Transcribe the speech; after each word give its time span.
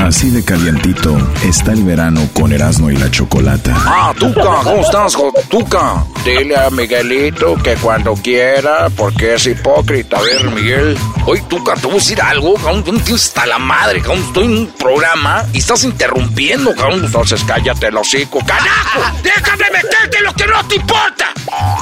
Así 0.00 0.30
de 0.30 0.42
calientito 0.42 1.16
está 1.44 1.72
el 1.72 1.84
verano 1.84 2.28
con 2.32 2.52
Erasmo 2.52 2.90
y 2.90 2.96
la 2.96 3.10
Chocolata. 3.10 3.74
Ah, 3.76 4.14
Tuca, 4.18 4.40
¿cómo 4.64 4.80
estás, 4.80 5.16
Tuca? 5.48 6.04
Dile 6.24 6.56
a 6.56 6.70
Miguelito 6.70 7.54
que 7.62 7.74
cuando 7.76 8.14
quiera, 8.14 8.88
porque 8.96 9.34
es 9.34 9.46
hipócrita. 9.46 10.18
A 10.18 10.22
ver, 10.22 10.50
Miguel. 10.50 10.98
Oye, 11.26 11.42
Tuca, 11.48 11.74
te 11.74 11.82
voy 11.82 11.92
a 11.92 11.94
decir 11.98 12.20
algo, 12.20 12.54
cabrón. 12.54 12.82
Tú 12.82 12.92
no 12.92 13.00
tienes 13.00 13.26
hasta 13.26 13.46
la 13.46 13.58
madre, 13.58 14.00
cabrón. 14.00 14.24
Estoy 14.24 14.44
en 14.46 14.58
un 14.58 14.66
programa 14.68 15.44
y 15.52 15.58
estás 15.58 15.84
interrumpiendo, 15.84 16.74
cabrón. 16.74 17.04
Entonces 17.04 17.44
cállate 17.44 17.88
el 17.88 17.96
hocico. 17.96 18.40
¡Carajo! 18.44 19.00
¡Déjame 19.22 19.64
meterte 19.70 20.20
lo 20.22 20.32
que 20.32 20.46
no 20.46 20.66
te 20.66 20.76
importa! 20.76 21.26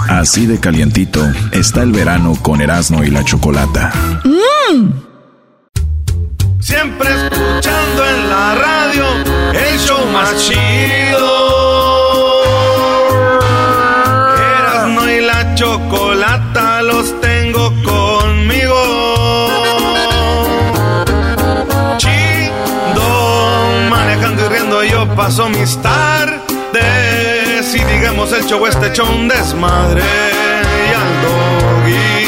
Así 0.09 0.45
de 0.47 0.59
calientito 0.59 1.25
está 1.53 1.83
el 1.83 1.93
verano 1.93 2.37
con 2.43 2.61
Erasmo 2.61 3.05
y 3.05 3.11
la 3.11 3.25
Chocolata. 3.25 3.93
Mmm. 4.25 5.08
Siempre 6.61 7.09
escuchando 7.09 8.05
en 8.05 8.29
la 8.29 8.55
radio 8.57 9.05
el 9.53 9.79
show 9.79 10.05
más 10.13 10.37
chido. 10.37 11.29
Erasmo 14.37 15.09
y 15.09 15.21
la 15.21 15.55
chocolata 15.55 16.83
los 16.83 17.19
tengo 17.21 17.73
conmigo. 17.85 18.75
Chido, 21.97 23.89
manejando 23.89 24.45
y 24.45 24.49
riendo 24.49 24.83
yo 24.83 25.07
paso 25.15 25.49
mis 25.49 25.81
tardes. 25.81 27.75
Y 27.75 27.85
digamos 27.85 28.33
el 28.33 28.45
show 28.45 28.67
este 28.67 28.93
show 28.93 29.09
desmadre. 29.29 30.03
Y 30.03 30.95
al 30.95 31.23
doggy 31.23 32.28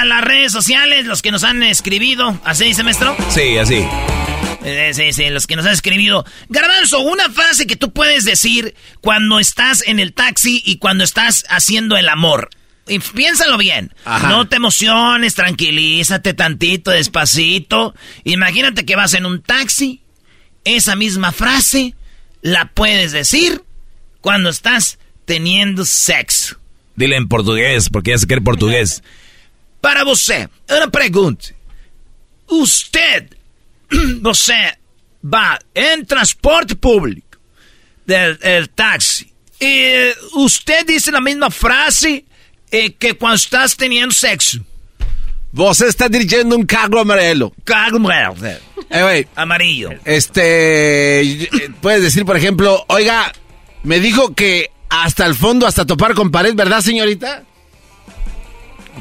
A 0.00 0.04
las 0.06 0.22
redes 0.22 0.50
sociales, 0.50 1.04
los 1.04 1.20
que 1.20 1.30
nos 1.30 1.44
han 1.44 1.62
escribido. 1.62 2.40
¿Así 2.44 2.64
dice, 2.64 2.82
maestro? 2.82 3.14
Sí, 3.28 3.58
así. 3.58 3.84
Eh, 4.64 4.92
sí, 4.94 5.12
sí, 5.12 5.28
los 5.28 5.46
que 5.46 5.56
nos 5.56 5.66
han 5.66 5.72
escribido. 5.72 6.24
Garbanzo, 6.48 7.00
una 7.00 7.28
frase 7.28 7.66
que 7.66 7.76
tú 7.76 7.92
puedes 7.92 8.24
decir 8.24 8.74
cuando 9.02 9.38
estás 9.38 9.86
en 9.86 10.00
el 10.00 10.14
taxi 10.14 10.62
y 10.64 10.78
cuando 10.78 11.04
estás 11.04 11.44
haciendo 11.50 11.98
el 11.98 12.08
amor. 12.08 12.48
Y 12.88 12.98
piénsalo 12.98 13.58
bien. 13.58 13.92
Ajá. 14.06 14.28
No 14.28 14.48
te 14.48 14.56
emociones, 14.56 15.34
tranquilízate 15.34 16.32
tantito, 16.32 16.90
despacito. 16.90 17.94
Imagínate 18.24 18.86
que 18.86 18.96
vas 18.96 19.12
en 19.12 19.26
un 19.26 19.42
taxi. 19.42 20.00
Esa 20.64 20.96
misma 20.96 21.30
frase 21.30 21.94
la 22.40 22.70
puedes 22.72 23.12
decir 23.12 23.62
cuando 24.22 24.48
estás 24.48 24.98
teniendo 25.26 25.84
sexo. 25.84 26.56
Dile 26.96 27.16
en 27.16 27.28
portugués, 27.28 27.90
porque 27.90 28.12
ya 28.12 28.18
sé 28.18 28.26
que 28.26 28.34
eres 28.34 28.44
portugués. 28.44 29.02
Para 29.80 30.04
você, 30.04 30.48
una 30.68 30.88
pregunta. 30.88 31.54
Usted, 32.48 33.28
você 34.20 34.74
va 35.22 35.58
en 35.74 36.04
transporte 36.04 36.74
público 36.74 37.38
del 38.06 38.38
el 38.42 38.68
taxi 38.70 39.32
y 39.60 40.10
usted 40.34 40.86
dice 40.86 41.12
la 41.12 41.20
misma 41.20 41.50
frase 41.50 42.24
eh, 42.70 42.92
que 42.94 43.14
cuando 43.14 43.36
estás 43.36 43.76
teniendo 43.76 44.14
sexo. 44.14 44.64
Você 45.52 45.88
está 45.88 46.08
dirigiendo 46.08 46.54
un 46.56 46.64
carro 46.64 47.00
amarelo. 47.00 47.52
Carro 47.64 47.96
amarelo. 47.96 48.36
Eh. 48.90 49.26
Amarillo. 49.34 49.90
Este, 50.04 51.20
eh, 51.22 51.48
puedes 51.80 52.02
decir, 52.02 52.24
por 52.24 52.36
ejemplo, 52.36 52.84
oiga, 52.88 53.32
me 53.82 53.98
dijo 53.98 54.34
que 54.34 54.70
hasta 54.88 55.26
el 55.26 55.34
fondo, 55.34 55.66
hasta 55.66 55.84
topar 55.84 56.14
con 56.14 56.30
pared, 56.30 56.54
¿verdad, 56.54 56.80
señorita? 56.80 57.42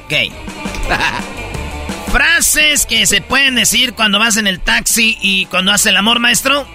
Ok. 0.06 0.69
Frases 2.12 2.86
que 2.86 3.06
se 3.06 3.22
pueden 3.22 3.56
decir 3.56 3.94
cuando 3.94 4.20
vas 4.20 4.38
en 4.38 4.48
el 4.48 4.60
taxi 4.60 5.18
y 5.22 5.46
cuando 5.46 5.72
haces 5.72 5.88
el 5.88 5.98
amor, 5.98 6.20
maestro. 6.20 6.68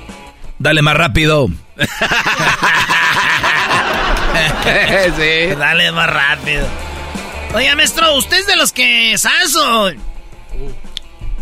Dale 0.58 0.82
más 0.82 0.96
rápido. 0.96 1.48
sí. 5.16 5.54
Dale 5.58 5.92
más 5.92 6.08
rápido. 6.10 6.66
Oiga, 7.54 7.74
maestro, 7.76 8.14
¿usted 8.16 8.38
es 8.38 8.46
de 8.46 8.56
los 8.56 8.72
que 8.72 9.18
salso? 9.18 9.90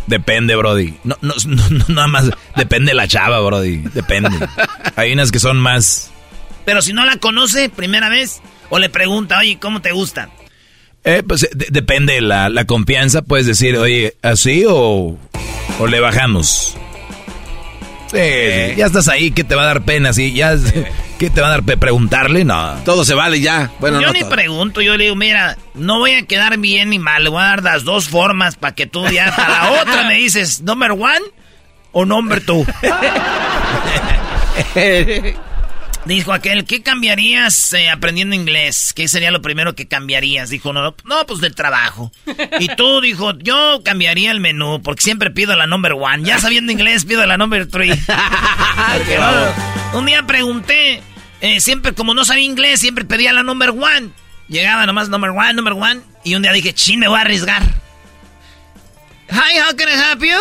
Depende, 0.07 0.55
Brody. 0.55 0.95
No, 1.03 1.15
no, 1.21 1.33
no, 1.45 1.69
no, 1.69 1.85
nada 1.89 2.07
más. 2.07 2.29
Depende 2.55 2.91
de 2.91 2.95
la 2.95 3.07
chava, 3.07 3.39
Brody. 3.39 3.77
Depende. 3.77 4.29
Hay 4.95 5.13
unas 5.13 5.31
que 5.31 5.39
son 5.39 5.57
más. 5.57 6.11
Pero 6.65 6.81
si 6.81 6.93
no 6.93 7.05
la 7.05 7.17
conoce, 7.17 7.69
primera 7.69 8.09
vez, 8.09 8.41
o 8.69 8.79
le 8.79 8.89
pregunta, 8.89 9.39
oye, 9.39 9.57
¿cómo 9.59 9.81
te 9.81 9.91
gusta? 9.91 10.29
Eh, 11.05 11.21
pues 11.27 11.41
de- 11.53 11.67
depende 11.69 12.13
de 12.13 12.21
la, 12.21 12.49
la 12.49 12.65
confianza. 12.65 13.21
Puedes 13.21 13.45
decir, 13.45 13.77
oye, 13.77 14.15
¿así 14.21 14.63
o, 14.67 15.17
o 15.79 15.87
le 15.87 15.99
bajamos? 15.99 16.77
Sí, 18.11 18.19
sí, 18.19 18.75
ya 18.77 18.85
estás 18.85 19.07
ahí, 19.07 19.31
¿qué 19.31 19.43
te 19.43 19.55
va 19.55 19.63
a 19.63 19.65
dar 19.65 19.81
pena? 19.81 20.13
¿Sí? 20.13 20.33
Ya, 20.33 20.55
¿Qué 21.17 21.29
te 21.31 21.41
va 21.41 21.47
a 21.47 21.49
dar 21.51 21.63
pe- 21.63 21.77
preguntarle? 21.77 22.45
No. 22.45 22.75
Todo 22.85 23.03
se 23.05 23.15
vale 23.15 23.39
ya. 23.41 23.71
Bueno, 23.79 23.99
yo 24.01 24.07
no 24.07 24.13
ni 24.13 24.19
todo. 24.21 24.29
pregunto, 24.29 24.81
yo 24.81 24.95
le 24.97 25.05
digo, 25.05 25.15
mira, 25.15 25.57
no 25.73 25.97
voy 25.99 26.11
a 26.11 26.25
quedar 26.27 26.57
bien 26.59 26.89
ni 26.91 26.99
mal, 26.99 27.23
le 27.23 27.29
voy 27.31 27.41
a 27.41 27.45
dar 27.45 27.63
las 27.63 27.83
dos 27.85 28.09
formas 28.09 28.55
para 28.55 28.75
que 28.75 28.85
tú 28.85 29.07
ya 29.09 29.27
a 29.29 29.49
la 29.49 29.81
otra 29.81 30.03
me 30.07 30.15
dices, 30.15 30.61
number 30.61 30.91
one 30.91 31.21
o 31.91 32.05
number 32.05 32.39
two. 32.45 32.65
Dijo 36.05 36.33
aquel, 36.33 36.65
¿qué 36.65 36.83
cambiarías 36.83 37.71
eh, 37.71 37.89
aprendiendo 37.89 38.35
inglés? 38.35 38.91
¿Qué 38.93 39.07
sería 39.07 39.31
lo 39.31 39.41
primero 39.41 39.73
que 39.73 39.87
cambiarías? 39.87 40.49
Dijo, 40.49 40.73
no, 40.73 40.93
no, 41.05 41.25
pues 41.25 41.39
del 41.39 41.55
trabajo. 41.55 42.11
Y 42.59 42.67
tú, 42.75 42.99
dijo, 42.99 43.31
yo 43.39 43.81
cambiaría 43.85 44.31
el 44.31 44.41
menú, 44.41 44.81
porque 44.83 45.01
siempre 45.01 45.31
pido 45.31 45.55
la 45.55 45.65
number 45.65 45.93
one. 45.93 46.23
Ya 46.25 46.39
sabiendo 46.39 46.73
inglés, 46.73 47.05
pido 47.05 47.25
la 47.25 47.37
number 47.37 47.67
three. 47.69 47.89
Porque, 48.97 49.17
no, 49.17 49.99
un 49.99 50.05
día 50.05 50.23
pregunté, 50.23 51.01
eh, 51.39 51.61
siempre, 51.61 51.93
como 51.93 52.13
no 52.13 52.25
sabía 52.25 52.43
inglés, 52.43 52.81
siempre 52.81 53.05
pedía 53.05 53.31
la 53.31 53.43
number 53.43 53.69
one. 53.69 54.09
Llegaba 54.49 54.85
nomás 54.85 55.07
number 55.07 55.29
one, 55.29 55.53
number 55.53 55.73
one. 55.73 56.01
Y 56.25 56.35
un 56.35 56.41
día 56.41 56.51
dije, 56.51 56.73
chin, 56.73 56.99
me 56.99 57.07
voy 57.07 57.17
a 57.17 57.21
arriesgar. 57.21 57.63
Hi, 59.29 59.57
how 59.57 59.73
can 59.75 59.87
I 59.87 59.93
help 59.93 60.21
you? 60.21 60.37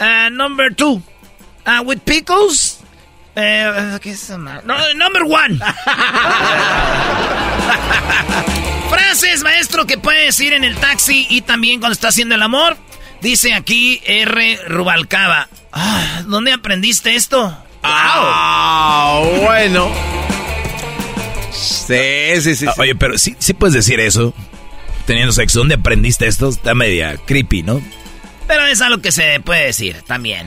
Uh, 0.00 0.28
number 0.30 0.74
two. 0.74 1.02
Uh, 1.64 1.82
with 1.84 2.00
pickles? 2.04 2.77
Eh, 3.40 3.98
¿qué 4.02 4.10
es? 4.10 4.30
No, 4.30 4.74
number 4.96 5.22
one. 5.22 5.58
Frases, 8.90 9.44
maestro, 9.44 9.86
que 9.86 9.96
puede 9.96 10.24
decir 10.24 10.54
en 10.54 10.64
el 10.64 10.74
taxi 10.76 11.24
y 11.30 11.42
también 11.42 11.78
cuando 11.78 11.92
está 11.92 12.08
haciendo 12.08 12.34
el 12.34 12.42
amor. 12.42 12.76
Dice 13.20 13.54
aquí 13.54 14.00
R. 14.04 14.58
Rubalcaba. 14.66 15.48
Ah, 15.72 16.22
¿Dónde 16.26 16.52
aprendiste 16.52 17.14
esto? 17.14 17.56
Ah, 17.84 19.22
bueno. 19.44 19.88
Sí, 21.52 22.40
sí, 22.40 22.56
sí. 22.56 22.66
Ah, 22.66 22.74
oye, 22.78 22.96
pero 22.96 23.18
sí, 23.18 23.36
sí 23.38 23.54
puedes 23.54 23.74
decir 23.74 24.00
eso. 24.00 24.34
Teniendo 25.06 25.32
sexo, 25.32 25.60
¿dónde 25.60 25.76
aprendiste 25.76 26.26
esto? 26.26 26.48
Está 26.48 26.74
media 26.74 27.16
creepy, 27.24 27.62
¿no? 27.62 27.80
Pero 28.48 28.66
es 28.66 28.80
algo 28.80 29.00
que 29.00 29.12
se 29.12 29.38
puede 29.40 29.66
decir 29.66 30.02
también. 30.06 30.46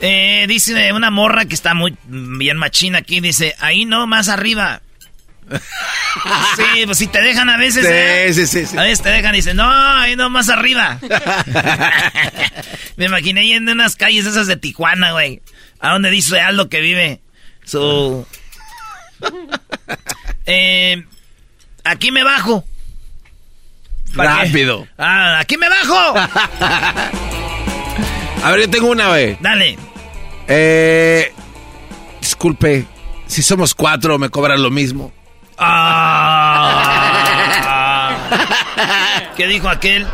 Eh, 0.00 0.46
dice 0.48 0.92
una 0.92 1.10
morra 1.10 1.46
que 1.46 1.54
está 1.54 1.74
muy 1.74 1.96
bien 2.04 2.56
machina 2.56 2.98
aquí, 2.98 3.20
dice, 3.20 3.54
ahí 3.58 3.84
no, 3.84 4.06
más 4.06 4.28
arriba. 4.28 4.82
Sí, 5.48 6.82
pues 6.86 6.98
si 6.98 7.06
te 7.06 7.20
dejan 7.20 7.48
a 7.48 7.56
veces. 7.56 7.86
¿eh? 7.88 8.32
Sí, 8.32 8.46
sí, 8.46 8.66
sí, 8.66 8.76
A 8.76 8.82
veces 8.82 9.02
te 9.02 9.10
dejan 9.10 9.34
y 9.34 9.38
dicen, 9.38 9.56
no, 9.56 9.68
ahí 9.70 10.16
no, 10.16 10.28
más 10.28 10.48
arriba. 10.48 10.98
Me 12.96 13.04
imaginé 13.04 13.46
yendo 13.46 13.72
en 13.72 13.78
unas 13.78 13.96
calles 13.96 14.26
esas 14.26 14.46
de 14.46 14.56
Tijuana, 14.56 15.12
güey. 15.12 15.40
A 15.78 15.92
donde 15.92 16.10
dice 16.10 16.40
Aldo 16.40 16.68
que 16.68 16.80
vive. 16.80 17.20
Su. 17.64 18.26
Eh, 20.46 21.04
aquí 21.84 22.10
me 22.10 22.24
bajo. 22.24 22.64
Rápido. 24.14 24.88
Ah, 24.96 25.38
aquí 25.40 25.56
me 25.56 25.68
bajo. 25.68 26.14
A 28.42 28.50
ver, 28.50 28.60
yo 28.60 28.70
tengo 28.70 28.90
una, 28.90 29.08
güey. 29.08 29.36
Dale. 29.40 29.76
Eh, 30.48 31.32
disculpe, 32.20 32.86
si 33.26 33.42
somos 33.42 33.74
cuatro, 33.74 34.18
me 34.18 34.30
cobran 34.30 34.62
lo 34.62 34.70
mismo. 34.70 35.12
Ah. 35.58 36.86
¿Qué 39.36 39.46
dijo 39.46 39.68
aquel? 39.68 40.06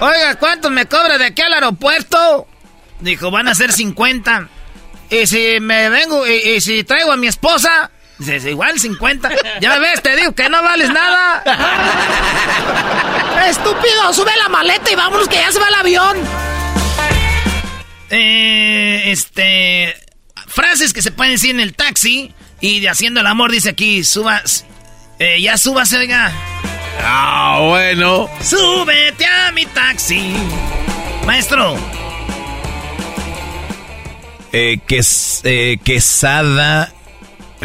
Oiga, 0.00 0.34
¿cuánto 0.36 0.70
me 0.70 0.86
cobra 0.86 1.18
de 1.18 1.26
aquí 1.26 1.42
al 1.42 1.52
aeropuerto? 1.52 2.46
Dijo, 3.00 3.30
van 3.30 3.48
a 3.48 3.54
ser 3.54 3.72
50. 3.72 4.48
Y 5.10 5.26
si 5.26 5.58
me 5.60 5.90
vengo, 5.90 6.26
y, 6.26 6.32
y 6.32 6.60
si 6.60 6.84
traigo 6.84 7.12
a 7.12 7.16
mi 7.16 7.26
esposa, 7.26 7.90
dices, 8.18 8.44
igual 8.46 8.78
50. 8.78 9.30
Ya 9.60 9.78
ves, 9.78 10.02
te 10.02 10.16
digo 10.16 10.32
que 10.32 10.48
no 10.48 10.62
vales 10.62 10.90
nada. 10.90 11.42
Estúpido, 13.48 14.12
sube 14.12 14.32
la 14.38 14.48
maleta 14.48 14.90
y 14.90 14.94
vámonos 14.94 15.28
que 15.28 15.36
ya 15.36 15.50
se 15.50 15.58
va 15.58 15.68
el 15.68 15.74
avión. 15.74 16.16
Eh, 18.10 19.02
este, 19.12 19.94
frases 20.46 20.92
que 20.92 21.02
se 21.02 21.12
pueden 21.12 21.34
decir 21.34 21.50
en 21.52 21.60
el 21.60 21.74
taxi 21.74 22.32
y 22.60 22.80
de 22.80 22.88
haciendo 22.88 23.20
el 23.20 23.26
amor, 23.26 23.52
dice 23.52 23.70
aquí, 23.70 24.02
subas, 24.04 24.64
eh, 25.18 25.40
ya 25.40 25.56
súbase, 25.56 25.96
oiga. 25.98 26.32
Ah, 27.02 27.58
bueno. 27.62 28.28
Súbete 28.42 29.24
a 29.26 29.52
mi 29.52 29.64
taxi. 29.66 30.34
Maestro, 31.26 31.76
Eh, 34.52 34.80
Ques- 34.84 35.42
eh, 35.44 35.78
Quesada 35.84 36.92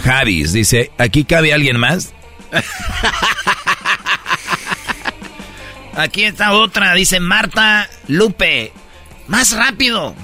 Javis 0.03 0.53
dice, 0.53 0.91
¿aquí 0.99 1.23
cabe 1.25 1.51
alguien 1.51 1.79
más? 1.79 2.13
aquí 5.95 6.25
está 6.25 6.51
otra, 6.53 6.93
dice 6.93 7.19
Marta 7.19 7.89
Lupe. 8.07 8.71
Más 9.27 9.53
rápido, 9.53 10.15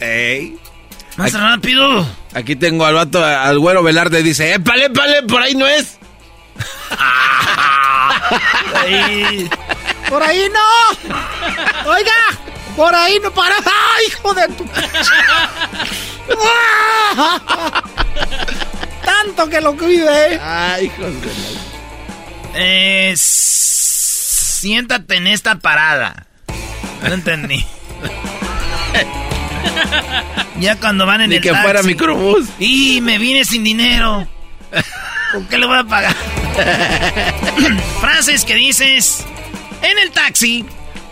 Ey. 0.00 0.58
más 1.16 1.32
rápido. 1.32 2.06
Aquí 2.34 2.56
tengo 2.56 2.84
al 2.86 2.94
vato, 2.94 3.24
al 3.24 3.58
güero 3.58 3.82
Velarde, 3.82 4.22
dice, 4.22 4.54
épale, 4.54 4.86
épale, 4.86 5.22
por 5.24 5.42
ahí 5.42 5.54
no 5.54 5.66
es. 5.66 5.98
Ahí. 8.74 9.48
Por 10.08 10.22
ahí 10.22 10.48
no. 10.48 11.90
Oiga, 11.90 12.12
por 12.74 12.94
ahí 12.94 13.18
no 13.22 13.30
para. 13.30 13.54
¡Ay, 13.56 14.06
hijo 14.06 14.32
de 14.32 14.48
tu! 14.48 14.64
Tanto 19.04 19.48
que 19.50 19.60
lo 19.60 19.76
cuide. 19.76 20.40
Ay, 20.42 20.86
hijos 20.86 21.12
de 21.20 21.28
Eh, 22.54 23.12
siéntate 23.18 25.16
en 25.16 25.26
esta 25.26 25.56
parada. 25.56 26.24
No 27.02 27.12
entendí. 27.12 27.66
ya 30.60 30.76
cuando 30.76 31.06
van 31.06 31.22
en 31.22 31.30
Ni 31.30 31.36
el 31.36 31.42
que 31.42 31.50
taxi. 31.50 31.62
fuera 31.64 31.82
microbús. 31.82 32.46
Y 32.58 33.00
me 33.00 33.18
vine 33.18 33.44
sin 33.44 33.64
dinero. 33.64 34.26
¿Con 35.32 35.46
qué 35.46 35.58
le 35.58 35.66
voy 35.66 35.78
a 35.78 35.84
pagar? 35.84 36.14
Frases 38.00 38.44
que 38.44 38.54
dices 38.54 39.24
en 39.82 39.98
el 39.98 40.10
taxi 40.10 40.64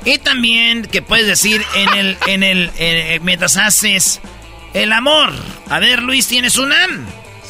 y 0.05 0.19
también 0.19 0.83
que 0.87 1.03
puedes 1.03 1.27
decir 1.27 1.65
en 1.75 1.95
el, 1.95 2.19
en 2.27 2.43
el, 2.43 2.71
eh, 2.79 3.19
mientras 3.23 3.57
haces 3.57 4.21
el 4.75 4.93
amor. 4.93 5.33
A 5.69 5.79
ver, 5.79 6.03
Luis, 6.03 6.27
¿tienes 6.29 6.57
una? 6.59 6.77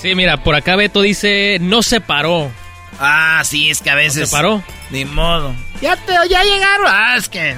Sí, 0.01 0.15
mira, 0.15 0.43
por 0.43 0.55
acá 0.55 0.77
Beto 0.77 1.03
dice, 1.03 1.59
no 1.61 1.83
se 1.83 2.01
paró. 2.01 2.51
Ah, 2.99 3.43
sí, 3.45 3.71
es 3.71 3.83
que 3.83 3.91
a 3.91 3.95
veces. 3.95 4.29
¿Se 4.31 4.35
paró? 4.37 4.63
Ni 4.91 5.05
modo. 5.05 5.55
Ya 5.83 5.97
te, 5.97 6.13
ya 6.31 6.43
llegaron. 6.45 6.87
Ah, 6.89 7.15
es 7.17 7.29
que. 7.29 7.55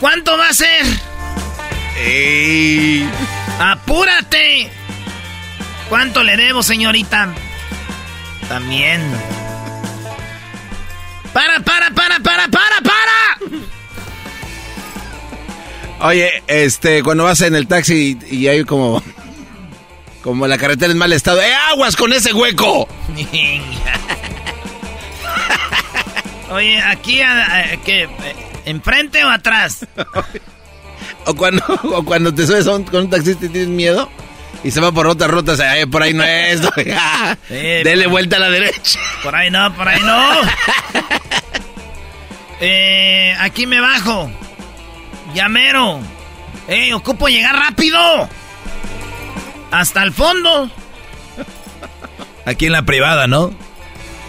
¿Cuánto 0.00 0.36
va 0.36 0.48
a 0.48 0.52
ser? 0.52 0.84
Ey. 1.96 3.08
¡Apúrate! 3.60 4.70
¿Cuánto 5.88 6.22
le 6.22 6.36
debo, 6.36 6.62
señorita? 6.62 7.28
También. 8.48 9.00
¡Para, 11.32 11.60
para, 11.60 11.90
para, 11.90 12.20
para, 12.20 12.48
para, 12.48 12.80
para! 12.80 13.38
Oye, 16.00 16.42
este, 16.46 17.02
cuando 17.02 17.24
vas 17.24 17.40
en 17.40 17.54
el 17.54 17.66
taxi 17.66 18.18
y, 18.30 18.36
y 18.36 18.48
hay 18.48 18.64
como. 18.64 19.02
Como 20.22 20.46
la 20.46 20.56
carretera 20.58 20.92
en 20.92 20.98
mal 20.98 21.12
estado. 21.12 21.40
¡Eh, 21.42 21.54
aguas 21.70 21.96
con 21.96 22.12
ese 22.12 22.32
hueco! 22.32 22.88
Oye, 26.50 26.80
aquí, 26.80 27.20
a- 27.20 27.58
a- 27.58 27.76
¿qué? 27.84 28.08
¿Enfrente 28.64 29.24
o 29.24 29.28
atrás? 29.30 29.86
O 31.26 31.34
cuando, 31.34 31.62
o 31.84 32.04
cuando 32.04 32.34
te 32.34 32.46
subes 32.46 32.66
a 32.66 32.76
un- 32.76 32.84
con 32.84 33.02
un 33.04 33.10
taxista 33.10 33.46
y 33.46 33.48
tienes 33.48 33.68
miedo 33.68 34.10
y 34.62 34.70
se 34.70 34.80
va 34.80 34.92
por 34.92 35.06
otra 35.06 35.26
ruta, 35.26 35.52
o 35.52 35.56
sea, 35.56 35.78
eh, 35.78 35.86
por 35.86 36.02
ahí 36.02 36.14
no 36.14 36.22
es. 36.24 36.60
Eh, 37.50 37.82
Dele 37.84 38.06
vuelta 38.06 38.36
a 38.36 38.40
la 38.40 38.50
derecha. 38.50 38.98
Por 39.22 39.34
ahí 39.34 39.50
no, 39.50 39.74
por 39.74 39.88
ahí 39.88 40.00
no. 40.02 40.30
eh, 42.60 43.34
aquí 43.40 43.66
me 43.66 43.80
bajo. 43.80 44.30
Llamero. 45.34 46.00
Eh, 46.68 46.94
ocupo 46.94 47.28
llegar 47.28 47.56
rápido. 47.56 48.28
Hasta 49.70 50.02
el 50.02 50.12
fondo. 50.12 50.70
Aquí 52.46 52.66
en 52.66 52.72
la 52.72 52.82
privada, 52.82 53.26
¿no? 53.26 53.52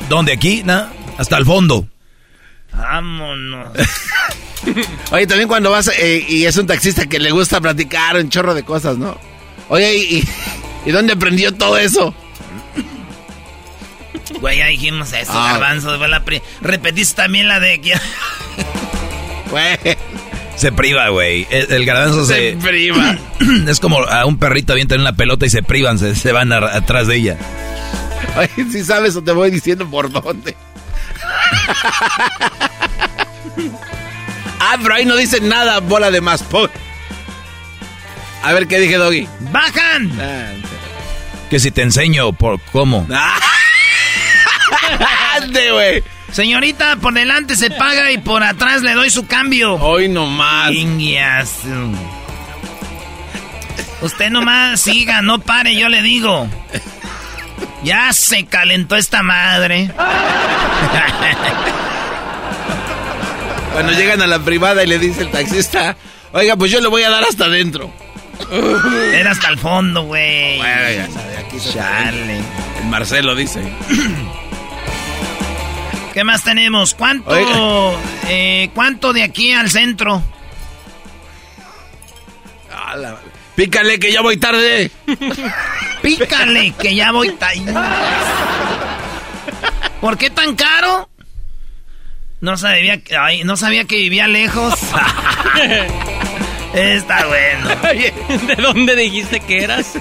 ¿Dónde? 0.09 0.33
¿Aquí? 0.33 0.63
¿No? 0.65 0.87
Hasta 1.17 1.37
el 1.37 1.45
fondo. 1.45 1.87
Vámonos. 2.73 3.69
Oye, 5.11 5.27
también 5.27 5.47
cuando 5.47 5.71
vas 5.71 5.89
eh, 5.97 6.25
y 6.27 6.45
es 6.45 6.57
un 6.57 6.67
taxista 6.67 7.05
que 7.05 7.19
le 7.19 7.31
gusta 7.31 7.61
platicar 7.61 8.15
un 8.17 8.29
chorro 8.29 8.53
de 8.53 8.63
cosas, 8.63 8.97
¿no? 8.97 9.17
Oye, 9.69 9.95
¿y, 9.95 10.15
y, 10.17 10.23
¿y 10.89 10.91
dónde 10.91 11.13
aprendió 11.13 11.53
todo 11.53 11.77
eso? 11.77 12.13
Güey, 14.41 14.57
ya 14.57 14.65
dijimos 14.67 15.13
eso, 15.13 15.31
Ah. 15.33 15.51
garbanzo. 15.53 15.97
fue 15.97 16.07
la 16.07 16.23
pri- 16.25 16.41
Repetiste 16.61 17.21
también 17.21 17.47
la 17.47 17.59
de... 17.59 17.79
que- 17.79 17.93
Güey, 19.51 19.77
Se 20.57 20.71
priva, 20.71 21.09
güey. 21.09 21.47
El, 21.49 21.71
el 21.71 21.85
garbanzo 21.85 22.25
se... 22.25 22.51
se 22.51 22.57
priva. 22.57 23.17
Es 23.67 23.79
como 23.79 23.99
a 23.99 24.25
un 24.25 24.37
perrito 24.37 24.73
avientan 24.73 24.99
una 25.01 25.15
pelota 25.15 25.45
y 25.45 25.49
se 25.49 25.61
privan, 25.63 25.99
se, 25.99 26.15
se 26.15 26.31
van 26.31 26.51
a- 26.51 26.57
atrás 26.57 27.07
de 27.07 27.15
ella. 27.17 27.37
Oye, 28.37 28.69
si 28.71 28.83
sabes 28.83 29.15
o 29.15 29.21
te 29.23 29.31
voy 29.31 29.51
diciendo 29.51 29.89
por 29.89 30.11
dónde. 30.11 30.55
Ah, 34.73 34.77
pero 34.81 34.95
ahí 34.95 35.05
no 35.05 35.15
dicen 35.15 35.47
nada, 35.49 35.79
bola 35.79 36.11
de 36.11 36.21
más. 36.21 36.43
po- 36.43 36.69
A 38.43 38.51
ver 38.53 38.67
qué 38.67 38.79
dije, 38.79 38.95
Doggy. 38.97 39.27
¡Bajan! 39.51 40.11
Ah, 40.19 40.51
Que 41.49 41.59
si 41.59 41.71
te 41.71 41.81
enseño 41.81 42.33
por 42.33 42.59
cómo. 42.71 43.07
¡Ande, 45.35 45.71
güey! 45.71 46.03
Señorita, 46.31 46.97
por 46.97 47.13
delante 47.13 47.55
se 47.55 47.71
paga 47.71 48.11
y 48.11 48.17
por 48.17 48.43
atrás 48.43 48.81
le 48.81 48.93
doy 48.93 49.09
su 49.09 49.25
cambio. 49.25 49.75
Hoy 49.75 50.09
nomás. 50.09 50.71
Ingias. 50.71 51.59
Usted 54.01 54.29
nomás 54.29 54.81
siga, 54.81 55.21
no 55.21 55.39
pare, 55.39 55.75
yo 55.75 55.87
le 55.89 56.01
digo. 56.01 56.47
Ya 57.83 58.11
se 58.13 58.45
calentó 58.45 58.95
esta 58.97 59.23
madre. 59.23 59.91
Cuando 63.75 63.91
llegan 63.93 64.21
a 64.21 64.27
la 64.27 64.39
privada 64.39 64.83
y 64.83 64.87
le 64.87 64.99
dice 64.99 65.21
el 65.23 65.31
taxista, 65.31 65.97
oiga, 66.31 66.55
pues 66.55 66.71
yo 66.71 66.79
le 66.79 66.87
voy 66.87 67.03
a 67.03 67.09
dar 67.09 67.23
hasta 67.23 67.45
adentro. 67.45 67.91
Era 69.13 69.31
hasta 69.31 69.49
el 69.49 69.57
fondo, 69.59 70.03
güey. 70.03 70.57
Bueno, 70.57 70.91
ya 70.91 71.09
sabe, 71.11 71.37
aquí 71.37 71.59
se 71.59 71.73
Chale. 71.73 72.37
El 72.79 72.85
Marcelo 72.89 73.35
dice. 73.35 73.61
¿Qué 76.13 76.23
más 76.23 76.43
tenemos? 76.43 76.93
¿Cuánto, 76.93 77.99
eh, 78.29 78.69
¿Cuánto 78.73 79.11
de 79.11 79.23
aquí 79.23 79.51
al 79.51 79.69
centro? 79.69 80.23
La- 82.95 83.17
Pícale 83.55 83.99
que 83.99 84.11
ya 84.11 84.21
voy 84.21 84.37
tarde. 84.37 84.89
Pícale, 86.01 86.71
que 86.79 86.95
ya 86.95 87.11
voy. 87.11 87.31
ta- 87.31 87.51
¿Por 89.99 90.17
qué 90.17 90.29
tan 90.29 90.55
caro? 90.55 91.09
No 92.45 92.57
sabía, 92.57 93.01
que- 93.01 93.17
ay, 93.17 93.43
no 93.43 93.57
sabía 93.57 93.85
que 93.85 93.95
vivía 93.95 94.27
lejos. 94.27 94.75
Está 96.75 97.25
bueno. 97.25 97.69
¿De 98.45 98.55
dónde 98.61 98.95
dijiste 98.95 99.39
que 99.39 99.63
eras? 99.63 99.93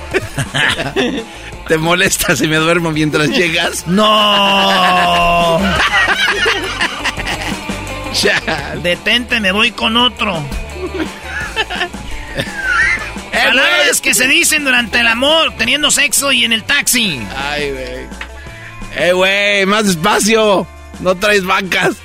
¿Te 1.69 1.79
molesta 1.79 2.37
si 2.37 2.47
me 2.47 2.57
duermo 2.57 2.91
mientras 2.91 3.29
llegas? 3.31 3.87
No. 3.87 5.59
Ya. 8.23 8.77
Detente, 8.83 9.41
me 9.41 9.51
voy 9.51 9.73
con 9.73 9.97
otro. 9.97 10.41
Palabras 13.33 14.01
que 14.01 14.15
se 14.15 14.29
dicen 14.29 14.65
durante 14.65 15.01
el 15.01 15.07
amor, 15.09 15.53
teniendo 15.59 15.91
sexo 15.91 16.31
y 16.31 16.45
en 16.45 16.53
el 16.53 16.63
taxi. 16.63 17.21
Ay, 17.37 17.71
güey. 17.73 18.07
Eh, 19.09 19.13
güey, 19.13 19.67
más 19.67 19.87
despacio. 19.87 20.65
No 21.01 21.17
traes 21.17 21.45
vacas. 21.45 21.97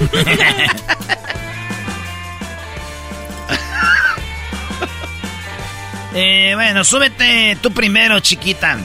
Eh, 6.20 6.52
bueno, 6.56 6.82
súbete 6.82 7.56
tú 7.60 7.70
primero, 7.70 8.18
chiquita. 8.18 8.76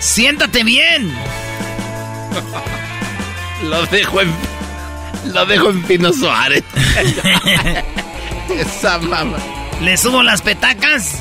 Siéntate 0.00 0.64
bien. 0.64 1.10
Lo 3.62 3.86
dejo 3.86 4.20
en. 4.20 4.34
Lo 5.32 5.46
dejo 5.46 5.70
en 5.70 5.82
Pino 5.84 6.12
Suárez. 6.12 6.62
Esa 8.50 8.98
mamá. 8.98 9.38
Le 9.80 9.96
subo 9.96 10.22
las 10.22 10.42
petacas. 10.42 11.20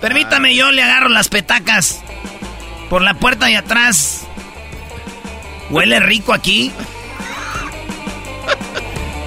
Permítame, 0.00 0.54
yo 0.54 0.70
le 0.70 0.82
agarro 0.82 1.08
las 1.08 1.28
petacas. 1.28 2.00
Por 2.90 3.02
la 3.02 3.14
puerta 3.14 3.46
de 3.46 3.56
atrás. 3.56 4.26
Huele 5.70 5.98
rico 5.98 6.32
aquí. 6.32 6.72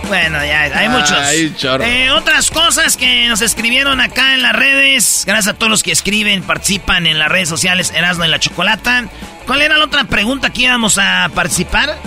Bueno, 0.07 0.43
ya, 0.45 0.61
hay 0.61 0.89
muchos. 0.89 1.11
Ay. 1.11 1.53
Eh, 1.83 2.11
otras 2.11 2.49
cosas 2.49 2.95
que 2.95 3.27
nos 3.27 3.41
escribieron 3.41 3.99
acá 3.99 4.35
en 4.35 4.41
las 4.41 4.53
redes. 4.53 5.23
Gracias 5.25 5.53
a 5.53 5.57
todos 5.57 5.69
los 5.69 5.83
que 5.83 5.91
escriben, 5.91 6.43
participan 6.43 7.07
en 7.07 7.19
las 7.19 7.29
redes 7.29 7.49
sociales 7.49 7.91
Erasmo 7.93 8.25
y 8.25 8.29
la 8.29 8.39
Chocolata. 8.39 9.05
¿Cuál 9.45 9.61
era 9.61 9.77
la 9.77 9.85
otra 9.85 10.05
pregunta 10.05 10.49
que 10.51 10.63
íbamos 10.63 10.97
a 10.97 11.29
participar? 11.33 11.97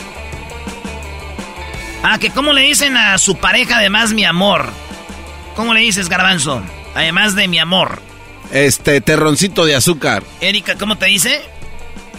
Ah, 2.02 2.18
que 2.18 2.30
cómo 2.30 2.52
le 2.52 2.62
dicen 2.62 2.96
a 2.96 3.18
su 3.18 3.36
pareja 3.36 3.76
además 3.76 4.12
mi 4.12 4.24
amor. 4.24 4.66
¿Cómo 5.54 5.74
le 5.74 5.80
dices, 5.80 6.08
Garbanzo? 6.08 6.62
Además 6.94 7.34
de 7.34 7.48
mi 7.48 7.58
amor. 7.58 8.00
Este, 8.50 9.00
terroncito 9.00 9.64
de 9.64 9.76
azúcar. 9.76 10.22
Erika, 10.40 10.76
¿cómo 10.76 10.96
te 10.96 11.06
dice? 11.06 11.42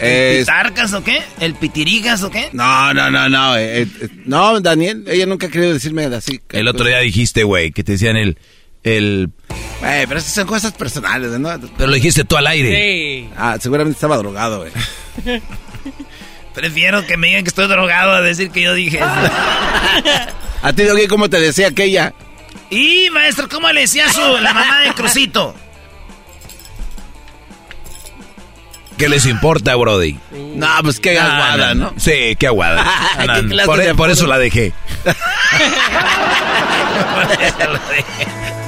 ¿El 0.01 0.37
Es- 0.37 0.39
pitarcas 0.45 0.93
o 0.93 1.03
qué? 1.03 1.21
¿El 1.39 1.53
pitirigas 1.55 2.23
o 2.23 2.29
qué? 2.31 2.49
No, 2.53 2.93
no, 2.93 3.09
no, 3.11 3.29
no. 3.29 3.55
eh, 3.57 3.81
eh, 3.83 3.87
no, 4.25 4.59
Daniel, 4.59 5.03
ella 5.07 5.25
nunca 5.25 5.47
ha 5.47 5.49
querido 5.49 5.73
decirme 5.73 6.05
así. 6.05 6.41
El 6.49 6.67
otro 6.67 6.85
día 6.85 6.99
dijiste, 6.99 7.43
güey, 7.43 7.71
que 7.71 7.83
te 7.83 7.93
decían 7.93 8.17
el... 8.17 8.37
el 8.83 9.29
Eh, 9.83 10.05
pero 10.07 10.19
esas 10.19 10.33
son 10.33 10.47
cosas 10.47 10.71
personales, 10.73 11.31
¿no? 11.39 11.49
pero 11.77 11.89
lo 11.89 11.95
dijiste 11.95 12.23
tú 12.23 12.35
al 12.37 12.47
aire. 12.47 12.75
Sí. 12.75 13.29
Ah, 13.37 13.57
seguramente 13.59 13.95
estaba 13.95 14.17
drogado, 14.17 14.59
güey. 14.59 14.71
Prefiero 16.53 17.05
que 17.07 17.15
me 17.15 17.27
digan 17.27 17.43
que 17.43 17.49
estoy 17.49 17.67
drogado 17.67 18.11
a 18.11 18.21
decir 18.21 18.49
que 18.51 18.61
yo 18.61 18.73
dije 18.73 18.97
eso. 18.97 19.05
A 20.63 20.73
ti, 20.73 20.83
Doggy, 20.83 21.07
¿cómo 21.07 21.29
te 21.29 21.39
decía 21.39 21.67
aquella? 21.69 22.13
Y, 22.69 23.09
maestro, 23.11 23.47
¿cómo 23.49 23.71
le 23.71 23.81
decía 23.81 24.11
su, 24.11 24.19
la 24.41 24.53
mamá 24.53 24.81
de 24.81 24.93
Crucito? 24.93 25.55
¿Qué 29.01 29.09
les 29.09 29.25
importa, 29.25 29.75
Brody? 29.75 30.15
No, 30.31 30.67
pues 30.83 30.99
qué 30.99 31.17
aguada, 31.17 31.73
¿no? 31.73 31.91
Sí, 31.97 32.35
qué 32.37 32.45
aguada. 32.45 32.85
¿Qué 33.19 33.25
No, 33.25 33.41
no, 33.41 33.49
clase 33.49 33.65
por, 33.65 33.79
de 33.79 33.95
por 33.95 34.11
eso 34.11 34.27
la 34.27 34.37
dejé. 34.37 34.73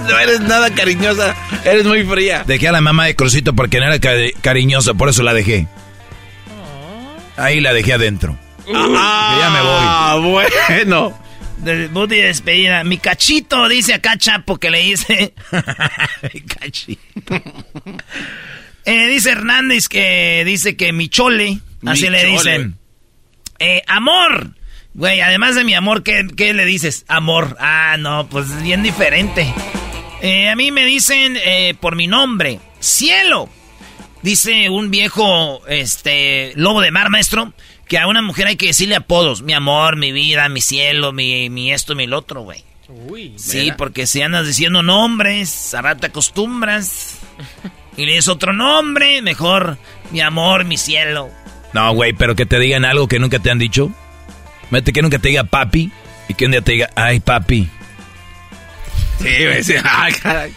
No 0.07 0.17
eres 0.17 0.39
nada 0.39 0.73
cariñosa, 0.73 1.35
eres 1.63 1.85
muy 1.85 2.03
fría. 2.03 2.43
Dejé 2.47 2.67
a 2.67 2.71
la 2.71 2.81
mamá 2.81 3.05
de 3.05 3.15
Crucito 3.15 3.53
porque 3.53 3.79
no 3.79 3.85
era 3.85 3.97
cari- 3.97 4.33
cariñosa, 4.41 4.95
por 4.95 5.07
eso 5.07 5.21
la 5.21 5.35
dejé. 5.35 5.67
Ahí 7.37 7.61
la 7.61 7.71
dejé 7.71 7.93
adentro. 7.93 8.35
Ah, 8.73 9.37
ya 9.39 9.49
me 9.51 9.61
voy. 9.61 9.81
Ah, 9.81 10.17
bueno. 10.19 11.19
Debut 11.57 12.11
y 12.11 12.21
despedida. 12.21 12.83
Mi 12.83 12.97
cachito, 12.97 13.69
dice 13.69 13.93
acá 13.93 14.17
Chapo, 14.17 14.57
que 14.57 14.71
le 14.71 14.79
dice. 14.79 15.35
mi 16.33 16.41
cachito. 16.41 17.41
Eh, 18.85 19.07
dice 19.07 19.31
Hernández 19.31 19.87
que 19.87 20.43
dice 20.45 20.75
que 20.75 20.91
mi 20.91 21.07
chole, 21.07 21.59
así 21.85 22.09
le 22.09 22.25
dicen. 22.25 22.77
Eh, 23.59 23.81
amor. 23.87 24.55
Güey, 24.93 25.21
además 25.21 25.55
de 25.55 25.63
mi 25.63 25.73
amor, 25.73 26.03
¿qué, 26.03 26.27
qué 26.35 26.53
le 26.53 26.65
dices? 26.65 27.05
Amor. 27.07 27.57
Ah, 27.59 27.95
no, 27.97 28.27
pues 28.29 28.61
bien 28.61 28.83
diferente. 28.83 29.51
Eh, 30.21 30.49
a 30.49 30.55
mí 30.55 30.71
me 30.71 30.85
dicen 30.85 31.37
eh, 31.43 31.75
por 31.79 31.95
mi 31.95 32.07
nombre. 32.07 32.59
Cielo. 32.79 33.49
Dice 34.21 34.69
un 34.69 34.89
viejo, 34.91 35.61
este, 35.67 36.53
lobo 36.55 36.79
de 36.79 36.91
mar, 36.91 37.09
maestro, 37.09 37.53
que 37.89 37.97
a 37.97 38.07
una 38.07 38.21
mujer 38.21 38.47
hay 38.47 38.55
que 38.55 38.67
decirle 38.67 38.95
apodos. 38.95 39.41
Mi 39.41 39.53
amor, 39.53 39.97
mi 39.97 40.11
vida, 40.11 40.47
mi 40.47 40.61
cielo, 40.61 41.11
mi, 41.11 41.49
mi 41.49 41.73
esto, 41.73 41.95
mi 41.95 42.07
lo 42.07 42.19
otro, 42.19 42.43
güey. 42.43 42.63
Uy. 42.87 43.33
Sí, 43.37 43.71
porque 43.77 44.07
si 44.07 44.21
andas 44.21 44.45
diciendo 44.47 44.83
nombres, 44.83 45.73
a 45.73 45.81
rato 45.81 46.01
te 46.01 46.07
acostumbras. 46.07 47.19
Y 47.97 48.05
le 48.05 48.13
dices 48.13 48.27
otro 48.27 48.53
nombre, 48.53 49.21
mejor 49.21 49.77
mi 50.11 50.21
amor, 50.21 50.65
mi 50.65 50.77
cielo. 50.77 51.29
No, 51.73 51.93
güey, 51.93 52.13
pero 52.13 52.35
que 52.35 52.45
te 52.45 52.59
digan 52.59 52.85
algo 52.85 53.07
que 53.07 53.19
nunca 53.19 53.39
te 53.39 53.51
han 53.51 53.59
dicho. 53.59 53.91
Mete 54.69 54.93
que 54.93 55.01
nunca 55.01 55.19
te 55.19 55.29
diga 55.29 55.43
papi 55.43 55.91
y 56.27 56.33
que 56.33 56.45
un 56.45 56.51
día 56.51 56.61
te 56.61 56.71
diga, 56.73 56.89
ay, 56.95 57.19
papi. 57.19 57.69
Sí, 59.19 59.45
güey, 59.45 59.63
sí. 59.63 59.73
Ay, 59.83 60.13
caray. 60.21 60.53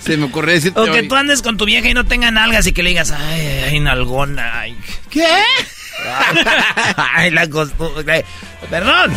Se 0.00 0.16
me 0.16 0.26
ocurrió 0.26 0.54
decirte 0.54 0.78
O 0.80 0.84
que 0.84 1.00
hoy. 1.00 1.08
tú 1.08 1.14
andes 1.16 1.40
con 1.42 1.56
tu 1.56 1.64
vieja 1.64 1.88
y 1.88 1.94
no 1.94 2.04
tenga 2.04 2.30
nalgas 2.30 2.66
y 2.66 2.72
que 2.72 2.82
le 2.82 2.90
digas, 2.90 3.10
ay, 3.10 3.40
ay, 3.70 3.80
nalgona, 3.80 4.60
ay. 4.60 4.76
¿Qué? 5.10 5.26
Ay, 6.96 7.30
la 7.30 7.48
costumbre. 7.48 8.24
Perdón. 8.68 9.12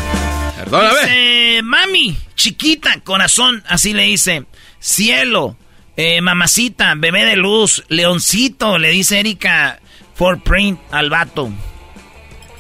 Perdóname. 0.58 1.00
Dice, 1.02 1.62
mami, 1.64 2.18
chiquita, 2.36 3.00
corazón, 3.04 3.64
así 3.68 3.94
le 3.94 4.04
dice. 4.04 4.46
Cielo, 4.80 5.58
eh, 5.98 6.22
mamacita, 6.22 6.94
bebé 6.96 7.26
de 7.26 7.36
luz, 7.36 7.84
leoncito, 7.90 8.78
le 8.78 8.92
dice 8.92 9.20
Erika 9.20 9.80
for 10.14 10.42
print 10.42 10.80
al 10.92 11.10
vato. 11.10 11.52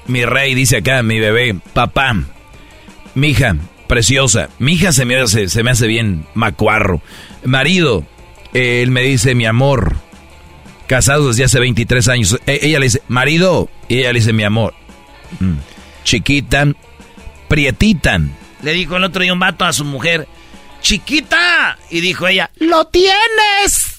Mi 0.07 0.25
rey 0.25 0.55
dice 0.55 0.77
acá, 0.77 1.03
mi 1.03 1.19
bebé, 1.19 1.55
papá, 1.73 2.15
mi 3.13 3.29
hija, 3.29 3.55
preciosa. 3.87 4.49
Mi 4.59 4.73
hija 4.73 4.91
se 4.91 5.05
me 5.05 5.17
hace, 5.17 5.49
se 5.49 5.63
me 5.63 5.71
hace 5.71 5.87
bien 5.87 6.25
macuarro. 6.33 7.01
Marido, 7.43 8.05
eh, 8.53 8.81
él 8.81 8.91
me 8.91 9.01
dice 9.01 9.35
mi 9.35 9.45
amor. 9.45 9.95
Casados 10.87 11.35
desde 11.35 11.43
hace 11.43 11.59
23 11.59 12.07
años. 12.07 12.39
E- 12.45 12.59
ella 12.63 12.79
le 12.79 12.85
dice, 12.85 13.01
marido, 13.07 13.69
y 13.87 13.99
ella 13.99 14.13
le 14.13 14.19
dice 14.19 14.33
mi 14.33 14.43
amor. 14.43 14.73
Mm. 15.39 15.57
Chiquita, 16.03 16.65
prietita. 17.49 18.19
Le 18.61 18.73
dijo 18.73 18.95
el 18.95 19.03
otro 19.03 19.21
día 19.21 19.33
un 19.33 19.39
vato 19.39 19.65
a 19.65 19.73
su 19.73 19.83
mujer, 19.83 20.27
chiquita, 20.81 21.77
y 21.89 22.01
dijo 22.01 22.27
ella, 22.27 22.49
lo 22.57 22.85
tienes. 22.87 23.93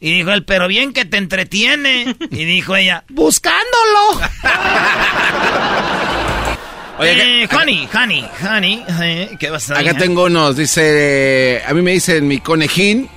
Y 0.00 0.12
dijo 0.12 0.30
él, 0.30 0.44
pero 0.44 0.68
bien 0.68 0.92
que 0.92 1.04
te 1.04 1.16
entretiene. 1.16 2.14
Y 2.30 2.44
dijo 2.44 2.76
ella, 2.76 3.04
buscándolo. 3.08 4.20
Oye, 6.98 7.42
eh, 7.42 7.44
acá- 7.44 7.58
honey, 7.58 7.88
honey, 7.94 8.28
honey, 8.42 8.84
eh, 9.02 9.36
¿qué 9.38 9.50
vas 9.50 9.70
a 9.70 9.78
Acá 9.78 9.94
tengo 9.94 10.24
unos, 10.24 10.56
dice, 10.56 11.62
a 11.66 11.72
mí 11.72 11.80
me 11.80 11.92
dicen 11.92 12.26
mi 12.26 12.38
conejín, 12.40 13.08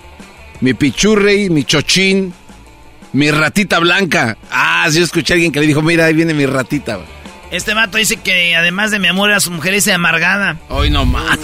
mi 0.60 0.76
pichurri, 0.76 1.50
mi 1.50 1.64
chochín, 1.64 2.32
mi 3.14 3.32
ratita 3.32 3.80
blanca. 3.80 4.38
Ah, 4.52 4.86
sí, 4.92 5.00
yo 5.00 5.06
escuché 5.06 5.34
a 5.34 5.36
alguien 5.36 5.52
que 5.52 5.60
le 5.60 5.68
dijo, 5.68 5.82
mira, 5.82 6.06
ahí 6.06 6.14
viene 6.14 6.34
mi 6.36 6.46
ratita. 6.46 7.00
Este 7.52 7.74
vato 7.74 7.98
dice 7.98 8.18
que 8.18 8.56
además 8.56 8.92
de 8.92 9.00
mi 9.00 9.08
amor 9.10 9.32
a 9.32 9.40
su 9.42 9.52
mujer 9.52 9.74
dice 9.74 9.94
amargada. 9.94 10.58
Hoy 10.70 10.90
no 10.90 11.06
más. 11.06 11.38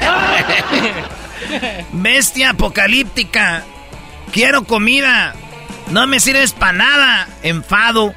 Bestia 1.92 2.50
apocalíptica. 2.50 3.62
Quiero 4.32 4.64
comida. 4.64 5.34
No 5.90 6.06
me 6.06 6.20
sirves 6.20 6.52
para 6.52 6.72
nada. 6.72 7.28
Enfado. 7.42 8.14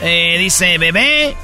Eh, 0.00 0.36
dice, 0.38 0.78
bebé. 0.78 1.36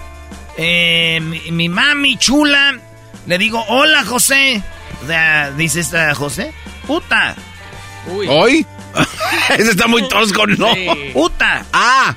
eh, 0.57 1.21
mi, 1.23 1.51
mi 1.51 1.69
mami 1.69 2.17
chula. 2.17 2.79
Le 3.27 3.39
digo, 3.39 3.65
hola, 3.69 4.05
José. 4.05 4.63
O 5.03 5.07
sea, 5.07 5.51
dice 5.53 5.81
esta 5.81 6.15
José. 6.15 6.53
Puta. 6.87 7.35
Uy. 8.07 8.27
¿Hoy? 8.29 8.67
Ese 9.59 9.71
está 9.71 9.87
muy 9.87 10.07
tosco, 10.09 10.47
¿no? 10.47 10.73
Sí. 10.75 10.87
Puta. 11.13 11.65
Ah, 11.73 12.15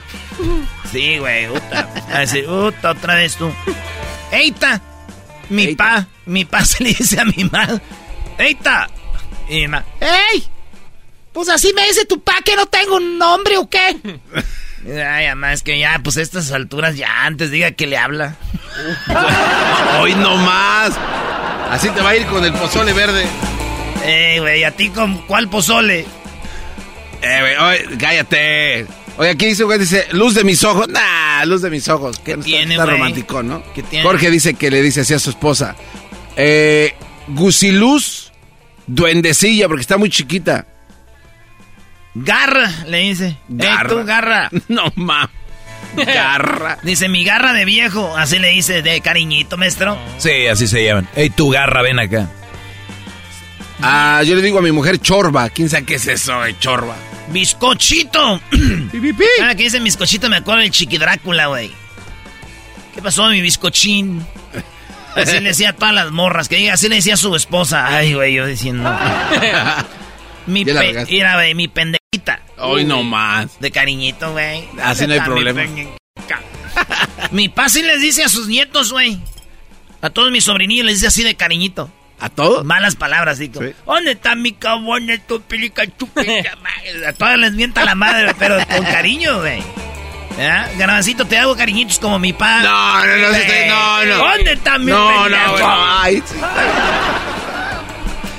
Sí, 0.91 1.17
güey, 1.17 1.47
puta. 1.47 1.89
A 2.13 2.19
decir, 2.19 2.45
puta, 2.45 2.91
otra 2.91 3.15
vez 3.15 3.35
tú. 3.35 3.51
Eita, 4.31 4.81
mi 5.49 5.75
pa, 5.75 6.07
mi 6.25 6.45
pa 6.45 6.63
se 6.65 6.83
le 6.83 6.93
dice 6.93 7.19
a 7.19 7.25
mi 7.25 7.43
ma. 7.45 7.67
Eita. 8.37 8.89
Y 9.49 9.61
mi 9.61 9.67
ma, 9.67 9.85
¡Ey! 9.99 10.47
Pues 11.33 11.49
así 11.49 11.71
me 11.73 11.85
dice 11.85 12.05
tu 12.05 12.21
pa 12.21 12.41
que 12.43 12.55
no 12.55 12.65
tengo 12.65 12.95
un 12.97 13.17
nombre 13.17 13.57
o 13.57 13.69
qué. 13.69 13.97
Ay, 14.85 15.25
además 15.25 15.63
que 15.63 15.77
ya, 15.77 15.99
pues 16.03 16.17
a 16.17 16.21
estas 16.21 16.51
alturas 16.51 16.95
ya 16.97 17.25
antes 17.25 17.51
diga 17.51 17.71
que 17.71 17.87
le 17.87 17.97
habla. 17.97 18.35
Hoy 19.99 20.15
no 20.15 20.35
más. 20.37 20.97
Así 21.69 21.89
te 21.89 22.01
va 22.01 22.09
a 22.09 22.15
ir 22.15 22.25
con 22.27 22.43
el 22.43 22.53
pozole 22.53 22.93
verde. 22.93 23.25
Ey, 24.03 24.39
güey, 24.39 24.63
¿a 24.63 24.71
ti 24.71 24.89
con 24.89 25.17
cuál 25.27 25.49
pozole? 25.49 26.05
Eh, 27.21 27.39
güey, 27.39 27.55
oye, 27.55 27.97
cállate. 27.97 28.87
Oye, 29.17 29.29
aquí 29.31 29.47
dice, 29.47 29.63
güey, 29.63 29.79
dice, 29.79 30.07
luz 30.11 30.35
de 30.35 30.43
mis 30.43 30.63
ojos. 30.63 30.87
Nah, 30.89 31.43
luz 31.45 31.61
de 31.63 31.69
mis 31.71 31.87
ojos. 31.89 32.19
¿Qué 32.23 32.31
Está- 32.31 32.43
tiene, 32.43 32.75
Está 32.75 32.85
güey? 32.85 32.97
romántico, 32.97 33.41
¿no? 33.43 33.63
¿Qué 33.73 33.81
tiene? 33.83 34.03
Jorge 34.05 34.29
dice 34.29 34.53
que 34.53 34.69
le 34.69 34.81
dice 34.81 35.01
así 35.01 35.13
a 35.13 35.19
su 35.19 35.31
esposa. 35.31 35.75
Eh, 36.35 36.93
Gusiluz, 37.27 38.31
duendecilla, 38.85 39.67
porque 39.67 39.81
está 39.81 39.97
muy 39.97 40.09
chiquita. 40.09 40.67
Garra, 42.13 42.69
le 42.87 42.99
dice. 42.99 43.37
Garra. 43.47 43.89
Tú, 43.89 44.03
garra. 44.05 44.49
No, 44.67 44.91
ma. 44.95 45.29
Garra. 45.95 46.77
Dice, 46.83 47.07
mi 47.09 47.23
garra 47.23 47.53
de 47.53 47.63
viejo. 47.65 48.15
Así 48.17 48.39
le 48.39 48.49
dice 48.49 48.81
de 48.81 49.01
cariñito, 49.01 49.57
maestro. 49.57 49.97
Sí, 50.17 50.47
así 50.47 50.67
se 50.67 50.83
llaman. 50.83 51.07
Ey, 51.15 51.29
tu 51.29 51.49
garra, 51.49 51.81
ven 51.81 51.99
acá. 51.99 52.29
Ah, 53.81 54.21
yo 54.25 54.35
le 54.35 54.41
digo 54.41 54.59
a 54.59 54.61
mi 54.61 54.71
mujer 54.71 54.99
chorba. 54.99 55.49
¿Quién 55.49 55.69
sabe 55.69 55.85
qué 55.85 55.95
es 55.95 56.07
eso, 56.07 56.33
chorba? 56.59 56.95
Bizcochito. 57.29 58.41
Cada 59.39 59.55
que 59.55 59.63
dice 59.63 59.79
bizcochito 59.79 60.29
me 60.29 60.37
acuerdo 60.37 60.61
del 60.61 60.71
chiqui 60.71 60.97
Drácula, 60.97 61.47
güey. 61.47 61.71
¿Qué 62.95 63.01
pasó, 63.01 63.27
mi 63.29 63.41
bizcochín? 63.41 64.25
Así 65.15 65.39
le 65.39 65.49
decía 65.49 65.69
a 65.69 65.73
todas 65.73 65.93
las 65.93 66.11
morras, 66.11 66.47
que 66.47 66.69
así 66.69 66.87
le 66.89 66.95
decía 66.95 67.15
a 67.15 67.17
su 67.17 67.35
esposa. 67.35 67.87
Ay, 67.87 68.13
güey, 68.13 68.35
yo 68.35 68.45
diciendo. 68.45 68.89
mi, 70.47 70.63
pe- 70.63 71.05
mira, 71.09 71.35
güey, 71.35 71.55
mi 71.55 71.67
pendejita. 71.67 72.41
Hoy 72.57 72.85
no 72.85 73.03
más. 73.03 73.59
De 73.59 73.71
cariñito, 73.71 74.31
güey. 74.31 74.67
Así 74.81 75.07
no 75.07 75.13
hay 75.13 75.19
Mi 75.19 75.25
problema. 75.25 75.61
Mi 77.31 77.49
pa 77.49 77.67
sí 77.67 77.81
les 77.81 78.01
dice 78.01 78.23
a 78.23 78.29
sus 78.29 78.47
nietos, 78.47 78.91
güey. 78.91 79.17
A 80.01 80.09
todos 80.11 80.31
mis 80.31 80.43
sobrinillos 80.43 80.85
les 80.85 80.95
dice 80.95 81.07
así 81.07 81.23
de 81.23 81.35
cariñito. 81.35 81.91
¿A 82.19 82.29
todos? 82.29 82.65
Malas 82.65 82.95
palabras. 82.95 83.37
Sí. 83.37 83.51
¿Dónde 83.85 84.11
está 84.13 84.33
mi 84.35 84.53
cabrón, 84.53 85.07
tu 85.27 85.39
pilica, 85.41 85.83
chupica? 85.97 86.57
A 87.07 87.13
todas 87.13 87.37
les 87.37 87.53
mienta 87.53 87.85
la 87.85 87.95
madre, 87.95 88.33
pero 88.39 88.57
con 88.65 88.83
cariño, 88.85 89.39
güey. 89.39 89.61
¿Ya? 90.37 90.69
Garbancito, 90.77 91.25
te 91.25 91.37
hago 91.37 91.55
cariñitos 91.55 91.97
como 91.99 92.19
mi 92.19 92.31
pa. 92.33 92.61
No, 92.61 93.05
no, 93.05 93.17
no, 93.17 93.31
no, 93.67 94.05
no. 94.05 94.17
¿Dónde 94.17 94.53
está 94.53 94.77
mi 94.77 94.91
No, 94.91 95.27
no, 95.29 95.35
pendejo? 95.35 95.57
no. 95.59 95.99
Ay, 95.99 96.23
sí. 96.25 96.35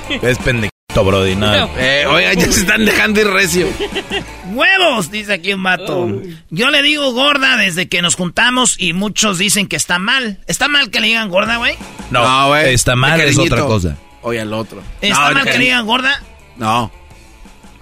Es 0.21 0.37
pendejito, 0.39 0.75
Brody. 0.95 1.35
No. 1.35 1.69
Eh, 1.77 2.05
oiga, 2.07 2.33
ya 2.33 2.51
se 2.51 2.61
están 2.61 2.83
dejando 2.85 3.21
ir 3.21 3.27
recio. 3.27 3.67
¡Huevos! 4.47 5.11
Dice 5.11 5.33
aquí 5.33 5.53
un 5.53 5.63
vato. 5.63 6.09
Yo 6.49 6.71
le 6.71 6.81
digo 6.81 7.13
gorda 7.13 7.57
desde 7.57 7.87
que 7.87 8.01
nos 8.01 8.15
juntamos 8.15 8.75
y 8.79 8.93
muchos 8.93 9.37
dicen 9.37 9.67
que 9.67 9.75
está 9.75 9.99
mal. 9.99 10.39
¿Está 10.47 10.67
mal 10.67 10.89
que 10.89 10.99
le 10.99 11.07
digan 11.07 11.29
gorda, 11.29 11.57
güey? 11.57 11.75
No, 12.11 12.47
güey. 12.47 12.73
está 12.73 12.95
mal, 12.95 13.19
es 13.21 13.37
otra 13.37 13.61
cosa. 13.61 13.97
Oye, 14.21 14.41
al 14.41 14.51
otro. 14.53 14.81
¿Está 14.99 15.29
No, 15.29 15.35
mal 15.35 15.43
que 15.45 15.57
le 15.57 15.65
digan 15.65 15.85
gorda? 15.85 16.21
No. 16.57 16.91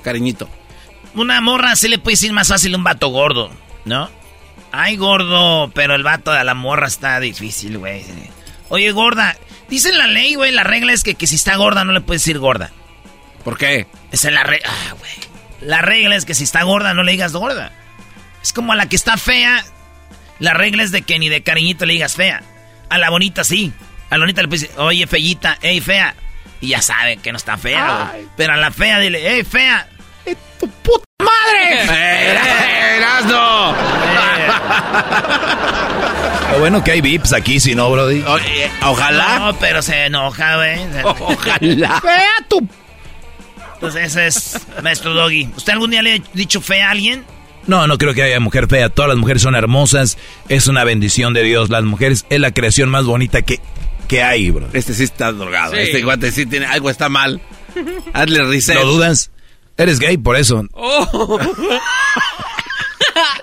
Cariñito. 0.04 0.48
Una 1.16 1.42
morra 1.42 1.76
sí 1.76 1.88
le 1.88 1.98
puede 1.98 2.14
decir 2.14 2.34
más 2.34 2.50
fácil 2.50 2.74
a 2.76 2.78
un 2.78 2.84
vato 2.84 3.08
gordo, 3.08 3.50
¿no? 3.86 4.10
Ay, 4.72 4.98
gordo, 4.98 5.72
pero 5.74 5.96
el 5.96 6.04
vato 6.04 6.32
de 6.32 6.44
la 6.44 6.54
morra 6.54 6.86
está 6.88 7.20
difícil, 7.20 7.80
güey. 7.80 8.04
Oye, 8.70 8.92
gorda, 8.92 9.36
dice 9.70 9.92
la 9.94 10.06
ley, 10.06 10.36
güey, 10.36 10.52
la 10.52 10.64
regla 10.64 10.94
es 10.94 11.04
que, 11.04 11.16
que 11.16 11.26
si 11.26 11.36
está 11.36 11.56
gorda 11.56 11.84
no 11.86 11.94
le 11.94 12.02
puedes 12.02 12.22
decir 12.22 12.38
gorda. 12.38 12.72
¿Por 13.48 13.58
qué? 13.58 13.88
Esa 14.12 14.28
es 14.28 14.34
la 14.34 14.44
regla. 14.44 14.68
Ah, 14.70 14.94
güey. 15.00 15.12
La 15.62 15.82
regla 15.82 16.18
es 16.18 16.26
que 16.26 16.34
si 16.34 16.44
está 16.44 16.64
gorda 16.64 16.94
no 16.94 17.04
le 17.04 17.14
digas 17.14 17.32
gorda. 17.32 17.72
Es 18.44 18.52
como 18.52 18.74
a 18.74 18.76
la 18.76 18.90
que 18.90 18.98
está 18.98 19.16
fea, 19.16 19.64
la 20.40 20.54
regla 20.54 20.84
es 20.84 20.92
de 20.92 21.04
que 21.04 21.18
ni 21.18 21.30
de 21.30 21.44
cariñito 21.44 21.86
le 21.86 21.94
digas 21.94 22.16
fea. 22.16 22.44
A 22.90 22.98
la 22.98 23.10
bonita 23.10 23.46
sí. 23.46 23.72
A 24.10 24.18
la 24.18 24.24
bonita 24.24 24.42
le 24.42 24.50
puedes 24.50 24.64
decir, 24.64 24.78
oye, 24.78 25.08
fellita, 25.08 25.58
ey, 25.62 25.80
fea. 25.80 26.14
Y 26.60 26.68
ya 26.68 26.82
sabe 26.82 27.16
que 27.16 27.32
no 27.32 27.38
está 27.38 27.56
fea, 27.56 28.10
güey. 28.12 28.28
Pero 28.36 28.52
a 28.52 28.58
la 28.58 28.70
fea 28.70 29.00
dile, 29.00 29.38
ey, 29.38 29.46
fea. 29.46 29.88
¡Eh, 30.26 30.36
¡Tu 30.60 30.68
puta 30.68 31.06
madre! 31.24 31.84
¡Eh, 31.90 32.98
Erasno! 32.98 33.76
Lo 36.52 36.60
bueno 36.60 36.84
que 36.84 36.92
hay 36.92 37.00
VIPs 37.00 37.32
aquí, 37.32 37.62
si 37.62 37.76
no, 37.76 37.90
Brody. 37.90 38.24
Oye, 38.24 38.70
ojalá. 38.82 39.40
No, 39.40 39.58
pero 39.58 39.82
se 39.82 40.08
enoja, 40.08 40.58
güey. 40.58 40.80
Ojalá. 41.02 42.02
¡Fea 42.02 42.46
tu! 42.50 42.68
Entonces 43.78 44.16
ese 44.16 44.28
es 44.28 44.68
maestro 44.82 45.14
Doggy. 45.14 45.50
¿Usted 45.56 45.74
algún 45.74 45.92
día 45.92 46.02
le 46.02 46.16
ha 46.16 46.20
dicho 46.34 46.62
fea 46.62 46.88
a 46.88 46.92
alguien? 46.92 47.24
No, 47.68 47.86
no 47.86 47.98
creo 47.98 48.14
que 48.14 48.24
haya 48.24 48.40
mujer 48.40 48.68
fea. 48.68 48.90
Todas 48.90 49.10
las 49.10 49.18
mujeres 49.18 49.44
son 49.44 49.54
hermosas. 49.54 50.18
Es 50.50 50.68
una 50.68 50.84
bendición 50.84 51.34
de 51.34 51.44
Dios. 51.44 51.70
Las 51.70 51.84
mujeres 51.84 52.26
es 52.30 52.40
la 52.40 52.52
creación 52.52 52.90
más 52.90 53.06
bonita 53.06 53.44
que, 53.44 53.60
que 54.08 54.24
hay, 54.24 54.50
bro. 54.50 54.68
Este 54.74 54.94
sí 54.94 55.04
está 55.04 55.32
drogado. 55.32 55.74
Sí. 55.74 55.82
Este 55.82 56.02
guante 56.02 56.32
sí 56.32 56.46
tiene 56.46 56.66
algo 56.66 56.90
está 56.90 57.08
mal. 57.08 57.40
Hazle 58.14 58.44
reset. 58.46 58.76
¿Lo 58.76 58.86
dudas? 58.86 59.32
Eres 59.78 60.00
gay, 60.00 60.18
por 60.18 60.38
eso. 60.38 60.66
Oh. 60.74 61.40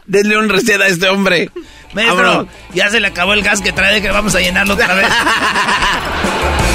Denle 0.06 0.36
un 0.36 0.48
reset 0.48 0.80
a 0.80 0.88
este 0.88 1.08
hombre. 1.08 1.50
Maestro, 1.94 2.46
ya 2.72 2.88
se 2.90 3.00
le 3.00 3.06
acabó 3.08 3.32
el 3.32 3.42
gas 3.42 3.60
que 3.60 3.72
trae, 3.72 4.02
que 4.02 4.10
vamos 4.10 4.34
a 4.34 4.40
llenarlo 4.40 4.74
otra 4.74 4.94
vez. 4.94 5.06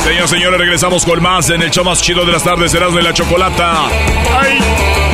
Señoras 0.03 0.29
señores, 0.29 0.60
regresamos 0.60 1.05
con 1.05 1.21
más 1.21 1.49
en 1.49 1.62
el 1.62 1.71
show 1.71 1.84
más 1.84 2.01
chido 2.01 2.25
de 2.25 2.32
las 2.32 2.43
tardes, 2.43 2.73
Erasmo 2.73 2.97
de 2.97 3.03
la 3.03 3.13
Chocolata. 3.13 3.86
¡Ay! 4.39 5.09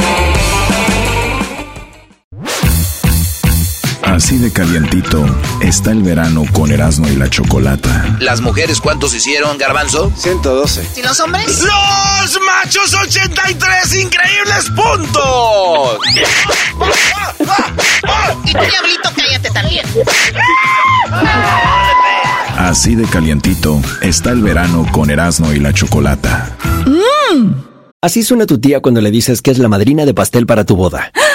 Así 4.15 4.37
de 4.37 4.49
calientito 4.49 5.25
está 5.59 5.91
el 5.91 6.01
verano 6.01 6.45
con 6.53 6.71
Erasmo 6.71 7.05
y 7.09 7.17
la 7.17 7.29
Chocolata. 7.29 8.15
¿Las 8.21 8.39
mujeres 8.39 8.79
cuántos 8.79 9.13
hicieron, 9.13 9.57
Garbanzo? 9.57 10.09
112. 10.15 10.87
¿Y 10.95 11.03
los 11.03 11.19
hombres? 11.19 11.59
¡Los 11.59 12.39
machos 12.39 12.93
83 12.93 13.95
increíbles 13.95 14.69
puntos! 14.73 15.99
Y 18.45 18.53
tú, 18.53 18.59
diablito, 18.59 19.09
cállate 19.17 19.49
también. 19.49 19.85
Así 22.57 22.95
de 22.95 23.03
calientito 23.07 23.81
está 24.01 24.31
el 24.31 24.41
verano 24.41 24.87
con 24.93 25.09
Erasmo 25.09 25.51
y 25.51 25.59
la 25.59 25.73
Chocolata. 25.73 26.55
Así 28.01 28.23
suena 28.23 28.45
tu 28.45 28.59
tía 28.59 28.79
cuando 28.79 29.01
le 29.01 29.11
dices 29.11 29.41
que 29.41 29.51
es 29.51 29.57
la 29.57 29.67
madrina 29.67 30.05
de 30.05 30.13
pastel 30.13 30.45
para 30.45 30.63
tu 30.63 30.77
boda. 30.77 31.11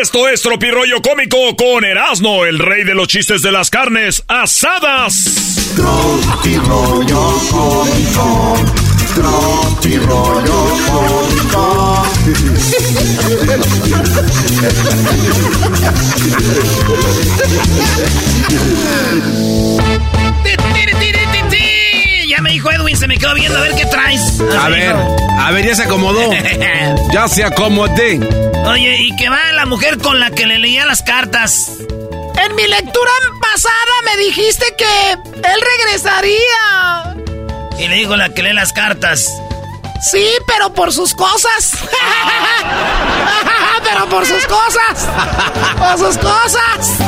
Esto 0.00 0.28
es 0.28 0.42
Tropirollo 0.42 1.00
Cómico 1.02 1.54
con 1.56 1.84
Erasmo, 1.84 2.44
el 2.44 2.58
rey 2.58 2.84
de 2.84 2.94
los 2.94 3.06
chistes 3.06 3.42
de 3.42 3.52
las 3.52 3.70
carnes 3.70 4.24
asadas. 4.26 5.72
Tropirollo 5.76 7.38
cómico, 7.50 8.56
tropirollo 9.14 10.68
cómico. 10.90 12.04
Ya 22.34 22.40
me 22.40 22.50
dijo 22.50 22.68
Edwin, 22.68 22.96
se 22.96 23.06
me 23.06 23.16
quedó 23.16 23.32
viendo 23.34 23.56
a 23.56 23.62
ver 23.62 23.76
qué 23.76 23.86
traes. 23.86 24.40
A 24.58 24.68
ver, 24.68 24.96
a 25.38 25.52
ver, 25.52 25.66
ya 25.66 25.76
se 25.76 25.84
acomodó. 25.84 26.32
ya 27.12 27.28
se 27.28 27.44
acomodé. 27.44 28.18
Oye, 28.66 28.96
¿y 29.02 29.14
qué 29.14 29.28
va 29.28 29.52
la 29.52 29.66
mujer 29.66 29.98
con 29.98 30.18
la 30.18 30.32
que 30.32 30.44
le 30.44 30.58
leía 30.58 30.84
las 30.84 31.02
cartas? 31.02 31.70
En 32.44 32.56
mi 32.56 32.66
lectura 32.66 33.12
pasada 33.40 33.94
me 34.04 34.16
dijiste 34.24 34.66
que 34.76 35.12
él 35.12 35.60
regresaría. 35.78 37.14
Y 37.78 37.86
le 37.86 37.94
dijo 37.94 38.16
la 38.16 38.30
que 38.30 38.42
lee 38.42 38.52
las 38.52 38.72
cartas. 38.72 39.30
Sí, 40.02 40.26
pero 40.48 40.74
por 40.74 40.92
sus 40.92 41.14
cosas. 41.14 41.70
pero 43.84 44.08
por 44.08 44.26
sus 44.26 44.44
cosas. 44.46 45.08
Por 45.78 45.98
sus 46.00 46.18
cosas. 46.18 46.98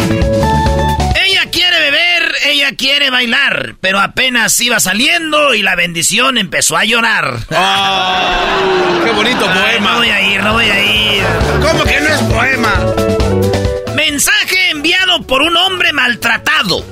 Ella 1.26 1.50
quiere 1.50 1.80
beber, 1.80 2.13
ella 2.44 2.74
quiere 2.76 3.10
bailar, 3.10 3.76
pero 3.80 4.00
apenas 4.00 4.58
iba 4.60 4.80
saliendo 4.80 5.54
y 5.54 5.62
la 5.62 5.74
bendición 5.76 6.38
empezó 6.38 6.76
a 6.76 6.84
llorar. 6.84 7.38
¡Qué 7.48 9.10
bonito 9.12 9.48
Ay, 9.48 9.78
poema! 9.78 9.90
No 9.92 9.98
voy 9.98 10.10
a 10.10 10.22
ir, 10.22 10.42
no 10.42 10.52
voy 10.52 10.64
a 10.70 10.82
ir. 10.82 11.24
¿Cómo 11.62 11.84
que 11.84 12.00
no 12.00 12.08
es 12.08 12.22
poema? 12.22 12.74
Mensaje 13.94 14.70
enviado 14.70 15.22
por 15.22 15.42
un 15.42 15.56
hombre 15.56 15.92
maltratado. 15.92 16.84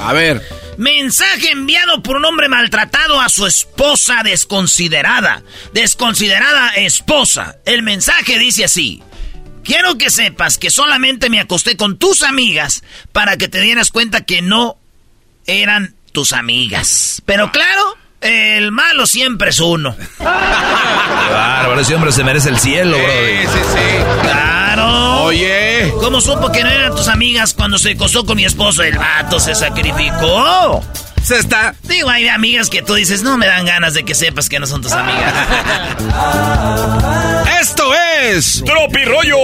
A 0.00 0.12
ver. 0.12 0.42
Mensaje 0.78 1.50
enviado 1.50 2.02
por 2.02 2.16
un 2.16 2.24
hombre 2.24 2.48
maltratado 2.48 3.20
a 3.20 3.28
su 3.28 3.46
esposa 3.46 4.22
desconsiderada. 4.24 5.42
Desconsiderada 5.74 6.70
esposa. 6.76 7.58
El 7.66 7.82
mensaje 7.82 8.38
dice 8.38 8.64
así. 8.64 9.02
Quiero 9.64 9.98
que 9.98 10.10
sepas 10.10 10.58
que 10.58 10.70
solamente 10.70 11.30
me 11.30 11.40
acosté 11.40 11.76
con 11.76 11.98
tus 11.98 12.22
amigas 12.22 12.82
para 13.12 13.36
que 13.36 13.48
te 13.48 13.60
dieras 13.60 13.90
cuenta 13.90 14.22
que 14.22 14.42
no 14.42 14.76
eran 15.46 15.94
tus 16.12 16.32
amigas. 16.32 17.22
Pero 17.26 17.52
claro, 17.52 17.96
el 18.20 18.72
malo 18.72 19.06
siempre 19.06 19.50
es 19.50 19.60
uno. 19.60 19.96
Claro, 20.18 21.78
ese 21.80 21.94
hombre 21.94 22.12
se 22.12 22.24
merece 22.24 22.48
el 22.48 22.58
cielo, 22.58 22.98
bro. 22.98 23.06
Sí, 23.06 23.46
sí, 23.46 23.58
sí. 23.72 24.04
Claro. 24.22 25.22
Oye. 25.24 25.92
¿Cómo 26.00 26.20
supo 26.20 26.50
que 26.50 26.62
no 26.62 26.70
eran 26.70 26.94
tus 26.94 27.08
amigas 27.08 27.54
cuando 27.54 27.78
se 27.78 27.92
acostó 27.92 28.24
con 28.26 28.36
mi 28.36 28.44
esposo? 28.44 28.82
El 28.82 28.98
vato 28.98 29.38
se 29.38 29.54
sacrificó. 29.54 30.82
Se 31.24 31.36
está. 31.38 31.74
Digo, 31.84 32.08
hay 32.08 32.28
amigas 32.28 32.70
que 32.70 32.82
tú 32.82 32.94
dices, 32.94 33.22
no 33.22 33.36
me 33.36 33.46
dan 33.46 33.64
ganas 33.66 33.94
de 33.94 34.04
que 34.04 34.14
sepas 34.14 34.48
que 34.48 34.58
no 34.58 34.66
son 34.66 34.82
tus 34.82 34.92
amigas. 34.92 35.32
Esto 37.60 37.92
es. 38.22 38.62
Tropirollo 38.64 39.36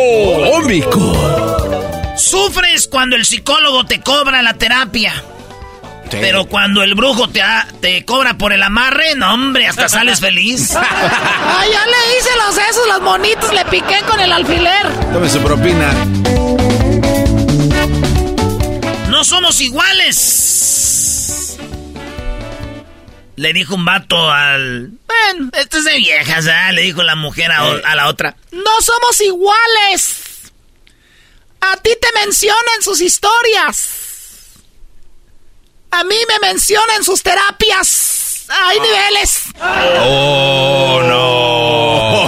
Cómico. 0.52 1.92
Sufres 2.16 2.88
cuando 2.88 3.14
el 3.16 3.24
psicólogo 3.26 3.84
te 3.84 4.00
cobra 4.00 4.42
la 4.42 4.54
terapia. 4.54 5.12
Pero 6.10 6.46
cuando 6.46 6.82
el 6.82 6.94
brujo 6.94 7.28
te, 7.28 7.42
ha- 7.42 7.66
te 7.80 8.04
cobra 8.04 8.38
por 8.38 8.52
el 8.52 8.62
amarre, 8.62 9.14
no 9.16 9.34
hombre, 9.34 9.66
hasta 9.66 9.88
sales 9.88 10.20
feliz. 10.20 10.70
Ay, 10.76 11.68
ya 11.72 11.84
le 11.84 12.18
hice 12.18 12.30
los 12.46 12.56
esos, 12.70 12.86
los 12.88 13.00
monitos, 13.02 13.52
le 13.52 13.64
piqué 13.66 14.00
con 14.08 14.18
el 14.20 14.32
alfiler. 14.32 14.86
Tome 15.12 15.28
su 15.28 15.40
propina. 15.40 15.92
No 19.08 19.24
somos 19.24 19.60
iguales. 19.60 20.75
Le 23.36 23.52
dijo 23.52 23.74
un 23.74 23.84
vato 23.84 24.30
al... 24.30 24.92
Bueno, 25.06 25.50
esto 25.60 25.78
es 25.78 25.84
de 25.84 25.96
viejas, 25.98 26.46
¿ah? 26.46 26.72
Le 26.72 26.82
dijo 26.82 27.02
la 27.02 27.14
mujer 27.16 27.52
a, 27.52 27.64
o- 27.66 27.80
a 27.84 27.94
la 27.94 28.08
otra. 28.08 28.34
No 28.52 28.80
somos 28.80 29.20
iguales. 29.20 30.20
A 31.60 31.76
ti 31.78 31.90
te 32.00 32.08
mencionan 32.18 32.82
sus 32.82 33.00
historias. 33.00 33.90
A 35.90 36.02
mí 36.04 36.16
me 36.28 36.48
mencionan 36.48 37.04
sus 37.04 37.22
terapias. 37.22 38.46
Hay 38.48 38.78
niveles. 38.80 39.42
Oh, 40.00 41.00
no. 41.02 41.86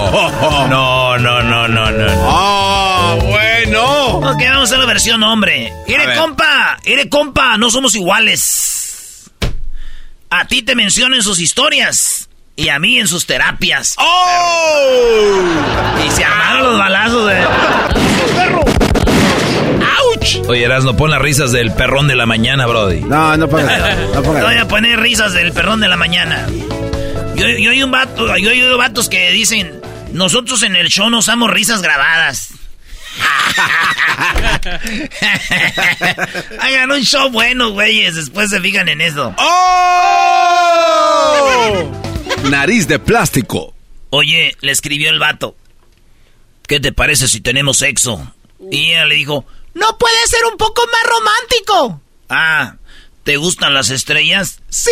No, 0.69 1.17
no, 1.17 1.41
no, 1.41 1.67
no, 1.67 1.91
no. 1.91 2.05
¡Ah, 2.29 3.17
bueno! 3.21 4.17
Ok, 4.17 4.37
vamos 4.41 4.59
a 4.61 4.63
hacer 4.63 4.79
la 4.79 4.85
versión 4.85 5.21
hombre. 5.23 5.73
Ire, 5.87 6.15
compa, 6.15 6.79
ire, 6.85 7.09
compa, 7.09 7.57
no 7.57 7.69
somos 7.71 7.95
iguales. 7.95 8.88
A 10.29 10.45
ti 10.45 10.61
te 10.61 10.75
mencionan 10.75 11.23
sus 11.23 11.39
historias 11.39 12.29
y 12.55 12.69
a 12.69 12.77
mí 12.79 12.99
en 12.99 13.07
sus 13.07 13.25
terapias. 13.25 13.95
¡Oh! 13.97 15.41
Y 16.05 16.11
se 16.11 16.23
armaron 16.23 16.63
los 16.71 16.77
balazos 16.79 17.27
de... 17.29 17.37
¡Auch! 19.83 20.47
Oye, 20.49 20.63
Erasno, 20.65 20.95
pon 20.95 21.09
las 21.11 21.21
risas 21.21 21.51
del 21.51 21.71
perrón 21.71 22.07
de 22.07 22.15
la 22.15 22.25
mañana, 22.25 22.65
Brody. 22.67 23.01
No, 23.01 23.35
no 23.37 23.47
pongas. 23.49 23.79
No 23.79 24.21
Te 24.21 24.27
voy 24.27 24.35
pongas. 24.41 24.61
a 24.61 24.67
poner 24.67 24.99
risas 24.99 25.33
del 25.33 25.51
perrón 25.51 25.79
de 25.79 25.87
la 25.87 25.97
mañana. 25.97 26.45
Yo, 27.35 27.47
yo 27.47 27.71
oí 27.71 27.81
un 27.81 27.91
vato, 27.91 28.35
yo 28.37 28.49
he 28.49 28.53
oído 28.53 28.77
vatos 28.77 29.09
que 29.09 29.31
dicen, 29.31 29.79
nosotros 30.11 30.61
en 30.63 30.75
el 30.75 30.89
show 30.89 31.09
no 31.09 31.19
usamos 31.19 31.49
risas 31.49 31.81
grabadas. 31.81 32.49
Hagan 36.59 36.91
un 36.91 37.01
show 37.03 37.29
bueno, 37.29 37.69
güeyes, 37.71 38.15
después 38.15 38.49
se 38.49 38.59
fijan 38.59 38.89
en 38.89 39.01
eso. 39.01 39.33
¡Oh! 39.37 39.51
Nariz 42.49 42.87
de 42.87 42.99
plástico. 42.99 43.73
Oye, 44.11 44.55
le 44.61 44.71
escribió 44.71 45.09
el 45.09 45.19
vato. 45.19 45.55
¿Qué 46.67 46.79
te 46.79 46.91
parece 46.91 47.27
si 47.27 47.41
tenemos 47.41 47.77
sexo? 47.77 48.33
Y 48.71 48.91
ella 48.91 49.05
le 49.05 49.15
dijo, 49.15 49.45
¿No 49.73 49.97
puede 49.97 50.27
ser 50.27 50.41
un 50.51 50.57
poco 50.57 50.83
más 50.87 51.03
romántico? 51.09 52.01
ah, 52.29 52.75
¿te 53.23 53.37
gustan 53.37 53.73
las 53.73 53.89
estrellas? 53.89 54.59
Sí. 54.69 54.91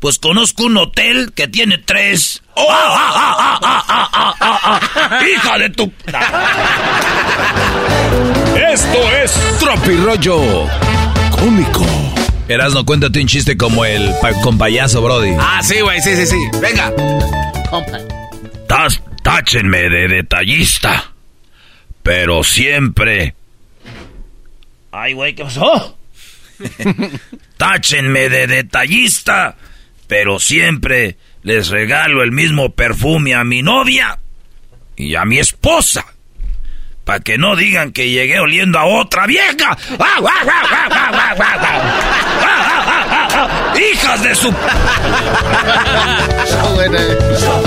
Pues 0.00 0.18
conozco 0.18 0.64
un 0.64 0.76
hotel 0.78 1.32
que 1.34 1.48
tiene 1.48 1.78
tres. 1.78 2.41
¡Oh! 2.54 2.66
¡Ah, 2.70 2.96
ah, 2.96 3.58
ah, 3.58 3.58
ah, 3.62 3.84
ah, 3.88 4.08
ah, 4.12 4.34
ah, 4.40 4.80
ah! 5.10 5.20
¡Hija 5.26 5.58
de 5.58 5.70
tu... 5.70 5.92
Esto 8.72 9.12
es 9.22 9.58
Tropirollo 9.58 10.68
Cómico. 11.30 11.84
Erasno, 12.48 12.84
cuéntate 12.84 13.20
un 13.20 13.26
chiste 13.26 13.56
como 13.56 13.84
el 13.84 14.12
pa- 14.20 14.32
con 14.42 14.58
payaso, 14.58 15.00
Brody. 15.02 15.32
Ah, 15.38 15.60
sí, 15.62 15.80
güey, 15.80 16.00
sí, 16.02 16.14
sí, 16.16 16.26
sí. 16.26 16.36
Venga. 16.60 16.92
Tas- 18.68 19.00
táchenme 19.22 19.88
de 19.88 20.08
detallista. 20.08 21.12
Pero 22.02 22.42
siempre. 22.44 23.34
Ay, 24.90 25.12
güey, 25.14 25.34
¿qué 25.34 25.44
pasó? 25.44 25.96
Táchenme 27.56 28.28
de 28.28 28.46
detallista. 28.46 29.56
Pero 30.06 30.38
siempre 30.38 31.16
les 31.42 31.68
regalo 31.68 32.22
el 32.22 32.32
mismo 32.32 32.70
perfume 32.70 33.34
a 33.34 33.44
mi 33.44 33.62
novia 33.62 34.18
y 34.96 35.14
a 35.14 35.24
mi 35.24 35.38
esposa. 35.38 36.04
Para 37.04 37.18
que 37.18 37.36
no 37.36 37.56
digan 37.56 37.90
que 37.92 38.10
llegué 38.10 38.38
oliendo 38.38 38.78
a 38.78 38.84
otra 38.84 39.26
vieja. 39.26 39.76
¡Hijas 43.92 44.22
de 44.22 44.34
su... 44.36 44.54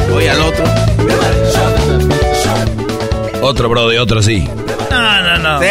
Voy 0.09 0.27
al 0.27 0.39
otro. 0.39 0.65
Otro, 3.41 3.69
Brody, 3.69 3.97
otro 3.97 4.21
sí. 4.23 4.47
No, 4.89 5.21
no, 5.21 5.37
no. 5.37 5.59
¡Sí! 5.59 5.67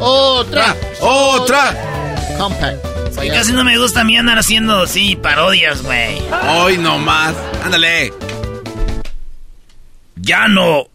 Otra. 0.00 0.74
¡Otra! 1.00 1.74
Y 3.22 3.30
casi 3.30 3.52
no 3.52 3.64
me 3.64 3.78
gusta 3.78 4.02
a 4.02 4.04
mí 4.04 4.16
andar 4.16 4.38
haciendo, 4.38 4.86
sí, 4.86 5.16
parodias, 5.16 5.82
güey. 5.82 6.20
Hoy 6.48 6.78
no 6.78 6.98
más. 6.98 7.34
Ándale. 7.64 8.12
Ya 10.16 10.48
no 10.48 10.88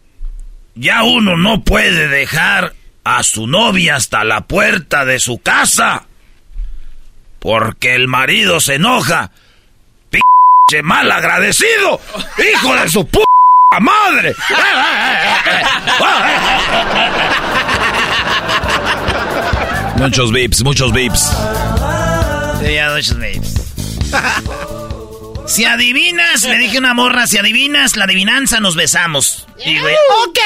ya 0.74 1.04
uno 1.04 1.36
no 1.36 1.62
puede 1.62 2.08
dejar 2.08 2.74
a 3.04 3.22
su 3.22 3.46
novia 3.46 3.96
hasta 3.96 4.24
la 4.24 4.46
puerta 4.46 5.04
de 5.04 5.20
su 5.20 5.38
casa. 5.38 6.06
Porque 7.38 7.94
el 7.94 8.08
marido 8.08 8.60
se 8.60 8.74
enoja. 8.76 9.30
¡Pinche 10.10 10.82
mal 10.82 11.10
agradecido! 11.12 12.00
¡Hijo 12.38 12.74
de 12.74 12.88
su 12.88 13.06
puta 13.06 13.26
madre! 13.80 14.34
Muchos 19.96 20.32
vips, 20.32 20.64
muchos 20.64 20.92
vips. 20.92 21.30
Si 25.46 25.64
adivinas, 25.64 26.44
le 26.44 26.58
dije 26.58 26.78
una 26.78 26.94
morra, 26.94 27.26
si 27.26 27.36
adivinas 27.38 27.96
la 27.96 28.04
adivinanza, 28.04 28.60
nos 28.60 28.76
besamos. 28.76 29.46
Y 29.64 29.78
ok. 29.78 30.38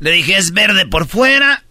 Le 0.00 0.12
dije, 0.12 0.36
es 0.36 0.52
verde 0.52 0.86
por 0.86 1.08
fuera, 1.08 1.64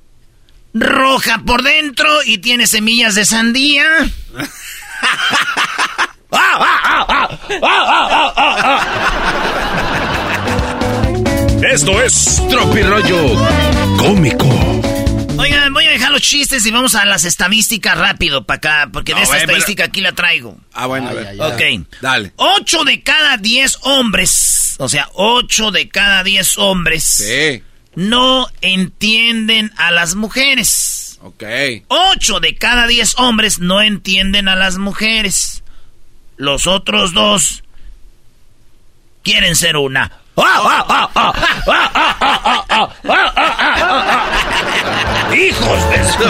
roja 0.73 1.41
por 1.45 1.63
dentro 1.63 2.09
y 2.25 2.39
tiene 2.39 2.67
semillas 2.67 3.15
de 3.15 3.25
sandía. 3.25 3.85
Esto 11.71 12.01
es 12.01 12.43
Tropirollo 12.49 13.35
Cómico. 13.97 14.56
Los 16.17 16.21
chistes 16.27 16.65
y 16.65 16.71
vamos 16.71 16.95
a 16.95 17.05
las 17.05 17.25
estadísticas 17.25 17.95
rápido 17.97 18.43
para 18.45 18.57
acá, 18.57 18.89
porque 18.91 19.13
de 19.13 19.19
No, 19.19 19.23
esta 19.23 19.35
pero- 19.37 19.45
estadística 19.51 19.83
aquí 19.85 20.01
la 20.01 20.13
traigo. 20.13 20.57
Ah, 20.73 20.87
bueno, 20.87 21.09
a 21.09 21.13
ver. 21.13 21.39
Ok. 21.39 21.85
Dale. 22.01 22.33
8 22.37 22.83
de 22.85 23.03
cada 23.03 23.37
10 23.37 23.77
hombres, 23.83 24.75
o 24.79 24.89
sea, 24.89 25.09
8 25.13 25.69
de 25.71 25.89
cada 25.89 26.23
10 26.23 26.57
hombres 26.57 27.03
Sí. 27.03 27.61
no 27.95 28.47
entienden 28.61 29.71
a 29.77 29.91
las 29.91 30.15
mujeres. 30.15 31.19
Ok. 31.21 31.43
8 31.87 32.39
de 32.39 32.55
cada 32.55 32.87
10 32.87 33.13
hombres 33.19 33.59
no 33.59 33.81
entienden 33.83 34.47
a 34.47 34.55
las 34.55 34.77
mujeres. 34.79 35.63
Los 36.35 36.65
otros 36.65 37.13
dos 37.13 37.63
quieren 39.23 39.55
ser 39.55 39.77
una. 39.77 40.11
¡Hijos 45.33 45.89
de 45.89 46.03
su... 46.13 46.23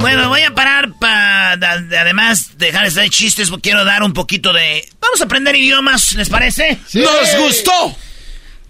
Bueno, 0.00 0.28
voy 0.28 0.42
a 0.42 0.54
parar 0.54 0.92
para 1.00 1.52
además 1.52 2.56
dejar 2.58 2.82
de 2.82 2.88
hacer 2.88 3.10
chistes, 3.10 3.50
porque 3.50 3.70
quiero 3.70 3.84
dar 3.84 4.04
un 4.04 4.12
poquito 4.12 4.52
de... 4.52 4.88
Vamos 5.00 5.20
a 5.20 5.24
aprender 5.24 5.56
idiomas, 5.56 6.14
¿les 6.14 6.28
parece? 6.28 6.78
¡Nos 6.94 7.36
gustó! 7.38 7.96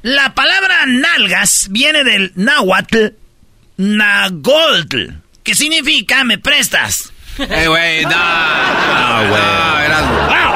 La 0.01 0.33
palabra 0.35 0.87
nalgas 0.87 1.67
viene 1.71 2.05
del 2.05 2.33
náhuatl 2.37 3.09
nagoltl, 3.77 5.11
que 5.43 5.55
significa 5.55 6.25
me 6.25 6.39
prestas. 6.39 7.13
Eh, 7.39 7.67
güey, 7.69 8.03
no. 8.05 8.11
Ah, 8.15 9.25
güey. 9.29 10.52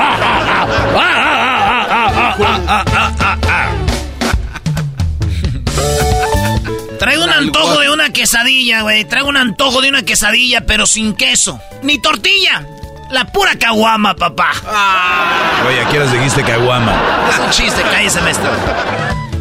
Traigo 6.99 7.25
un 7.25 7.31
antojo 7.31 7.81
de 7.81 7.91
una 7.91 8.11
quesadilla, 8.11 8.83
güey. 8.83 9.05
Traigo 9.05 9.29
un 9.29 9.37
antojo 9.37 9.81
de 9.83 9.91
una 9.91 10.03
quesadilla, 10.03 10.65
pero 10.67 10.87
sin 10.87 11.15
queso. 11.15 11.61
Ni 11.83 11.99
tortilla. 11.99 12.67
La 13.11 13.27
pura 13.27 13.57
caguama, 13.59 14.17
papá. 14.17 14.51
Oye, 15.69 15.81
¿a 15.81 15.89
qué 15.89 15.99
horas 15.99 16.13
dijiste 16.13 16.43
caguama? 16.43 16.93
Es 17.31 17.39
un 17.39 17.51
chiste, 17.51 17.83
cállese, 17.83 18.21
maestro. 18.21 18.51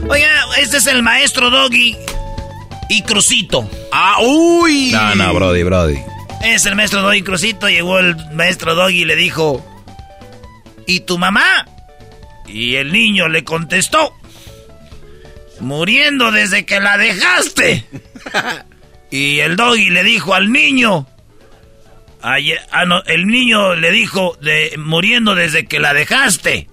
Oiga, 0.10 0.28
este 0.58 0.78
es 0.78 0.88
el 0.88 1.02
maestro 1.02 1.50
Doggy 1.50 1.98
y 2.90 3.02
Crucito. 3.04 3.68
Ah, 3.92 4.18
uy. 4.22 4.92
No, 4.92 5.16
no, 5.16 5.34
Brody, 5.34 5.64
Brody. 5.64 5.98
Es 6.44 6.66
el 6.66 6.76
maestro 6.76 7.02
Doggy 7.02 7.24
Crucito. 7.24 7.70
Llegó 7.70 7.98
el 8.00 8.16
maestro 8.34 8.76
Doggy 8.76 9.02
y 9.02 9.06
le 9.06 9.16
dijo: 9.16 9.66
¿Y 10.88 11.02
tu 11.02 11.18
mamá? 11.18 11.68
Y 12.48 12.76
el 12.76 12.92
niño 12.92 13.28
le 13.28 13.44
contestó: 13.44 14.14
Muriendo 15.60 16.32
desde 16.32 16.66
que 16.66 16.80
la 16.80 16.98
dejaste. 16.98 17.86
y 19.12 19.40
el 19.40 19.56
Doggy 19.56 19.90
le 19.90 20.04
dijo 20.04 20.36
al 20.36 20.52
niño: 20.52 21.08
ayer- 22.22 22.62
ah, 22.72 22.86
no, 22.86 23.04
El 23.06 23.28
niño 23.28 23.76
le 23.76 23.92
dijo: 23.92 24.38
de, 24.42 24.76
Muriendo 24.78 25.36
desde 25.36 25.66
que 25.66 25.80
la 25.80 25.94
dejaste. 25.94 26.70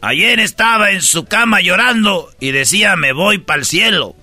Ayer 0.00 0.40
estaba 0.40 0.90
en 0.90 1.00
su 1.00 1.24
cama 1.26 1.60
llorando 1.60 2.30
y 2.40 2.50
decía: 2.50 2.96
Me 2.96 3.12
voy 3.12 3.38
para 3.38 3.60
el 3.60 3.66
cielo. 3.66 4.16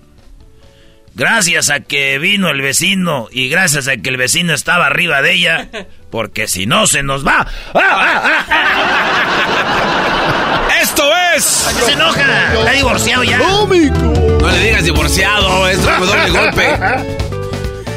Gracias 1.14 1.70
a 1.70 1.80
que 1.80 2.18
vino 2.18 2.50
el 2.50 2.60
vecino 2.60 3.28
y 3.30 3.48
gracias 3.48 3.88
a 3.88 3.96
que 3.96 4.10
el 4.10 4.16
vecino 4.16 4.54
estaba 4.54 4.86
arriba 4.86 5.22
de 5.22 5.34
ella, 5.34 5.68
porque 6.10 6.46
si 6.46 6.66
no 6.66 6.86
se 6.86 7.02
nos 7.02 7.26
va. 7.26 7.46
¡Esto 10.80 11.04
es! 11.36 11.64
¿Por 11.66 11.76
qué 11.76 11.82
se 11.82 11.92
enoja? 11.92 12.54
Está 12.54 12.70
divorciado 12.72 13.24
ya. 13.24 13.38
No 13.38 14.50
le 14.50 14.58
digas 14.58 14.84
divorciado, 14.84 15.68
es 15.68 15.82
doble 15.82 16.30
golpe. 16.30 17.16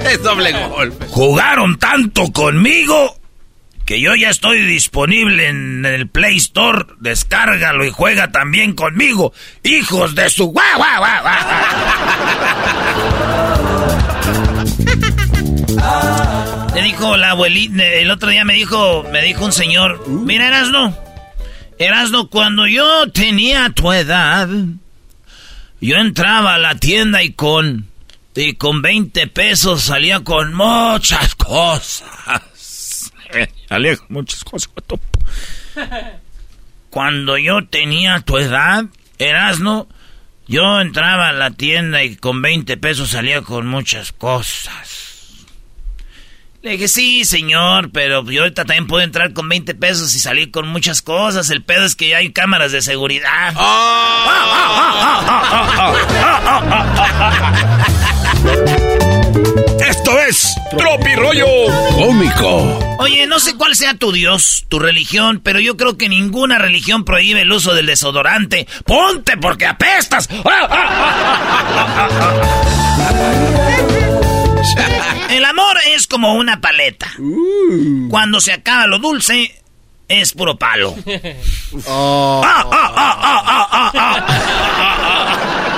Es 0.03 0.21
doble 0.21 0.51
golpe. 0.67 1.05
Jugaron 1.07 1.79
tanto 1.79 2.29
conmigo 2.33 3.15
que 3.85 3.99
yo 3.99 4.15
ya 4.15 4.29
estoy 4.29 4.61
disponible 4.65 5.47
en 5.47 5.85
el 5.85 6.07
Play 6.07 6.37
Store. 6.37 6.85
Descárgalo 6.99 7.85
y 7.85 7.89
juega 7.91 8.31
también 8.31 8.73
conmigo. 8.73 9.33
Hijos 9.63 10.15
de 10.15 10.29
su 10.29 10.45
guau, 10.45 10.77
guau, 10.77 10.99
guau, 10.99 11.21
guau. 11.21 11.37
Le 16.75 16.81
dijo 16.81 17.17
la 17.17 17.31
abuelita, 17.31 17.83
el 17.85 18.09
otro 18.09 18.29
día 18.29 18.45
me 18.45 18.53
dijo, 18.53 19.03
me 19.11 19.21
dijo 19.21 19.45
un 19.45 19.51
señor, 19.51 20.07
mira 20.07 20.47
Erasno, 20.47 20.97
Erasno, 21.77 22.29
cuando 22.29 22.67
yo 22.67 23.11
tenía 23.11 23.69
tu 23.69 23.91
edad, 23.91 24.47
yo 25.81 25.97
entraba 25.97 26.55
a 26.55 26.57
la 26.57 26.75
tienda 26.75 27.21
y 27.23 27.33
con, 27.33 27.87
y 28.35 28.53
con 28.53 28.81
20 28.81 29.27
pesos 29.27 29.83
salía 29.83 30.21
con 30.21 30.53
muchas 30.53 31.35
cosas. 31.35 32.52
Salía 33.73 33.97
con 33.97 34.07
muchas 34.09 34.43
cosas. 34.43 34.69
Cuando 36.91 37.39
yo 37.39 37.65
tenía 37.65 38.19
tu 38.19 38.37
edad, 38.37 38.85
Erasno, 39.17 39.87
yo 40.47 40.79
entraba 40.79 41.29
a 41.29 41.33
la 41.33 41.49
tienda 41.49 42.03
y 42.03 42.15
con 42.15 42.43
20 42.43 42.77
pesos 42.77 43.09
salía 43.09 43.41
con 43.41 43.65
muchas 43.65 44.11
cosas. 44.11 45.47
Le 46.61 46.73
dije, 46.73 46.87
sí, 46.87 47.25
señor, 47.25 47.89
pero 47.91 48.23
yo 48.29 48.43
ahorita 48.43 48.65
también 48.65 48.85
puedo 48.85 49.03
entrar 49.03 49.33
con 49.33 49.49
20 49.49 49.73
pesos 49.73 50.13
y 50.13 50.19
salir 50.19 50.51
con 50.51 50.67
muchas 50.67 51.01
cosas. 51.01 51.49
El 51.49 51.63
pedo 51.63 51.83
es 51.83 51.95
que 51.95 52.09
ya 52.09 52.17
hay 52.17 52.31
cámaras 52.31 52.73
de 52.73 52.83
seguridad. 52.83 53.55
Esto 59.87 60.19
es 60.19 60.55
Tropirollo 60.71 61.45
Cómico. 61.95 62.79
Oye, 62.99 63.27
no 63.27 63.39
sé 63.39 63.55
cuál 63.55 63.75
sea 63.75 63.95
tu 63.95 64.11
Dios, 64.11 64.65
tu 64.69 64.79
religión, 64.79 65.41
pero 65.43 65.59
yo 65.59 65.75
creo 65.75 65.97
que 65.97 66.07
ninguna 66.07 66.57
religión 66.57 67.03
prohíbe 67.03 67.41
el 67.41 67.51
uso 67.51 67.73
del 67.73 67.87
desodorante. 67.87 68.67
¡Ponte 68.85 69.35
porque 69.37 69.65
apestas! 69.65 70.29
El 75.29 75.45
amor 75.45 75.77
es 75.93 76.07
como 76.07 76.35
una 76.35 76.61
paleta. 76.61 77.11
Cuando 78.09 78.39
se 78.39 78.53
acaba 78.53 78.87
lo 78.87 78.99
dulce, 78.99 79.63
es 80.07 80.33
puro 80.33 80.57
palo. 80.57 80.95
Ah, 81.87 82.41
ah, 82.71 82.93
ah, 82.95 83.89
ah, 83.95 85.72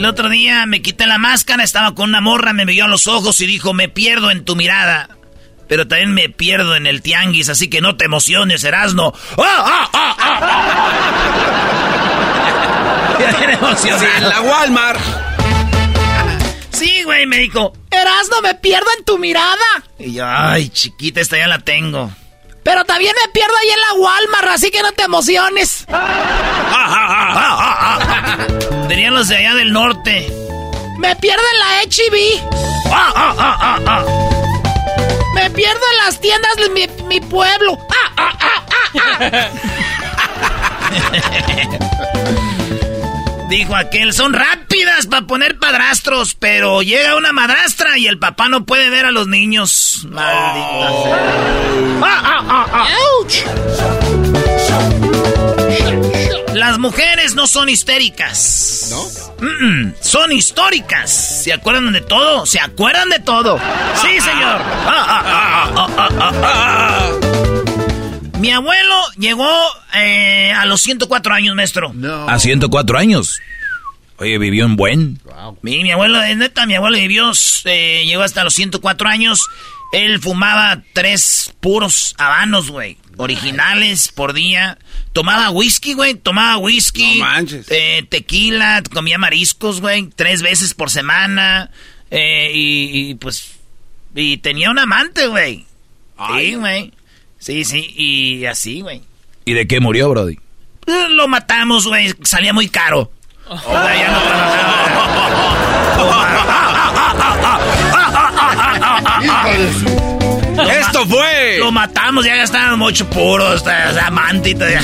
El 0.00 0.06
otro 0.06 0.30
día 0.30 0.64
me 0.64 0.80
quité 0.80 1.06
la 1.06 1.18
máscara, 1.18 1.62
estaba 1.62 1.94
con 1.94 2.08
una 2.08 2.22
morra, 2.22 2.54
me 2.54 2.64
vio 2.64 2.86
a 2.86 2.88
los 2.88 3.06
ojos 3.06 3.38
y 3.42 3.46
dijo, 3.46 3.74
me 3.74 3.90
pierdo 3.90 4.30
en 4.30 4.46
tu 4.46 4.56
mirada. 4.56 5.10
Pero 5.68 5.86
también 5.88 6.14
me 6.14 6.30
pierdo 6.30 6.74
en 6.74 6.86
el 6.86 7.02
tianguis, 7.02 7.50
así 7.50 7.68
que 7.68 7.82
no 7.82 7.98
te 7.98 8.06
emociones, 8.06 8.64
Erasno. 8.64 9.12
¡Ah, 9.36 9.44
ah, 9.58 9.90
ah, 9.92 10.16
ah! 10.18 10.36
Ya. 13.20 13.76
Sí, 13.76 13.88
en 14.16 14.26
la 14.26 14.40
Walmart. 14.40 15.00
Sí, 16.72 17.02
güey, 17.02 17.26
me 17.26 17.36
dijo, 17.36 17.74
Erasno, 17.90 18.40
me 18.40 18.54
pierdo 18.54 18.86
en 18.96 19.04
tu 19.04 19.18
mirada. 19.18 19.84
Y 19.98 20.14
yo, 20.14 20.24
ay, 20.26 20.70
chiquita, 20.70 21.20
esta 21.20 21.36
ya 21.36 21.46
la 21.46 21.58
tengo. 21.58 22.10
Pero 22.62 22.84
también 22.86 23.14
me 23.22 23.32
pierdo 23.32 23.52
ahí 23.60 23.68
en 23.68 23.80
la 23.80 23.92
Walmart, 24.02 24.48
así 24.48 24.70
que 24.70 24.80
no 24.80 24.92
te 24.92 25.02
emociones. 25.02 25.84
Tenían 28.90 29.14
los 29.14 29.28
de 29.28 29.36
allá 29.36 29.54
del 29.54 29.72
norte. 29.72 30.26
Me 30.98 31.14
pierdo 31.14 31.42
en 31.52 31.58
la 31.60 31.80
HB. 31.84 32.14
Me 35.32 35.48
pierdo 35.50 35.80
en 35.92 35.98
las 36.04 36.20
tiendas 36.20 36.56
de 36.56 36.70
mi, 36.70 36.88
mi 37.06 37.20
pueblo. 37.20 37.78
¡Ah, 37.88 38.12
ah, 38.16 38.34
ah, 38.40 38.64
ah, 39.30 39.48
Dijo 43.48 43.76
aquel, 43.76 44.12
son 44.12 44.32
rápidas 44.32 45.06
para 45.06 45.24
poner 45.24 45.60
padrastros, 45.60 46.34
pero 46.34 46.82
llega 46.82 47.14
una 47.14 47.30
madrastra 47.32 47.96
y 47.96 48.08
el 48.08 48.18
papá 48.18 48.48
no 48.48 48.64
puede 48.64 48.90
ver 48.90 49.06
a 49.06 49.12
los 49.12 49.28
niños. 49.28 50.04
Maldita 50.10 50.88
sea. 51.04 51.16
Ah, 52.02 52.22
ah, 52.24 52.44
ah, 52.48 52.66
ah. 52.72 52.86
Las 56.60 56.78
mujeres 56.78 57.34
no 57.34 57.46
son 57.46 57.70
histéricas. 57.70 58.90
¿No? 58.90 59.94
Son 60.02 60.30
históricas. 60.30 61.10
¿Se 61.42 61.54
acuerdan 61.54 61.90
de 61.90 62.02
todo? 62.02 62.44
¿Se 62.44 62.60
acuerdan 62.60 63.08
de 63.08 63.18
todo? 63.18 63.58
Sí, 63.94 64.20
señor. 64.20 64.60
Ah, 64.86 65.06
ah, 65.08 65.22
ah, 65.24 65.72
ah, 65.74 65.88
ah, 65.96 66.08
ah, 66.20 66.32
ah. 66.44 67.10
Mi 68.38 68.50
abuelo 68.50 68.94
llegó 69.16 69.50
eh, 69.94 70.52
a 70.52 70.66
los 70.66 70.82
104 70.82 71.32
años, 71.32 71.56
maestro. 71.56 71.94
A 72.28 72.38
104 72.38 72.98
años. 72.98 73.40
Oye, 74.18 74.36
vivió 74.36 74.66
en 74.66 74.76
buen. 74.76 75.18
Mi, 75.62 75.82
mi 75.82 75.92
abuelo, 75.92 76.20
de 76.20 76.36
neta, 76.36 76.66
mi 76.66 76.74
abuelo 76.74 76.98
vivió, 76.98 77.32
eh, 77.64 78.04
llegó 78.04 78.22
hasta 78.22 78.44
los 78.44 78.52
104 78.52 79.08
años. 79.08 79.46
Él 79.94 80.20
fumaba 80.20 80.82
tres 80.92 81.54
puros 81.60 82.14
habanos, 82.18 82.70
güey. 82.70 82.98
Originales 83.16 84.08
por 84.12 84.32
día. 84.32 84.78
Tomaba 85.12 85.50
whisky, 85.50 85.94
güey. 85.94 86.14
Tomaba 86.14 86.56
whisky. 86.58 87.18
No 87.18 87.24
manches. 87.26 87.66
eh, 87.70 88.04
tequila. 88.08 88.82
Comía 88.92 89.18
mariscos, 89.18 89.80
güey. 89.80 90.08
Tres 90.14 90.42
veces 90.42 90.74
por 90.74 90.90
semana. 90.90 91.70
Eh, 92.10 92.50
y, 92.54 93.10
y, 93.10 93.14
pues. 93.14 93.52
Y 94.14 94.38
tenía 94.38 94.70
un 94.70 94.78
amante, 94.78 95.26
güey. 95.26 95.66
Sí, 96.36 96.54
güey. 96.54 96.92
Sí, 97.38 97.64
sí. 97.64 97.92
Y 97.96 98.44
así, 98.46 98.80
güey. 98.82 99.02
¿Y 99.44 99.52
de 99.54 99.66
qué 99.66 99.80
murió, 99.80 100.08
Brody? 100.10 100.38
Eh, 100.86 101.06
Lo 101.10 101.28
matamos, 101.28 101.86
güey. 101.86 102.12
Salía 102.22 102.52
muy 102.52 102.68
caro. 102.68 103.12
O 103.48 103.58
sea, 103.58 103.96
ya 103.96 104.12
no 104.12 104.20
trabajaba. 104.20 105.50
¡Esto 110.68 111.06
fue! 111.06 111.56
Lo 111.58 111.70
matamos, 111.72 112.24
ya 112.24 112.36
gastaron 112.36 112.78
mucho 112.78 113.08
puro, 113.08 113.46
hasta 113.48 113.88
hasta 113.88 114.06
amante 114.06 114.50
y 114.50 114.54
todo. 114.54 114.68
ya. 114.68 114.80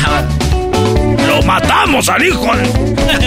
Lo 1.26 1.42
matamos 1.42 2.08
al 2.08 2.24
hijo. 2.24 2.50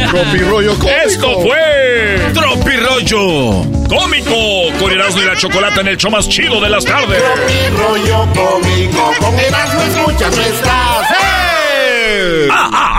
Tropirollo 0.09 0.77
cómico. 0.77 0.89
Esto 1.05 1.41
fue 1.41 2.31
¡Tropirollo! 2.33 3.63
Cómico 3.87 4.77
con 4.79 4.91
Erasmo 4.91 5.21
y 5.21 5.25
la 5.25 5.35
Chocolata 5.35 5.81
en 5.81 5.87
el 5.87 5.97
show 5.97 6.11
más 6.11 6.27
chido 6.29 6.61
de 6.61 6.69
las 6.69 6.85
tardes. 6.85 7.21
Mi 7.47 7.77
rollo 7.77 8.27
cómico, 8.33 9.13
con 9.19 9.39
Erasmo 9.39 9.81
escuchas 9.81 10.35
no 10.35 10.41
estás. 10.43 10.71
Ah, 10.71 12.51
ah, 12.51 12.69
ah, 12.71 12.71
ah, 12.73 12.98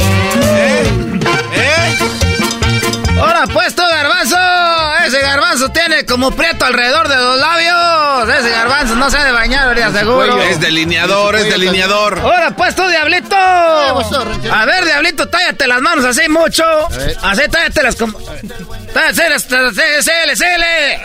Ese 5.11 5.19
garbanzo 5.23 5.67
tiene 5.73 6.05
como 6.05 6.31
prieto 6.31 6.63
alrededor 6.63 7.09
de 7.09 7.17
los 7.17 7.37
labios. 7.37 8.29
Ese 8.39 8.49
garbanzo 8.49 8.95
no 8.95 9.11
se 9.11 9.17
ha 9.17 9.25
de 9.25 9.33
bañar, 9.33 9.67
ahorita 9.67 9.91
seguro. 9.91 10.41
Es 10.41 10.57
delineador, 10.61 11.35
es 11.35 11.49
delineador. 11.49 12.17
Ahora 12.19 12.55
pues 12.55 12.73
tú, 12.77 12.87
diablito. 12.87 13.35
A 13.35 14.65
ver, 14.65 14.85
diablito, 14.85 15.27
tállate 15.27 15.67
las 15.67 15.81
manos 15.81 16.05
así 16.05 16.29
mucho. 16.29 16.63
Así, 17.23 17.41
tállatelas 17.51 17.97
como... 17.97 18.17
Tállatelas, 18.93 19.43
síguele, 19.43 20.35
síguele. 20.37 21.01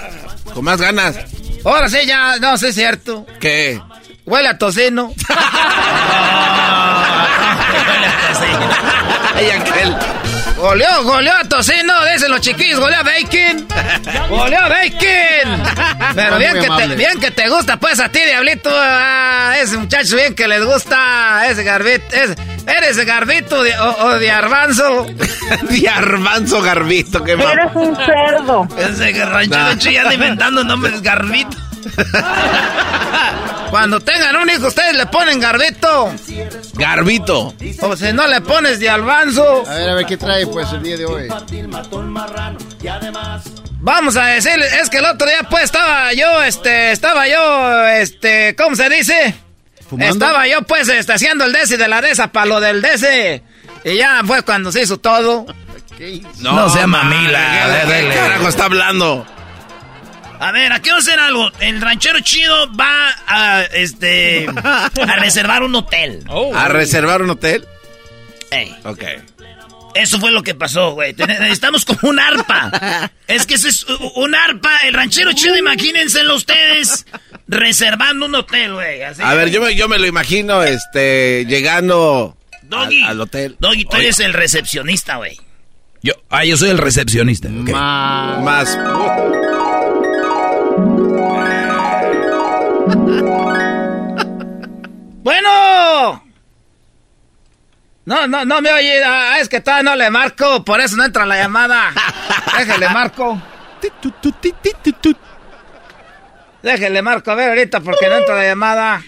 Con 0.54 0.64
más 0.64 0.80
ganas. 0.80 1.16
Ahora 1.64 1.88
sí, 1.88 1.98
ya, 2.06 2.36
no, 2.38 2.56
sí 2.58 2.66
es 2.66 2.76
cierto. 2.76 3.26
¿Qué? 3.40 3.82
Huele 4.24 4.50
a 4.50 4.56
tocino. 4.56 5.12
Ay, 9.34 9.50
aquel. 9.50 9.96
Goleó, 10.56 11.02
goleó 11.04 11.34
a 11.34 11.44
tocino, 11.44 11.92
dicen 12.12 12.30
los 12.30 12.40
chiquillos, 12.40 12.80
goleó 12.80 12.98
a 12.98 13.02
bacon. 13.02 13.68
Goleó 14.30 14.58
a 14.60 14.68
bacon. 14.68 16.14
Pero 16.14 16.38
bien 16.38 16.54
que, 16.58 16.68
te, 16.70 16.94
bien 16.96 17.20
que 17.20 17.30
te 17.30 17.48
gusta, 17.48 17.76
pues 17.76 18.00
a 18.00 18.08
ti, 18.08 18.20
diablito. 18.20 18.70
ah, 18.72 19.54
ese 19.60 19.76
muchacho 19.76 20.16
bien 20.16 20.34
que 20.34 20.48
les 20.48 20.64
gusta. 20.64 21.46
Ese 21.48 21.62
garbito. 21.62 22.04
ese- 22.16 22.36
eres 22.66 22.96
garbito 23.04 23.62
de, 23.62 23.78
o, 23.78 24.06
o 24.06 24.18
de 24.18 24.30
arbanzo. 24.30 25.06
De 25.70 25.88
arbanzo 25.88 26.60
garbito, 26.60 27.22
qué 27.22 27.36
mal. 27.36 27.52
Eres 27.52 27.70
un 27.74 27.94
cerdo. 27.96 28.68
Ese 28.76 29.12
ranchero 29.24 29.62
Nah. 29.62 29.78
chillando 29.78 30.12
inventando 30.14 30.64
nombres 30.64 31.00
garbito. 31.02 31.56
Cuando 33.70 34.00
tengan 34.00 34.36
un 34.36 34.48
hijo, 34.48 34.68
ustedes 34.68 34.94
le 34.96 35.06
ponen 35.06 35.40
garbito. 35.40 36.12
Garbito. 36.74 37.54
O 37.80 37.96
si 37.96 38.12
no 38.12 38.26
le 38.26 38.40
pones 38.40 38.78
de 38.78 38.88
albanzo. 38.88 39.64
A 39.66 39.74
ver, 39.74 39.88
a 39.90 39.94
ver 39.94 40.06
qué 40.06 40.16
trae 40.16 40.46
pues 40.46 40.72
el 40.72 40.82
día 40.82 40.96
de 40.96 41.04
hoy. 41.06 41.28
Vamos 43.80 44.16
a 44.16 44.26
decirle, 44.26 44.66
es 44.80 44.88
que 44.90 44.98
el 44.98 45.04
otro 45.04 45.26
día 45.28 45.40
pues 45.50 45.64
estaba 45.64 46.12
yo, 46.12 46.42
este, 46.42 46.92
estaba 46.92 47.28
yo, 47.28 47.86
este, 47.88 48.56
¿cómo 48.56 48.74
se 48.74 48.88
dice? 48.88 49.34
¿Fumando? 49.88 50.14
Estaba 50.26 50.48
yo 50.48 50.62
pues 50.62 50.88
este, 50.88 51.12
haciendo 51.12 51.44
el 51.44 51.52
desi 51.52 51.76
de 51.76 51.86
la 51.86 52.00
desa 52.00 52.28
para 52.28 52.46
lo 52.46 52.60
del 52.60 52.82
desi. 52.82 53.42
Y 53.84 53.96
ya 53.96 54.22
fue 54.24 54.42
cuando 54.42 54.72
se 54.72 54.82
hizo 54.82 54.98
todo. 54.98 55.46
No 56.40 56.68
sea 56.68 56.86
mamila, 56.86 57.68
¿De 57.68 57.94
dele. 57.94 58.08
qué 58.10 58.14
carajo 58.20 58.48
está 58.48 58.64
hablando? 58.64 59.26
A 60.40 60.52
ver, 60.52 60.72
aquí 60.72 60.90
vamos 60.90 61.06
a 61.06 61.10
hacer 61.10 61.20
algo. 61.20 61.50
El 61.60 61.80
ranchero 61.80 62.20
chido 62.20 62.54
va 62.74 63.08
a, 63.26 63.62
este, 63.72 64.46
a 64.62 64.90
reservar 65.18 65.62
un 65.62 65.74
hotel. 65.74 66.24
¿A 66.54 66.68
reservar 66.68 67.22
un 67.22 67.30
hotel? 67.30 67.66
Ey. 68.50 68.74
Ok. 68.84 69.02
Eso 69.94 70.20
fue 70.20 70.30
lo 70.30 70.42
que 70.42 70.54
pasó, 70.54 70.92
güey. 70.92 71.14
Necesitamos 71.14 71.86
como 71.86 72.10
un 72.10 72.20
arpa. 72.20 73.10
Es 73.26 73.46
que 73.46 73.54
ese 73.54 73.70
es 73.70 73.86
un 74.14 74.34
arpa. 74.34 74.80
El 74.84 74.92
ranchero 74.92 75.32
chido, 75.32 75.56
imagínenselo 75.56 76.34
ustedes 76.36 77.06
reservando 77.48 78.26
un 78.26 78.34
hotel, 78.34 78.74
güey. 78.74 79.00
A 79.02 79.34
ver, 79.34 79.50
yo 79.50 79.62
me, 79.62 79.74
yo 79.74 79.88
me 79.88 79.98
lo 79.98 80.06
imagino, 80.06 80.62
este, 80.62 81.46
llegando 81.48 82.36
Doggy. 82.62 83.02
al, 83.04 83.08
al 83.10 83.20
hotel. 83.22 83.56
Doggy, 83.58 83.86
tú 83.86 83.96
eres 83.96 84.20
el 84.20 84.34
recepcionista, 84.34 85.16
güey. 85.16 85.40
Yo, 86.02 86.12
ah, 86.28 86.44
yo 86.44 86.58
soy 86.58 86.68
el 86.70 86.78
recepcionista. 86.78 87.48
ok. 87.48 87.70
Más. 87.70 88.76
Bueno. 95.26 96.22
No, 98.04 98.28
no, 98.28 98.44
no 98.44 98.62
me 98.62 98.72
oye. 98.72 99.02
Ah, 99.04 99.38
es 99.40 99.48
que 99.48 99.60
todavía 99.60 99.90
no 99.90 99.96
le 99.96 100.08
marco, 100.08 100.64
por 100.64 100.80
eso 100.80 100.94
no 100.94 101.04
entra 101.04 101.26
la 101.26 101.36
llamada. 101.36 101.92
Déjele 102.58 102.88
marco. 102.90 103.42
Déjele 106.62 107.02
marco, 107.02 107.32
a 107.32 107.34
ver 107.34 107.48
ahorita 107.48 107.80
porque 107.80 108.08
no 108.08 108.18
entra 108.18 108.36
la 108.36 108.44
llamada. 108.44 109.02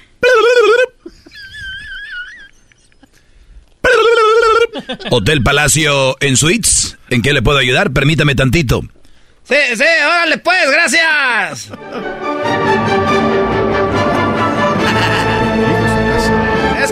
Hotel 5.12 5.41
Palacio 5.45 6.16
en 6.19 6.37
Suites. 6.37 6.99
¿En 7.11 7.23
qué 7.23 7.33
le 7.33 7.43
puedo 7.43 7.59
ayudar? 7.59 7.93
Permítame 7.93 8.35
tantito. 8.35 8.81
Sí, 9.45 9.55
sí, 9.77 9.85
órale 10.05 10.39
pues, 10.39 10.69
gracias. 10.69 11.71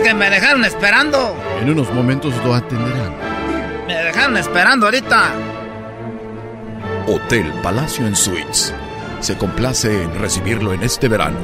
Que 0.07 0.13
me 0.13 0.29
dejaron 0.29 0.63
esperando. 0.63 1.35
En 1.59 1.69
unos 1.69 1.93
momentos 1.93 2.33
lo 2.45 2.53
atenderán. 2.53 3.13
Me 3.87 3.93
dejaron 3.93 4.37
esperando 4.37 4.85
ahorita. 4.85 5.33
Hotel 7.07 7.51
Palacio 7.61 8.07
en 8.07 8.15
Suites. 8.15 8.73
Se 9.19 9.37
complace 9.37 10.03
en 10.03 10.17
recibirlo 10.17 10.71
en 10.71 10.83
este 10.83 11.09
verano. 11.09 11.39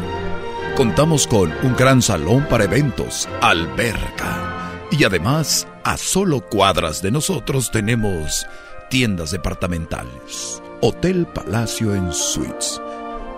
Contamos 0.77 1.27
con 1.27 1.51
un 1.61 1.75
gran 1.75 2.01
salón 2.01 2.47
para 2.49 2.63
eventos, 2.63 3.27
alberca. 3.41 4.79
Y 4.91 5.03
además, 5.03 5.67
a 5.83 5.97
solo 5.97 6.39
cuadras 6.39 7.01
de 7.01 7.11
nosotros 7.11 7.69
tenemos 7.69 8.47
tiendas 8.89 9.31
departamentales. 9.31 10.61
Hotel 10.79 11.27
Palacio 11.27 11.93
en 11.95 12.13
Suites. 12.13 12.81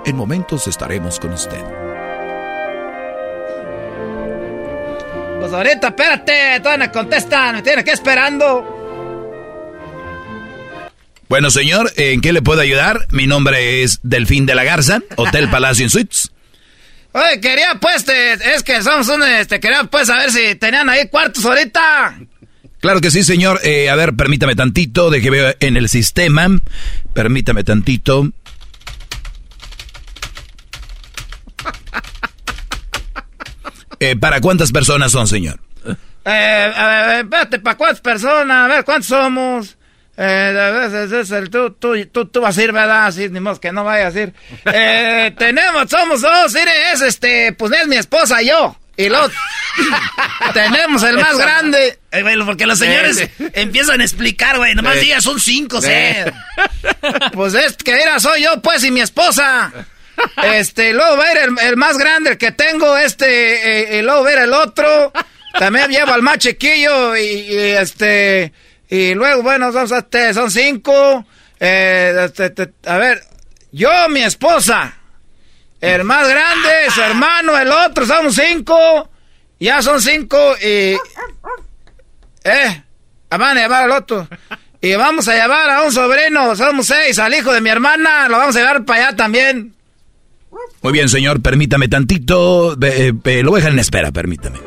En 0.05 0.15
momentos 0.15 0.67
estaremos 0.67 1.19
con 1.19 1.33
usted. 1.33 1.84
Pues 5.45 5.53
ahorita, 5.53 5.89
espérate, 5.89 6.59
todavía 6.59 6.87
no 6.87 6.91
contestan, 6.91 7.55
me 7.57 7.61
tienen 7.61 7.85
que 7.85 7.91
esperando. 7.91 8.65
Bueno, 11.29 11.51
señor, 11.51 11.91
¿en 11.97 12.19
qué 12.21 12.33
le 12.33 12.41
puedo 12.41 12.61
ayudar? 12.61 13.05
Mi 13.11 13.27
nombre 13.27 13.83
es 13.83 13.99
Delfín 14.01 14.47
de 14.47 14.55
la 14.55 14.63
Garza, 14.63 15.01
Hotel 15.17 15.47
Palacio 15.51 15.83
en 15.85 15.91
Suites. 15.91 16.31
Oye, 17.11 17.39
quería 17.39 17.77
pues, 17.79 18.05
te- 18.05 18.33
es 18.55 18.63
que 18.63 18.81
somos 18.81 19.07
un, 19.09 19.21
este, 19.21 19.59
quería 19.59 19.83
pues 19.83 20.07
saber 20.07 20.31
si 20.31 20.55
tenían 20.55 20.89
ahí 20.89 21.09
cuartos 21.09 21.45
ahorita. 21.45 22.17
Claro 22.79 22.99
que 22.99 23.11
sí, 23.11 23.21
señor. 23.21 23.59
Eh, 23.63 23.87
a 23.91 23.95
ver, 23.95 24.15
permítame 24.15 24.55
tantito, 24.55 25.11
de 25.11 25.21
que 25.21 25.29
veo 25.29 25.53
en 25.59 25.77
el 25.77 25.89
sistema. 25.89 26.47
Permítame 27.13 27.63
tantito. 27.63 28.31
Eh, 34.11 34.15
¿Para 34.15 34.41
cuántas 34.41 34.71
personas 34.71 35.11
son, 35.11 35.27
señor? 35.27 35.59
Eh, 36.25 36.73
a 36.75 37.07
ver, 37.07 37.19
espérate, 37.25 37.59
¿para 37.59 37.77
cuántas 37.77 38.01
personas? 38.01 38.65
A 38.65 38.67
ver, 38.67 38.83
¿cuántos 38.85 39.07
somos? 39.07 39.77
Eh, 40.17 40.57
a 40.57 40.87
ver, 40.87 41.13
es- 41.13 41.31
el- 41.31 41.49
tú, 41.49 41.71
tú, 41.71 41.93
tú, 42.11 42.25
tú 42.27 42.41
vas 42.41 42.57
a 42.57 42.63
ir, 42.63 42.71
¿verdad? 42.71 43.05
Así, 43.07 43.29
ni 43.29 43.39
modo 43.39 43.59
que 43.59 43.71
no 43.71 43.83
vayas 43.83 44.15
a 44.15 44.21
ir. 44.21 44.33
Eh, 44.73 45.33
tenemos, 45.37 45.89
somos 45.89 46.21
dos, 46.21 46.55
es 46.55 47.01
este, 47.01 47.53
pues 47.53 47.71
es 47.73 47.87
mi 47.87 47.97
esposa 47.97 48.41
y 48.41 48.47
yo. 48.47 48.75
Y 48.97 49.09
luego 49.09 49.27
tenemos 50.53 51.03
el 51.03 51.17
más 51.17 51.37
grande. 51.37 51.99
Eh, 52.11 52.21
güey, 52.21 52.37
porque 52.45 52.65
los 52.65 52.79
señores 52.79 53.29
empiezan 53.53 53.99
a 53.99 54.03
explicar, 54.05 54.57
güey. 54.57 54.73
Nomás 54.73 54.93
Sí. 54.95 54.99
digas, 55.01 55.23
son 55.23 55.39
cinco, 55.39 55.81
Sí. 55.81 55.89
Pues 57.33 57.53
es 57.55 57.75
que 57.77 57.91
era, 58.01 58.19
soy 58.19 58.43
yo, 58.43 58.61
pues, 58.61 58.83
y 58.85 58.91
mi 58.91 59.01
esposa. 59.01 59.71
Este, 60.43 60.93
luego 60.93 61.17
va 61.17 61.25
a 61.25 61.31
ir 61.31 61.37
el, 61.61 61.77
más 61.77 61.97
grande, 61.97 62.31
el 62.31 62.37
que 62.37 62.51
tengo, 62.51 62.97
este, 62.97 63.95
eh, 63.95 63.99
y 63.99 64.01
luego 64.01 64.29
ir 64.29 64.37
el 64.39 64.53
otro. 64.53 65.11
También 65.57 65.89
llevo 65.89 66.11
al 66.11 66.21
más 66.21 66.37
chiquillo, 66.37 67.15
y, 67.15 67.55
este, 67.57 68.51
y 68.89 69.13
luego, 69.13 69.43
bueno, 69.43 69.71
son, 69.71 69.87
son 69.87 70.51
cinco. 70.51 71.25
Eh, 71.59 72.25
este, 72.25 72.45
este, 72.45 72.73
a 72.85 72.97
ver, 72.97 73.23
yo, 73.71 73.89
mi 74.09 74.21
esposa, 74.21 74.93
el 75.81 76.03
más 76.03 76.27
grande, 76.27 76.91
su 76.93 77.01
hermano, 77.01 77.57
el 77.57 77.71
otro, 77.71 78.05
somos 78.05 78.35
cinco. 78.35 79.09
Ya 79.59 79.81
son 79.81 80.01
cinco, 80.01 80.55
y. 80.61 80.97
Eh, 82.43 82.83
van 83.29 83.57
a 83.57 83.61
llevar 83.61 83.83
al 83.83 83.91
otro. 83.91 84.27
Y 84.81 84.93
vamos 84.95 85.27
a 85.27 85.33
llevar 85.33 85.69
a 85.69 85.81
un 85.81 85.91
sobrino, 85.91 86.55
somos 86.55 86.87
seis, 86.87 87.17
al 87.17 87.33
hijo 87.33 87.51
de 87.51 87.61
mi 87.61 87.69
hermana, 87.69 88.27
lo 88.27 88.37
vamos 88.37 88.55
a 88.55 88.59
llevar 88.59 88.85
para 88.85 89.07
allá 89.07 89.15
también. 89.15 89.73
Muy 90.81 90.93
bien, 90.93 91.09
señor, 91.09 91.41
permítame 91.41 91.87
tantito. 91.87 92.77
Eh, 92.81 93.13
eh, 93.23 93.43
lo 93.43 93.51
voy 93.51 93.57
a 93.57 93.61
dejar 93.61 93.73
en 93.73 93.79
espera, 93.79 94.11
permítame. 94.11 94.59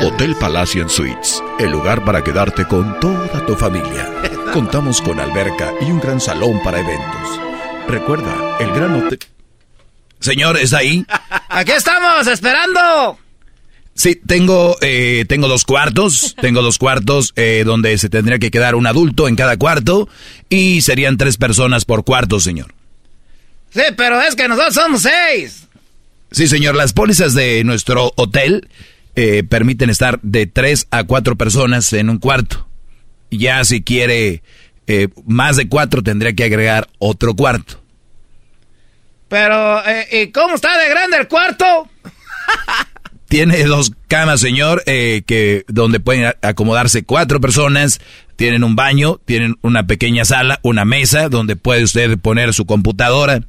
Hotel 0.00 0.36
Palacio 0.36 0.82
en 0.82 0.88
Suites. 0.88 1.42
El 1.58 1.70
lugar 1.70 2.04
para 2.04 2.22
quedarte 2.22 2.66
con 2.66 2.98
toda 3.00 3.44
tu 3.46 3.54
familia. 3.54 4.10
Contamos 4.52 5.00
con 5.02 5.20
alberca 5.20 5.72
y 5.80 5.84
un 5.84 6.00
gran 6.00 6.20
salón 6.20 6.60
para 6.62 6.80
eventos. 6.80 7.40
Recuerda, 7.88 8.58
el 8.60 8.72
gran 8.72 8.94
hotel... 8.94 9.18
Señor, 10.20 10.56
¿está 10.56 10.78
ahí? 10.78 11.06
Aquí 11.48 11.72
estamos, 11.72 12.26
esperando. 12.26 13.18
Sí, 13.98 14.14
tengo, 14.14 14.76
eh, 14.80 15.24
tengo 15.28 15.48
dos 15.48 15.64
cuartos, 15.64 16.36
tengo 16.40 16.62
dos 16.62 16.78
cuartos 16.78 17.32
eh, 17.34 17.64
donde 17.66 17.98
se 17.98 18.08
tendría 18.08 18.38
que 18.38 18.52
quedar 18.52 18.76
un 18.76 18.86
adulto 18.86 19.26
en 19.26 19.34
cada 19.34 19.56
cuarto 19.56 20.08
y 20.48 20.82
serían 20.82 21.16
tres 21.16 21.36
personas 21.36 21.84
por 21.84 22.04
cuarto, 22.04 22.38
señor. 22.38 22.72
Sí, 23.74 23.82
pero 23.96 24.22
es 24.22 24.36
que 24.36 24.46
nosotros 24.46 24.74
somos 24.74 25.02
seis. 25.02 25.66
Sí, 26.30 26.46
señor, 26.46 26.76
las 26.76 26.92
pólizas 26.92 27.34
de 27.34 27.64
nuestro 27.64 28.12
hotel 28.14 28.68
eh, 29.16 29.42
permiten 29.42 29.90
estar 29.90 30.20
de 30.22 30.46
tres 30.46 30.86
a 30.92 31.02
cuatro 31.02 31.34
personas 31.34 31.92
en 31.92 32.08
un 32.08 32.18
cuarto. 32.18 32.68
Ya 33.32 33.64
si 33.64 33.82
quiere 33.82 34.44
eh, 34.86 35.08
más 35.26 35.56
de 35.56 35.68
cuatro 35.68 36.04
tendría 36.04 36.34
que 36.34 36.44
agregar 36.44 36.88
otro 37.00 37.34
cuarto. 37.34 37.82
Pero, 39.28 39.84
eh, 39.88 40.22
¿y 40.22 40.30
cómo 40.30 40.54
está 40.54 40.78
de 40.78 40.88
grande 40.88 41.16
el 41.16 41.26
cuarto? 41.26 41.88
Tiene 43.28 43.62
dos 43.64 43.92
camas, 44.08 44.40
señor, 44.40 44.82
eh, 44.86 45.22
que 45.26 45.64
donde 45.68 46.00
pueden 46.00 46.32
acomodarse 46.42 47.04
cuatro 47.04 47.40
personas. 47.40 48.00
Tienen 48.36 48.64
un 48.64 48.74
baño, 48.76 49.20
tienen 49.24 49.56
una 49.62 49.86
pequeña 49.86 50.24
sala, 50.24 50.60
una 50.62 50.84
mesa 50.84 51.28
donde 51.28 51.56
puede 51.56 51.82
usted 51.84 52.18
poner 52.18 52.54
su 52.54 52.64
computadora. 52.66 53.40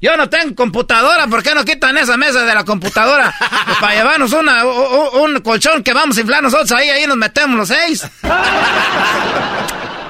Yo 0.00 0.16
no 0.16 0.28
tengo 0.28 0.54
computadora, 0.56 1.26
¿por 1.28 1.42
qué 1.42 1.54
no 1.54 1.64
quitan 1.64 1.96
esa 1.98 2.16
mesa 2.16 2.44
de 2.44 2.54
la 2.54 2.64
computadora? 2.64 3.32
para 3.80 3.94
llevarnos 3.94 4.32
una, 4.32 4.64
u- 4.64 5.24
un 5.24 5.40
colchón 5.40 5.82
que 5.82 5.92
vamos 5.92 6.16
a 6.16 6.20
inflar 6.22 6.42
nosotros 6.42 6.72
ahí, 6.72 6.88
ahí 6.88 7.06
nos 7.06 7.16
metemos 7.16 7.56
los 7.56 7.68
seis. 7.68 8.04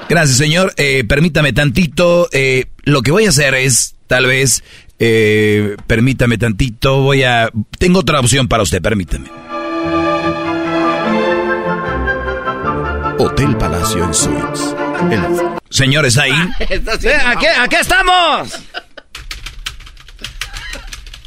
Gracias, 0.09 0.37
señor. 0.37 0.73
Eh, 0.77 1.03
permítame 1.07 1.53
tantito. 1.53 2.29
eh, 2.31 2.65
lo 2.83 3.01
que 3.01 3.11
voy 3.11 3.25
a 3.25 3.29
hacer 3.29 3.55
es, 3.55 3.95
tal 4.07 4.25
vez, 4.25 4.63
eh, 5.05 5.75
permítame 5.85 6.37
tantito. 6.37 7.01
Voy 7.01 7.23
a. 7.23 7.49
Tengo 7.77 7.99
otra 7.99 8.21
opción 8.21 8.47
para 8.47 8.63
usted, 8.63 8.81
permítame. 8.81 9.29
Hotel 13.19 13.57
Palacio 13.57 14.05
en 14.05 14.13
Suites. 14.13 14.75
El... 15.11 15.21
Señores, 15.69 16.17
ahí. 16.17 16.31
Aquí, 17.25 17.45
aquí 17.45 17.75
estamos. 17.75 18.59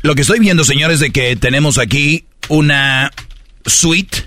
Lo 0.02 0.14
que 0.14 0.22
estoy 0.22 0.38
viendo, 0.38 0.64
señores, 0.64 1.00
de 1.00 1.10
que 1.10 1.36
tenemos 1.36 1.78
aquí 1.78 2.24
una 2.48 3.10
suite. 3.66 4.24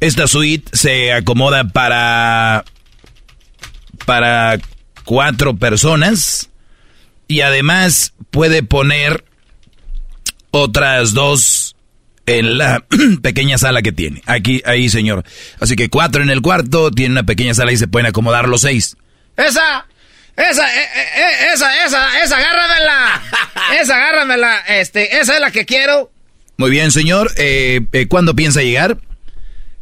Esta 0.00 0.26
suite 0.26 0.68
se 0.76 1.12
acomoda 1.12 1.64
para 1.64 2.64
para 4.04 4.58
cuatro 5.04 5.56
personas 5.56 6.50
y 7.28 7.42
además 7.42 8.14
puede 8.30 8.62
poner 8.62 9.24
otras 10.50 11.12
dos 11.12 11.76
en 12.26 12.58
la 12.58 12.84
pequeña 13.22 13.58
sala 13.58 13.82
que 13.82 13.92
tiene. 13.92 14.22
Aquí, 14.26 14.62
ahí, 14.66 14.88
señor. 14.88 15.24
Así 15.60 15.76
que 15.76 15.88
cuatro 15.88 16.22
en 16.22 16.30
el 16.30 16.42
cuarto, 16.42 16.90
tiene 16.90 17.12
una 17.12 17.22
pequeña 17.24 17.54
sala 17.54 17.72
y 17.72 17.76
se 17.76 17.88
pueden 17.88 18.06
acomodar 18.06 18.48
los 18.48 18.62
seis. 18.62 18.96
Esa, 19.36 19.86
Esa, 20.36 20.74
eh, 20.74 20.88
eh, 20.94 21.06
eh, 21.16 21.52
esa, 21.54 21.84
esa, 21.84 22.22
esa, 22.22 22.36
agárramela. 22.36 23.22
Esa, 23.80 23.96
agárramela. 23.96 24.58
Este, 24.68 25.18
esa 25.20 25.34
es 25.34 25.40
la 25.40 25.50
que 25.50 25.66
quiero. 25.66 26.10
Muy 26.56 26.70
bien, 26.70 26.90
señor. 26.90 27.30
Eh, 27.36 28.06
¿Cuándo 28.08 28.34
piensa 28.34 28.62
llegar? 28.62 28.98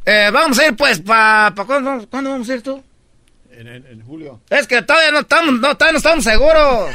Eh, 0.05 0.31
vamos 0.33 0.59
a 0.59 0.67
ir, 0.67 0.77
pues, 0.77 1.01
para... 1.01 1.55
Pa, 1.55 1.65
¿cuándo, 1.65 2.07
¿Cuándo 2.09 2.31
vamos 2.31 2.49
a 2.49 2.55
ir 2.55 2.63
tú? 2.63 2.83
En, 3.57 3.67
en- 3.69 3.87
en 3.87 4.03
julio. 4.05 4.41
Es 4.51 4.67
que 4.67 4.83
todavía 4.83 5.11
no 5.13 5.21
estamos, 5.21 5.55
no, 5.55 5.77
todavía 5.77 5.93
no 5.93 5.99
estamos 5.99 6.25
seguros. 6.25 6.91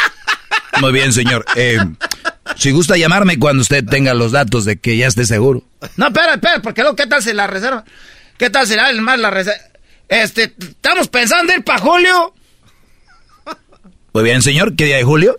Muy 0.80 0.92
bien, 0.92 1.12
señor. 1.12 1.44
Eh, 1.56 1.78
si 2.56 2.70
gusta 2.70 2.96
llamarme 2.96 3.38
cuando 3.38 3.60
usted 3.62 3.84
tenga 3.84 4.14
los 4.14 4.30
datos 4.32 4.64
de 4.64 4.78
que 4.78 4.96
ya 4.96 5.08
esté 5.08 5.24
seguro. 5.26 5.64
No, 5.96 6.06
espera, 6.06 6.34
espera, 6.34 6.62
porque 6.62 6.82
luego, 6.82 6.94
¿qué 6.96 7.06
tal 7.06 7.22
si 7.22 7.32
la 7.32 7.46
reserva? 7.48 7.84
¿Qué 8.38 8.50
tal 8.50 8.66
si 8.66 8.76
la 8.76 8.92
más 9.02 9.18
la 9.18 9.30
reserva? 9.30 9.60
Este, 10.08 10.54
estamos 10.58 11.08
pensando 11.08 11.52
ir 11.52 11.64
para 11.64 11.80
julio. 11.80 12.34
Muy 14.12 14.22
bien, 14.24 14.42
señor. 14.42 14.76
¿Qué 14.76 14.84
día 14.84 14.96
de 14.96 15.04
julio? 15.04 15.36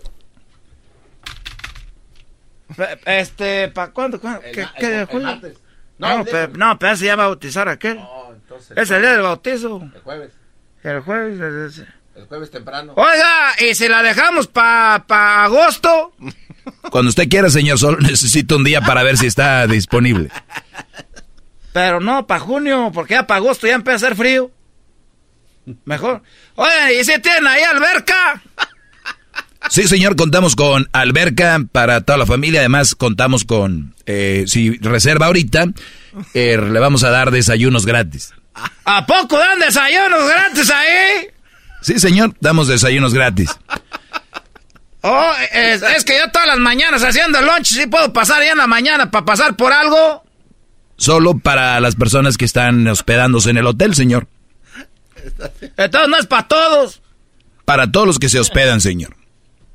Este, 3.06 3.68
¿para 3.68 3.92
cuándo? 3.92 4.20
cuándo? 4.20 4.40
¿Qué, 4.42 4.66
qué 4.78 4.88
día 4.88 4.98
de 5.00 5.04
julio? 5.06 5.40
No, 5.98 6.24
pero, 6.24 6.52
no, 6.56 6.78
pero 6.78 6.96
se 6.96 7.04
llama 7.06 7.24
bautizar 7.24 7.68
a 7.68 7.72
aquel. 7.72 8.00
es 8.76 8.90
el 8.90 9.00
día 9.02 9.12
del 9.12 9.22
bautizo. 9.22 9.80
El 9.94 10.00
jueves. 10.02 10.30
El 10.82 11.00
jueves. 11.00 11.40
es- 11.40 11.78
es- 11.80 11.86
El 12.16 12.26
jueves 12.26 12.50
temprano. 12.50 12.92
Oiga, 12.96 13.52
¿y 13.70 13.74
si 13.74 13.88
la 13.88 14.02
dejamos 14.02 14.46
para 14.46 15.04
pa 15.06 15.44
agosto? 15.44 16.12
Cuando 16.90 17.08
usted 17.08 17.28
quiera, 17.28 17.48
señor. 17.48 17.78
Solo 17.78 17.98
necesito 18.00 18.56
un 18.56 18.64
día 18.64 18.80
para 18.82 19.02
ver 19.02 19.16
si 19.16 19.26
está 19.26 19.66
disponible. 19.66 20.28
Pero 21.72 22.00
no, 22.00 22.26
para 22.26 22.40
junio, 22.40 22.90
porque 22.92 23.14
ya 23.14 23.26
para 23.26 23.38
agosto 23.38 23.66
ya 23.66 23.74
empieza 23.74 23.92
a 23.92 24.08
hacer 24.08 24.16
frío. 24.16 24.50
Mejor. 25.84 26.22
Oye, 26.56 27.00
¿y 27.00 27.04
si 27.04 27.18
tienen 27.20 27.46
ahí 27.46 27.62
alberca? 27.62 28.42
Sí, 29.70 29.84
señor, 29.88 30.16
contamos 30.16 30.54
con 30.56 30.88
alberca 30.92 31.60
para 31.70 32.00
toda 32.02 32.18
la 32.18 32.26
familia. 32.26 32.60
Además, 32.60 32.94
contamos 32.96 33.44
con, 33.44 33.94
eh, 34.06 34.44
si 34.48 34.76
reserva 34.78 35.26
ahorita, 35.26 35.66
eh, 36.34 36.58
le 36.58 36.78
vamos 36.80 37.04
a 37.04 37.10
dar 37.10 37.30
desayunos 37.30 37.86
gratis. 37.86 38.34
¿A 38.84 39.06
poco 39.06 39.38
dan 39.38 39.58
desayunos 39.58 40.28
gratis 40.28 40.70
ahí? 40.70 41.28
Sí, 41.80 41.98
señor, 41.98 42.34
damos 42.40 42.68
desayunos 42.68 43.14
gratis. 43.14 43.50
Oh, 45.02 45.32
es, 45.52 45.82
es 45.82 46.04
que 46.04 46.16
yo 46.18 46.30
todas 46.30 46.46
las 46.46 46.58
mañanas 46.58 47.02
haciendo 47.02 47.38
el 47.38 47.46
lunch, 47.46 47.66
sí 47.66 47.86
puedo 47.86 48.12
pasar 48.12 48.42
ya 48.42 48.52
en 48.52 48.58
la 48.58 48.68
mañana 48.68 49.10
para 49.10 49.24
pasar 49.24 49.56
por 49.56 49.72
algo. 49.72 50.22
Solo 50.96 51.38
para 51.38 51.80
las 51.80 51.96
personas 51.96 52.36
que 52.36 52.44
están 52.44 52.86
hospedándose 52.86 53.50
en 53.50 53.56
el 53.56 53.66
hotel, 53.66 53.94
señor. 53.94 54.28
Entonces 55.76 56.08
no 56.08 56.16
es 56.16 56.26
para 56.26 56.46
todos. 56.46 57.02
Para 57.64 57.90
todos 57.90 58.06
los 58.06 58.18
que 58.18 58.28
se 58.28 58.38
hospedan, 58.38 58.80
señor. 58.80 59.16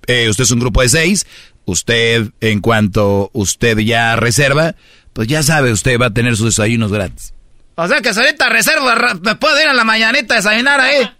Eh, 0.05 0.29
usted 0.29 0.45
es 0.45 0.51
un 0.51 0.59
grupo 0.59 0.81
de 0.81 0.89
seis. 0.89 1.25
Usted, 1.65 2.29
en 2.39 2.61
cuanto 2.61 3.29
usted 3.33 3.77
ya 3.79 4.15
reserva, 4.15 4.75
pues 5.11 5.27
ya 5.27 5.43
sabe, 5.43 5.73
usted 5.73 5.99
va 5.99 6.07
a 6.07 6.13
tener 6.13 6.37
sus 6.37 6.55
desayunos 6.55 6.91
gratis. 6.93 7.33
O 7.79 7.87
sea 7.87 8.01
que 8.01 8.11
si 8.11 8.19
ahorita 8.19 8.49
reservo, 8.49 8.89
me 9.21 9.35
puedo 9.35 9.61
ir 9.61 9.67
a 9.67 9.73
la 9.73 9.83
mañanita 9.83 10.33
a 10.33 10.37
desayunar 10.37 10.81
ahí. 10.81 11.15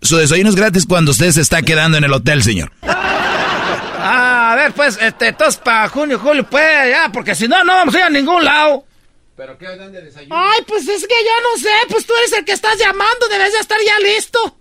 Su 0.00 0.18
desayuno 0.18 0.50
es 0.50 0.54
gratis 0.54 0.86
cuando 0.86 1.10
usted 1.10 1.32
se 1.32 1.40
está 1.40 1.62
quedando 1.62 1.98
en 1.98 2.04
el 2.04 2.12
hotel, 2.12 2.44
señor. 2.44 2.70
Ah, 2.82 4.52
a 4.52 4.54
ver, 4.54 4.72
pues, 4.72 4.96
este, 5.00 5.28
entonces 5.28 5.56
para 5.56 5.88
junio, 5.88 6.20
julio, 6.20 6.46
pues, 6.48 6.90
ya, 6.90 7.10
porque 7.12 7.34
si 7.34 7.48
no, 7.48 7.64
no 7.64 7.72
vamos 7.74 7.92
a 7.96 7.98
ir 7.98 8.04
a 8.04 8.10
ningún 8.10 8.44
lado. 8.44 8.84
¿Pero 9.36 9.58
qué 9.58 9.66
dan 9.76 9.90
de 9.90 10.00
desayuno? 10.00 10.36
Ay, 10.38 10.60
pues 10.64 10.86
es 10.86 11.02
que 11.08 11.14
yo 11.24 11.42
no 11.42 11.60
sé, 11.60 11.74
pues 11.88 12.06
tú 12.06 12.14
eres 12.14 12.32
el 12.32 12.44
que 12.44 12.52
estás 12.52 12.78
llamando, 12.78 13.26
debes 13.28 13.52
de 13.52 13.58
estar 13.58 13.78
ya 13.84 13.98
listo. 13.98 14.56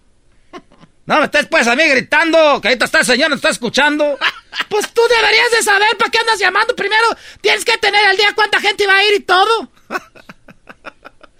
No 1.05 1.20
me 1.20 1.26
estés 1.26 1.45
pues 1.45 1.68
a 1.68 1.76
mí 1.76 1.84
gritando, 1.88 2.59
que 2.59 2.70
ahorita 2.70 2.86
está 2.86 2.99
el 3.01 3.05
señor, 3.05 3.30
nos 3.30 3.38
está 3.38 3.49
escuchando. 3.49 4.18
Pues 4.68 4.91
tú 4.91 5.01
deberías 5.07 5.51
de 5.51 5.61
saber 5.61 5.95
para 5.99 6.09
qué 6.09 6.18
andas 6.18 6.39
llamando. 6.39 6.76
Primero 6.76 7.05
tienes 7.41 7.63
que 7.63 7.78
tener 7.78 8.03
al 8.03 8.18
día 8.18 8.34
cuánta 8.34 8.59
gente 8.59 8.88
va 8.88 8.95
a 8.95 9.03
ir 9.05 9.13
y 9.13 9.20
todo. 9.20 9.70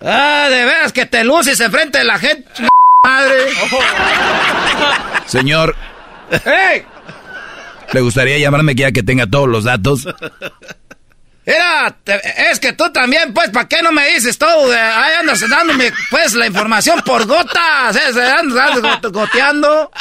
Ah, 0.06 0.47
de 0.49 0.66
veras 0.66 0.93
que 0.93 1.06
te 1.06 1.24
luces 1.24 1.60
enfrente 1.60 1.97
de 1.97 2.03
la 2.03 2.20
gente, 2.20 2.47
madre. 3.03 3.38
Señor, 5.26 5.76
¡Ey! 6.45 6.84
¿le 7.93 8.01
gustaría 8.01 8.38
llamarme 8.38 8.76
ya 8.76 8.91
que 8.91 9.03
tenga 9.03 9.26
todos 9.28 9.47
los 9.49 9.64
datos? 9.64 10.08
Mira, 11.47 11.95
te- 12.03 12.22
es 12.51 12.60
que 12.60 12.74
tú 12.74 12.91
también, 12.91 13.32
pues, 13.34 13.49
¿para 13.51 13.68
qué 13.68 13.82
no 13.84 13.91
me 13.91 14.08
dices 14.10 14.38
todo? 14.38 14.68
De, 14.70 14.78
ahí 14.80 15.14
andas 15.20 15.47
dándome, 15.47 15.93
pues, 16.10 16.34
la 16.34 16.47
información 16.47 17.01
por 17.06 17.26
gotas, 17.28 17.95
¿eh? 17.95 18.32
Andas 18.39 18.80
got- 18.82 19.12
goteando. 19.12 19.91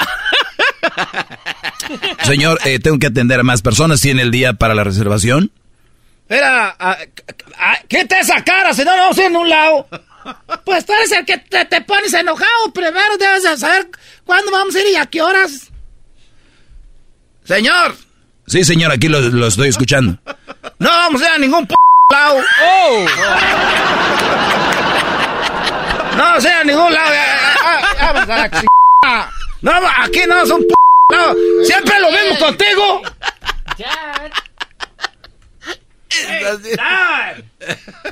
Señor, 2.23 2.59
eh, 2.65 2.79
tengo 2.79 2.99
que 2.99 3.09
atender 3.09 3.41
a 3.41 3.43
más 3.43 3.61
personas. 3.61 4.01
¿Tiene 4.01 4.23
el 4.23 4.31
día 4.31 4.55
para 4.55 4.75
la 4.75 4.85
reservación? 4.85 5.51
Mira, 6.29 6.75
ah, 6.79 6.99
quita 7.89 8.19
esa 8.21 8.43
cara, 8.43 8.73
si 8.73 8.85
no, 8.85 8.97
no 8.97 9.03
vamos 9.03 9.19
a 9.19 9.21
ir 9.23 9.27
en 9.29 9.37
un 9.37 9.49
lado. 9.49 9.87
Pues 10.65 10.87
tú 10.87 10.93
eres 10.95 11.13
el 11.13 11.25
que 11.27 11.37
te, 11.39 11.65
te 11.67 11.81
pones 11.83 12.13
enojado. 12.15 12.73
Primero 12.73 13.17
debes 13.19 13.43
de 13.43 13.57
saber 13.59 13.89
cuándo 14.25 14.51
vamos 14.51 14.75
a 14.75 14.81
ir 14.81 14.87
y 14.93 14.97
a 14.97 15.05
qué 15.07 15.21
horas. 15.23 15.71
Señor, 17.45 17.95
Sí, 18.47 18.63
señor, 18.63 18.93
aquí 18.93 19.09
lo, 19.09 19.21
lo 19.21 19.47
estoy 19.47 19.69
escuchando. 19.69 20.19
no 20.79 20.89
vamos 20.91 21.23
a 21.23 21.27
ir 21.27 21.31
a 21.33 21.39
ningún 21.39 21.67
p 21.67 21.75
lado. 22.13 22.43
Oh. 22.63 23.07
No 26.17 26.23
vamos 26.23 26.45
a 26.45 26.49
ir 26.49 26.55
a 26.55 26.65
ningún 26.65 26.93
lado. 26.93 27.11
ya, 27.13 27.27
ya, 27.27 27.81
ya, 27.81 27.99
ya, 27.99 28.13
vamos 28.13 28.31
a 28.31 28.37
la 28.37 28.51
ch- 28.51 28.65
No, 29.63 29.73
aquí 29.99 30.21
no 30.29 30.43
es 30.43 30.51
un 30.51 30.61
p 30.61 30.75
lado. 31.15 31.35
Siempre 31.65 32.01
lo 32.01 32.11
mismo 32.11 32.39
contigo. 32.47 33.03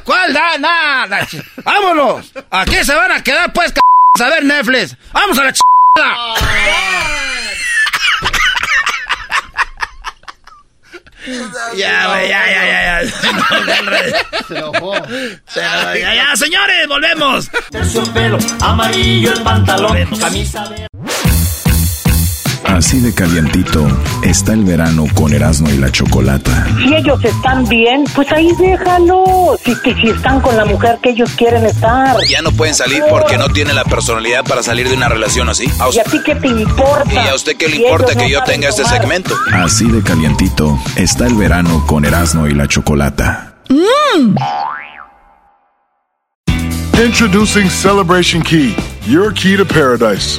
¿Cuál 0.05 0.33
da? 0.33 0.59
Nada. 0.59 1.27
Vámonos. 1.65 2.33
Aquí 2.51 2.85
se 2.85 2.95
van 2.95 3.13
a 3.13 3.23
quedar, 3.23 3.53
pues, 3.53 3.73
c 3.73 4.25
a 4.25 4.29
ver 4.29 4.45
Netflix. 4.45 4.97
Vamos 5.13 5.39
a 5.39 5.45
la 5.45 5.53
ch 5.53 5.61
Ya, 11.77 12.09
güey, 12.09 12.29
ya, 12.29 12.47
ya, 12.47 12.65
ya, 12.65 13.03
ya. 13.03 13.11
Se 14.49 14.57
enojó. 14.57 14.95
Ya, 15.55 15.95
ya, 15.95 16.15
ya, 16.15 16.37
señores, 16.37 16.89
volvemos. 16.89 17.49
Terciopelo, 17.71 18.39
amarillo 18.61 19.33
el 19.33 19.43
pantalón, 19.43 20.07
camisa 20.19 20.69
verde. 20.69 20.89
Así 22.65 23.01
de 23.01 23.15
calientito 23.15 23.87
está 24.23 24.53
el 24.53 24.65
verano 24.65 25.07
con 25.15 25.33
Erasmo 25.33 25.69
y 25.71 25.77
la 25.79 25.91
Chocolata. 25.91 26.67
Si 26.79 26.95
ellos 26.95 27.23
están 27.25 27.69
bien, 27.69 28.05
pues 28.15 28.31
ahí 28.33 28.51
déjalo. 28.59 29.57
Si, 29.65 29.75
si, 29.75 29.95
si 29.95 30.09
están 30.09 30.41
con 30.41 30.57
la 30.57 30.65
mujer 30.65 30.99
que 31.03 31.11
ellos 31.11 31.31
quieren 31.37 31.67
estar. 31.67 32.17
Ya 32.31 32.41
no 32.43 32.53
pueden 32.53 32.75
salir 32.75 33.03
porque 33.11 33.37
no 33.37 33.49
tienen 33.49 33.75
la 33.75 33.85
personalidad 33.85 34.45
para 34.45 34.63
salir 34.63 34.89
de 34.89 34.97
una 34.97 35.09
relación 35.09 35.49
así. 35.49 35.67
¿A 35.79 35.89
¿Y 35.93 35.99
a 35.99 36.05
ti 36.05 36.21
qué 36.25 36.35
te 36.35 36.49
importa? 36.49 37.13
¿Y 37.13 37.29
a 37.29 37.35
usted 37.35 37.57
qué 37.57 37.69
le 37.69 37.77
Si 37.77 37.83
importa 37.83 38.15
que 38.15 38.23
no 38.23 38.29
yo 38.29 38.43
tenga 38.45 38.69
este 38.69 38.85
segmento? 38.85 39.35
Así 39.53 39.87
de 39.89 40.03
calientito 40.03 40.79
está 40.97 41.27
el 41.27 41.35
verano 41.35 41.85
con 41.87 42.05
Erasmo 42.05 42.47
y 42.47 42.55
la 42.55 42.69
Chocolata. 42.69 43.55
Introducing 47.03 47.69
Celebration 47.69 48.43
Key, 48.43 48.77
your 49.07 49.33
key 49.33 49.57
to 49.57 49.65
paradise. 49.65 50.39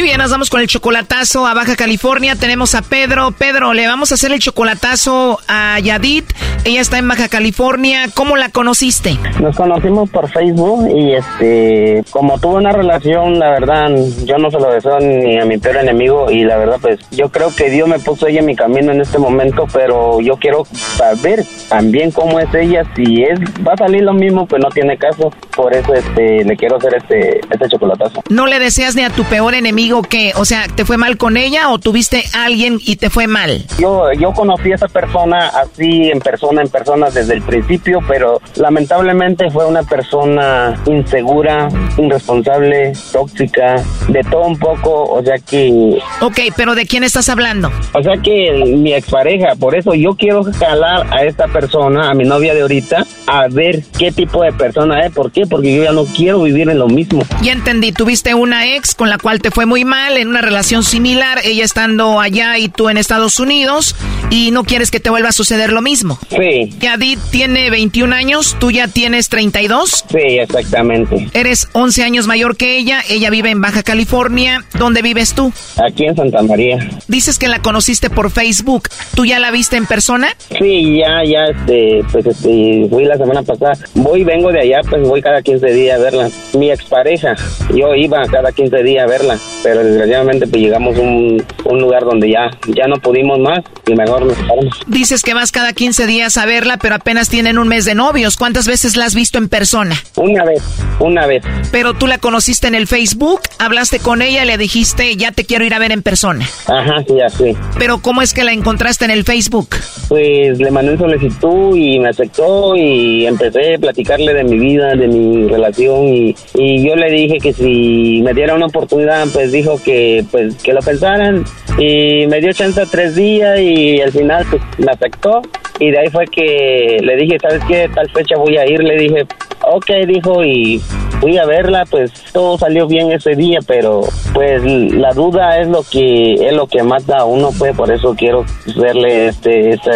Muy 0.00 0.08
bien, 0.08 0.18
nos 0.18 0.30
vamos 0.30 0.48
con 0.48 0.62
el 0.62 0.66
chocolatazo 0.66 1.46
a 1.46 1.52
Baja 1.52 1.76
California. 1.76 2.34
Tenemos 2.34 2.74
a 2.74 2.80
Pedro. 2.80 3.32
Pedro, 3.32 3.74
le 3.74 3.86
vamos 3.86 4.10
a 4.10 4.14
hacer 4.14 4.32
el 4.32 4.38
chocolatazo 4.38 5.38
a 5.46 5.78
Yadit. 5.78 6.24
Ella 6.64 6.80
está 6.80 6.96
en 6.96 7.06
Baja 7.06 7.28
California. 7.28 8.06
¿Cómo 8.14 8.38
la 8.38 8.48
conociste? 8.48 9.18
Nos 9.42 9.54
conocimos 9.54 10.08
por 10.08 10.30
Facebook 10.30 10.88
y 10.96 11.12
este, 11.12 12.02
como 12.12 12.40
tuve 12.40 12.54
una 12.54 12.72
relación, 12.72 13.38
la 13.38 13.50
verdad, 13.50 13.90
yo 14.24 14.38
no 14.38 14.50
se 14.50 14.58
lo 14.58 14.72
deseo 14.72 15.00
ni 15.00 15.38
a 15.38 15.44
mi 15.44 15.58
peor 15.58 15.76
enemigo 15.76 16.30
y 16.30 16.44
la 16.44 16.56
verdad, 16.56 16.78
pues 16.80 16.98
yo 17.10 17.28
creo 17.28 17.54
que 17.54 17.68
Dios 17.68 17.86
me 17.86 17.98
puso 17.98 18.26
ella 18.26 18.40
en 18.40 18.46
mi 18.46 18.56
camino 18.56 18.92
en 18.92 19.02
este 19.02 19.18
momento, 19.18 19.66
pero 19.70 20.22
yo 20.22 20.36
quiero 20.36 20.64
saber 20.72 21.44
también 21.68 22.10
cómo 22.10 22.40
es 22.40 22.48
ella. 22.54 22.84
Si 22.96 23.22
es 23.22 23.38
va 23.66 23.74
a 23.74 23.76
salir 23.76 24.02
lo 24.02 24.14
mismo, 24.14 24.46
pues 24.46 24.62
no 24.62 24.70
tiene 24.70 24.96
caso. 24.96 25.30
Por 25.54 25.74
eso 25.74 25.92
este, 25.92 26.42
le 26.42 26.56
quiero 26.56 26.78
hacer 26.78 26.94
este, 26.94 27.40
este 27.50 27.68
chocolatazo. 27.68 28.22
¿No 28.30 28.46
le 28.46 28.58
deseas 28.58 28.96
ni 28.96 29.02
a 29.02 29.10
tu 29.10 29.24
peor 29.24 29.54
enemigo 29.54 29.89
que, 30.02 30.32
o 30.36 30.44
sea, 30.44 30.66
te 30.74 30.84
fue 30.84 30.96
mal 30.96 31.16
con 31.16 31.36
ella 31.36 31.70
o 31.70 31.78
tuviste 31.78 32.24
a 32.34 32.44
alguien 32.44 32.78
y 32.84 32.96
te 32.96 33.10
fue 33.10 33.26
mal? 33.26 33.64
Yo, 33.78 34.12
yo 34.12 34.32
conocí 34.32 34.72
a 34.72 34.76
esa 34.76 34.88
persona 34.88 35.48
así 35.48 36.10
en 36.10 36.20
persona, 36.20 36.62
en 36.62 36.68
persona 36.68 37.10
desde 37.10 37.34
el 37.34 37.42
principio, 37.42 38.00
pero 38.06 38.40
lamentablemente 38.56 39.50
fue 39.50 39.66
una 39.66 39.82
persona 39.82 40.80
insegura, 40.86 41.68
irresponsable, 41.98 42.92
tóxica, 43.12 43.82
de 44.08 44.20
todo 44.22 44.46
un 44.46 44.58
poco, 44.58 45.04
o 45.04 45.22
sea 45.22 45.38
que... 45.38 45.98
Ok, 46.20 46.38
pero 46.56 46.74
¿de 46.74 46.86
quién 46.86 47.04
estás 47.04 47.28
hablando? 47.28 47.70
O 47.92 48.02
sea 48.02 48.16
que 48.22 48.64
mi 48.64 48.94
expareja, 48.94 49.54
por 49.58 49.74
eso 49.74 49.94
yo 49.94 50.10
quiero 50.10 50.44
jalar 50.44 51.06
a 51.12 51.24
esta 51.24 51.48
persona, 51.48 52.10
a 52.10 52.14
mi 52.14 52.24
novia 52.24 52.54
de 52.54 52.62
ahorita, 52.62 53.04
a 53.26 53.48
ver 53.48 53.82
qué 53.98 54.12
tipo 54.12 54.42
de 54.42 54.52
persona 54.52 55.00
es. 55.00 55.12
¿Por 55.12 55.30
qué? 55.32 55.46
Porque 55.46 55.74
yo 55.74 55.84
ya 55.84 55.92
no 55.92 56.04
quiero 56.04 56.42
vivir 56.42 56.68
en 56.68 56.78
lo 56.78 56.88
mismo. 56.88 57.22
Ya 57.42 57.52
entendí, 57.52 57.92
tuviste 57.92 58.34
una 58.34 58.74
ex 58.74 58.94
con 58.94 59.08
la 59.08 59.18
cual 59.18 59.40
te 59.40 59.50
fue 59.50 59.66
muy 59.80 59.84
mal, 59.86 60.18
en 60.18 60.28
una 60.28 60.42
relación 60.42 60.84
similar, 60.84 61.38
ella 61.42 61.64
estando 61.64 62.20
allá 62.20 62.58
y 62.58 62.68
tú 62.68 62.90
en 62.90 62.98
Estados 62.98 63.40
Unidos, 63.40 63.96
y 64.28 64.50
no 64.50 64.64
quieres 64.64 64.90
que 64.90 65.00
te 65.00 65.08
vuelva 65.08 65.30
a 65.30 65.32
suceder 65.32 65.72
lo 65.72 65.80
mismo. 65.80 66.18
Sí. 66.28 66.70
Yadid 66.80 67.18
tiene 67.30 67.70
21 67.70 68.14
años, 68.14 68.56
tú 68.60 68.70
ya 68.70 68.88
tienes 68.88 69.30
32. 69.30 70.04
Sí, 70.10 70.18
exactamente. 70.18 71.28
Eres 71.32 71.68
11 71.72 72.02
años 72.02 72.26
mayor 72.26 72.58
que 72.58 72.76
ella, 72.76 73.00
ella 73.08 73.30
vive 73.30 73.48
en 73.48 73.62
Baja 73.62 73.82
California. 73.82 74.64
¿Dónde 74.78 75.00
vives 75.00 75.34
tú? 75.34 75.50
Aquí 75.82 76.04
en 76.04 76.14
Santa 76.14 76.42
María. 76.42 76.78
Dices 77.08 77.38
que 77.38 77.48
la 77.48 77.62
conociste 77.62 78.10
por 78.10 78.30
Facebook. 78.30 78.88
¿Tú 79.14 79.24
ya 79.24 79.38
la 79.38 79.50
viste 79.50 79.78
en 79.78 79.86
persona? 79.86 80.28
Sí, 80.58 80.98
ya, 80.98 81.24
ya, 81.24 81.44
este, 81.46 82.04
pues 82.12 82.26
este, 82.26 82.86
fui 82.90 83.04
la 83.06 83.16
semana 83.16 83.42
pasada. 83.42 83.72
Voy, 83.94 84.24
vengo 84.24 84.52
de 84.52 84.60
allá, 84.60 84.80
pues 84.88 85.08
voy 85.08 85.22
cada 85.22 85.40
15 85.40 85.66
días 85.72 85.98
a 85.98 86.02
verla. 86.02 86.28
Mi 86.52 86.70
expareja, 86.70 87.34
yo 87.74 87.94
iba 87.94 88.20
cada 88.30 88.52
15 88.52 88.82
días 88.82 89.04
a 89.04 89.06
verla, 89.06 89.38
pero 89.62 89.69
desgraciadamente 89.78 90.46
pues 90.46 90.62
llegamos 90.62 90.96
a 90.96 91.00
un, 91.00 91.44
un 91.64 91.80
lugar 91.80 92.04
donde 92.04 92.30
ya, 92.30 92.50
ya 92.68 92.86
no 92.86 92.96
pudimos 92.96 93.38
más 93.38 93.60
y 93.86 93.94
mejor 93.94 94.24
nos 94.24 94.36
separamos. 94.36 94.80
Dices 94.86 95.22
que 95.22 95.34
vas 95.34 95.52
cada 95.52 95.72
15 95.72 96.06
días 96.06 96.36
a 96.36 96.46
verla, 96.46 96.78
pero 96.78 96.94
apenas 96.94 97.28
tienen 97.28 97.58
un 97.58 97.68
mes 97.68 97.84
de 97.84 97.94
novios. 97.94 98.36
¿Cuántas 98.36 98.66
veces 98.66 98.96
la 98.96 99.06
has 99.06 99.14
visto 99.14 99.38
en 99.38 99.48
persona? 99.48 99.94
Una 100.16 100.44
vez, 100.44 100.62
una 100.98 101.26
vez. 101.26 101.42
Pero 101.72 101.94
tú 101.94 102.06
la 102.06 102.18
conociste 102.18 102.66
en 102.66 102.74
el 102.74 102.86
Facebook, 102.86 103.40
hablaste 103.58 103.98
con 103.98 104.22
ella 104.22 104.44
y 104.44 104.46
le 104.46 104.58
dijiste, 104.58 105.16
ya 105.16 105.32
te 105.32 105.44
quiero 105.44 105.64
ir 105.64 105.74
a 105.74 105.78
ver 105.78 105.92
en 105.92 106.02
persona. 106.02 106.46
Ajá, 106.66 107.04
sí, 107.06 107.20
así. 107.20 107.56
Pero 107.78 107.98
¿cómo 107.98 108.22
es 108.22 108.34
que 108.34 108.44
la 108.44 108.52
encontraste 108.52 109.04
en 109.04 109.10
el 109.10 109.24
Facebook? 109.24 109.68
Pues 110.08 110.58
le 110.58 110.70
mandé 110.70 110.92
una 110.92 111.00
solicitud 111.00 111.76
y 111.76 111.98
me 111.98 112.08
aceptó 112.08 112.74
y 112.76 113.26
empecé 113.26 113.74
a 113.74 113.78
platicarle 113.78 114.34
de 114.34 114.44
mi 114.44 114.58
vida, 114.58 114.94
de 114.94 115.08
mi 115.08 115.48
relación 115.48 116.08
y, 116.08 116.34
y 116.54 116.86
yo 116.86 116.96
le 116.96 117.10
dije 117.10 117.38
que 117.38 117.52
si 117.52 118.20
me 118.22 118.34
diera 118.34 118.54
una 118.54 118.66
oportunidad, 118.66 119.26
pues 119.32 119.49
dijo 119.50 119.80
que 119.82 120.24
pues 120.30 120.62
que 120.62 120.72
lo 120.72 120.80
pensaran 120.80 121.44
y 121.78 122.26
me 122.26 122.40
dio 122.40 122.52
chance 122.52 122.82
tres 122.90 123.14
días 123.16 123.58
y 123.60 124.00
al 124.00 124.12
final 124.12 124.44
pues 124.50 124.62
me 124.78 124.92
aceptó 124.92 125.42
y 125.78 125.90
de 125.90 125.98
ahí 125.98 126.10
fue 126.10 126.26
que 126.26 126.98
le 127.02 127.16
dije, 127.16 127.38
¿sabes 127.40 127.62
qué? 127.66 127.88
Tal 127.94 128.08
fecha 128.10 128.36
voy 128.36 128.56
a 128.58 128.66
ir, 128.66 128.82
le 128.82 128.96
dije, 128.96 129.26
ok, 129.62 129.86
dijo 130.06 130.44
y 130.44 130.80
fui 131.20 131.36
a 131.38 131.44
verla, 131.44 131.84
pues 131.90 132.10
todo 132.32 132.58
salió 132.58 132.86
bien 132.86 133.12
ese 133.12 133.34
día, 133.34 133.58
pero 133.66 134.02
pues 134.32 134.62
la 134.64 135.12
duda 135.12 135.58
es 135.60 135.68
lo 135.68 135.82
que 135.82 136.34
es 136.34 136.52
lo 136.52 136.66
que 136.66 136.82
mata 136.82 137.18
a 137.18 137.24
uno, 137.24 137.50
pues 137.58 137.76
por 137.76 137.90
eso 137.90 138.14
quiero 138.16 138.44
verle 138.76 139.28
este 139.28 139.70
este, 139.70 139.90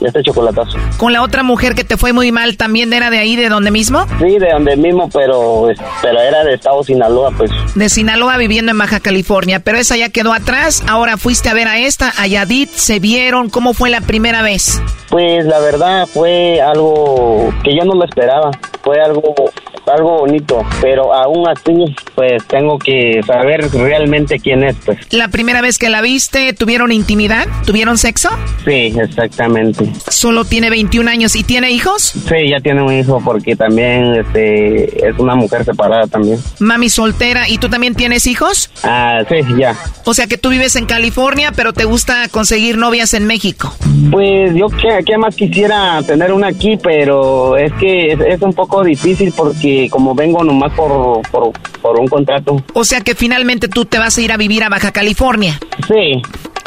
este 0.00 0.22
chocolatazo. 0.22 0.78
¿Con 0.96 1.12
la 1.12 1.22
otra 1.22 1.42
mujer 1.42 1.74
que 1.74 1.84
te 1.84 1.96
fue 1.96 2.12
muy 2.12 2.32
mal 2.32 2.56
también 2.56 2.92
era 2.92 3.10
de 3.10 3.18
ahí, 3.18 3.36
de 3.36 3.48
donde 3.48 3.70
mismo? 3.70 4.06
Sí, 4.18 4.38
de 4.38 4.50
donde 4.50 4.76
mismo, 4.76 5.08
pero 5.12 5.68
pero 6.00 6.20
era 6.20 6.44
de 6.44 6.54
Estado 6.54 6.82
Sinaloa, 6.82 7.30
pues. 7.36 7.50
De 7.74 7.88
Sinaloa 7.88 8.36
viviendo 8.36 8.72
en 8.72 8.78
Baja 8.78 9.00
California, 9.00 9.60
pero 9.60 9.78
esa 9.78 9.96
ya 9.96 10.08
quedó 10.08 10.32
atrás. 10.32 10.82
Ahora 10.88 11.16
fuiste 11.16 11.48
a 11.48 11.54
ver 11.54 11.68
a 11.68 11.78
esta, 11.78 12.12
a 12.16 12.26
Yadit, 12.26 12.70
se 12.70 12.98
vieron, 12.98 13.50
¿cómo 13.50 13.74
fue 13.74 13.90
la 13.90 14.00
primera 14.00 14.42
vez? 14.42 14.80
Pues 15.10 15.44
la 15.44 15.58
verdad 15.58 16.06
fue 16.06 16.60
algo 16.60 17.52
que 17.62 17.76
yo 17.76 17.84
no 17.84 17.94
lo 17.94 18.04
esperaba, 18.04 18.50
fue 18.82 19.00
algo 19.00 19.34
algo 19.92 20.20
bonito, 20.20 20.64
pero 20.80 21.14
aún 21.14 21.48
así, 21.48 21.94
pues 22.14 22.44
tengo 22.46 22.78
que 22.78 23.20
saber 23.26 23.70
realmente 23.72 24.38
quién 24.38 24.64
es, 24.64 24.76
pues. 24.84 24.98
¿La 25.12 25.28
primera 25.28 25.60
vez 25.60 25.78
que 25.78 25.88
la 25.88 26.00
viste, 26.00 26.52
tuvieron 26.52 26.92
intimidad? 26.92 27.46
¿Tuvieron 27.66 27.98
sexo? 27.98 28.30
Sí, 28.64 28.94
exactamente. 28.98 29.90
Solo 30.08 30.44
tiene 30.44 30.70
21 30.70 31.10
años 31.10 31.36
y 31.36 31.44
tiene 31.44 31.70
hijos? 31.70 32.02
Sí, 32.02 32.50
ya 32.50 32.60
tiene 32.60 32.82
un 32.82 32.92
hijo 32.92 33.20
porque 33.24 33.56
también 33.56 34.14
este, 34.14 35.08
es 35.08 35.18
una 35.18 35.34
mujer 35.34 35.64
separada 35.64 36.06
también. 36.06 36.38
Mami 36.58 36.88
soltera, 36.88 37.48
¿y 37.48 37.58
tú 37.58 37.68
también 37.68 37.94
tienes 37.94 38.26
hijos? 38.26 38.70
Ah, 38.82 39.20
sí, 39.28 39.36
ya. 39.58 39.76
O 40.04 40.14
sea 40.14 40.26
que 40.26 40.38
tú 40.38 40.50
vives 40.50 40.76
en 40.76 40.86
California, 40.86 41.52
pero 41.54 41.72
te 41.72 41.84
gusta 41.84 42.28
conseguir 42.28 42.76
novias 42.76 43.14
en 43.14 43.26
México. 43.26 43.74
Pues 44.10 44.54
yo 44.54 44.68
que, 44.68 45.04
que 45.04 45.18
más 45.18 45.34
quisiera 45.36 46.02
tener 46.02 46.32
una 46.32 46.48
aquí, 46.48 46.78
pero 46.82 47.56
es 47.56 47.72
que 47.74 48.12
es, 48.12 48.20
es 48.20 48.42
un 48.42 48.52
poco 48.52 48.82
difícil 48.82 49.32
porque 49.36 49.81
como 49.88 50.14
vengo 50.14 50.42
nomás 50.44 50.72
por, 50.72 51.22
por, 51.30 51.52
por 51.80 51.98
un 51.98 52.08
contrato. 52.08 52.62
O 52.74 52.84
sea 52.84 53.00
que 53.00 53.14
finalmente 53.14 53.68
tú 53.68 53.84
te 53.84 53.98
vas 53.98 54.16
a 54.18 54.20
ir 54.20 54.32
a 54.32 54.36
vivir 54.36 54.64
a 54.64 54.68
Baja 54.68 54.92
California. 54.92 55.58
Sí. 55.88 56.22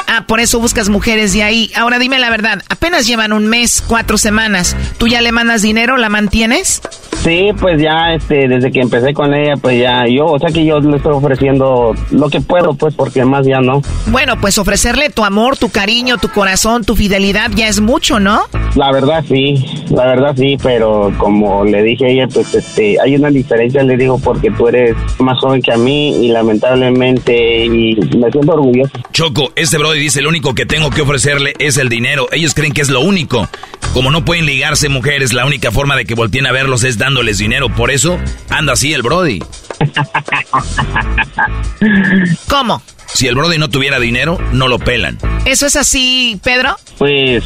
Ah, 0.08 0.24
por 0.26 0.38
eso 0.38 0.60
buscas 0.60 0.88
mujeres 0.88 1.32
de 1.32 1.42
ahí. 1.42 1.70
Ahora 1.74 1.98
dime 1.98 2.18
la 2.18 2.30
verdad, 2.30 2.62
apenas 2.68 3.06
llevan 3.06 3.32
un 3.32 3.48
mes, 3.48 3.82
cuatro 3.86 4.18
semanas. 4.18 4.76
¿Tú 4.98 5.08
ya 5.08 5.20
le 5.20 5.32
mandas 5.32 5.62
dinero? 5.62 5.96
¿La 5.96 6.08
mantienes? 6.08 6.80
Sí, 7.24 7.48
pues 7.58 7.82
ya 7.82 8.12
este, 8.14 8.46
desde 8.46 8.70
que 8.70 8.80
empecé 8.80 9.12
con 9.12 9.34
ella, 9.34 9.54
pues 9.60 9.80
ya 9.80 10.06
yo, 10.06 10.26
o 10.26 10.38
sea 10.38 10.50
que 10.50 10.64
yo 10.64 10.78
le 10.78 10.98
estoy 10.98 11.12
ofreciendo 11.12 11.92
lo 12.12 12.28
que 12.28 12.40
puedo, 12.40 12.74
pues 12.74 12.94
porque 12.94 13.24
más 13.24 13.44
ya 13.44 13.60
no. 13.60 13.82
Bueno, 14.06 14.40
pues 14.40 14.58
ofrecerle 14.58 15.10
tu 15.10 15.24
amor, 15.24 15.56
tu 15.56 15.70
cariño, 15.70 16.18
tu 16.18 16.28
corazón, 16.28 16.84
tu 16.84 16.94
fidelidad 16.94 17.50
ya 17.52 17.66
es 17.66 17.80
mucho, 17.80 18.20
¿no? 18.20 18.42
La 18.76 18.92
verdad 18.92 19.24
sí, 19.26 19.56
la 19.90 20.06
verdad 20.06 20.34
sí, 20.36 20.56
pero 20.62 21.12
como 21.18 21.64
le 21.64 21.82
dije 21.82 22.06
a 22.06 22.08
ella, 22.10 22.28
pues 22.28 22.54
este, 22.54 22.96
hay 23.06 23.16
una 23.16 23.30
diferencia, 23.30 23.82
le 23.82 23.96
digo, 23.96 24.18
porque 24.18 24.50
tú 24.50 24.68
eres 24.68 24.96
más 25.18 25.38
joven 25.38 25.62
que 25.62 25.72
a 25.72 25.76
mí 25.76 26.26
y 26.26 26.28
lamentablemente 26.28 27.64
y 27.64 27.94
me 28.16 28.30
siento 28.30 28.52
orgulloso. 28.52 28.92
Choco, 29.12 29.52
este 29.56 29.78
Brody 29.78 30.00
dice, 30.00 30.22
lo 30.22 30.28
único 30.28 30.54
que 30.54 30.66
tengo 30.66 30.90
que 30.90 31.02
ofrecerle 31.02 31.54
es 31.58 31.78
el 31.78 31.88
dinero. 31.88 32.28
Ellos 32.32 32.54
creen 32.54 32.72
que 32.72 32.82
es 32.82 32.90
lo 32.90 33.00
único. 33.00 33.48
Como 33.94 34.10
no 34.10 34.24
pueden 34.24 34.46
ligarse 34.46 34.88
mujeres, 34.88 35.32
la 35.32 35.46
única 35.46 35.70
forma 35.70 35.96
de 35.96 36.04
que 36.04 36.14
volteen 36.14 36.46
a 36.46 36.52
verlos 36.52 36.84
es 36.84 36.98
dándoles 36.98 37.38
dinero. 37.38 37.68
Por 37.68 37.90
eso 37.90 38.18
anda 38.50 38.74
así 38.74 38.92
el 38.92 39.02
Brody. 39.02 39.40
¿Cómo? 42.48 42.82
Si 43.06 43.28
el 43.28 43.36
Brody 43.36 43.58
no 43.58 43.70
tuviera 43.70 44.00
dinero, 44.00 44.38
no 44.52 44.68
lo 44.68 44.78
pelan. 44.78 45.18
¿Eso 45.46 45.66
es 45.66 45.76
así, 45.76 46.38
Pedro? 46.42 46.76
Pues, 46.98 47.44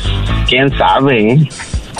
quién 0.48 0.76
sabe. 0.76 1.48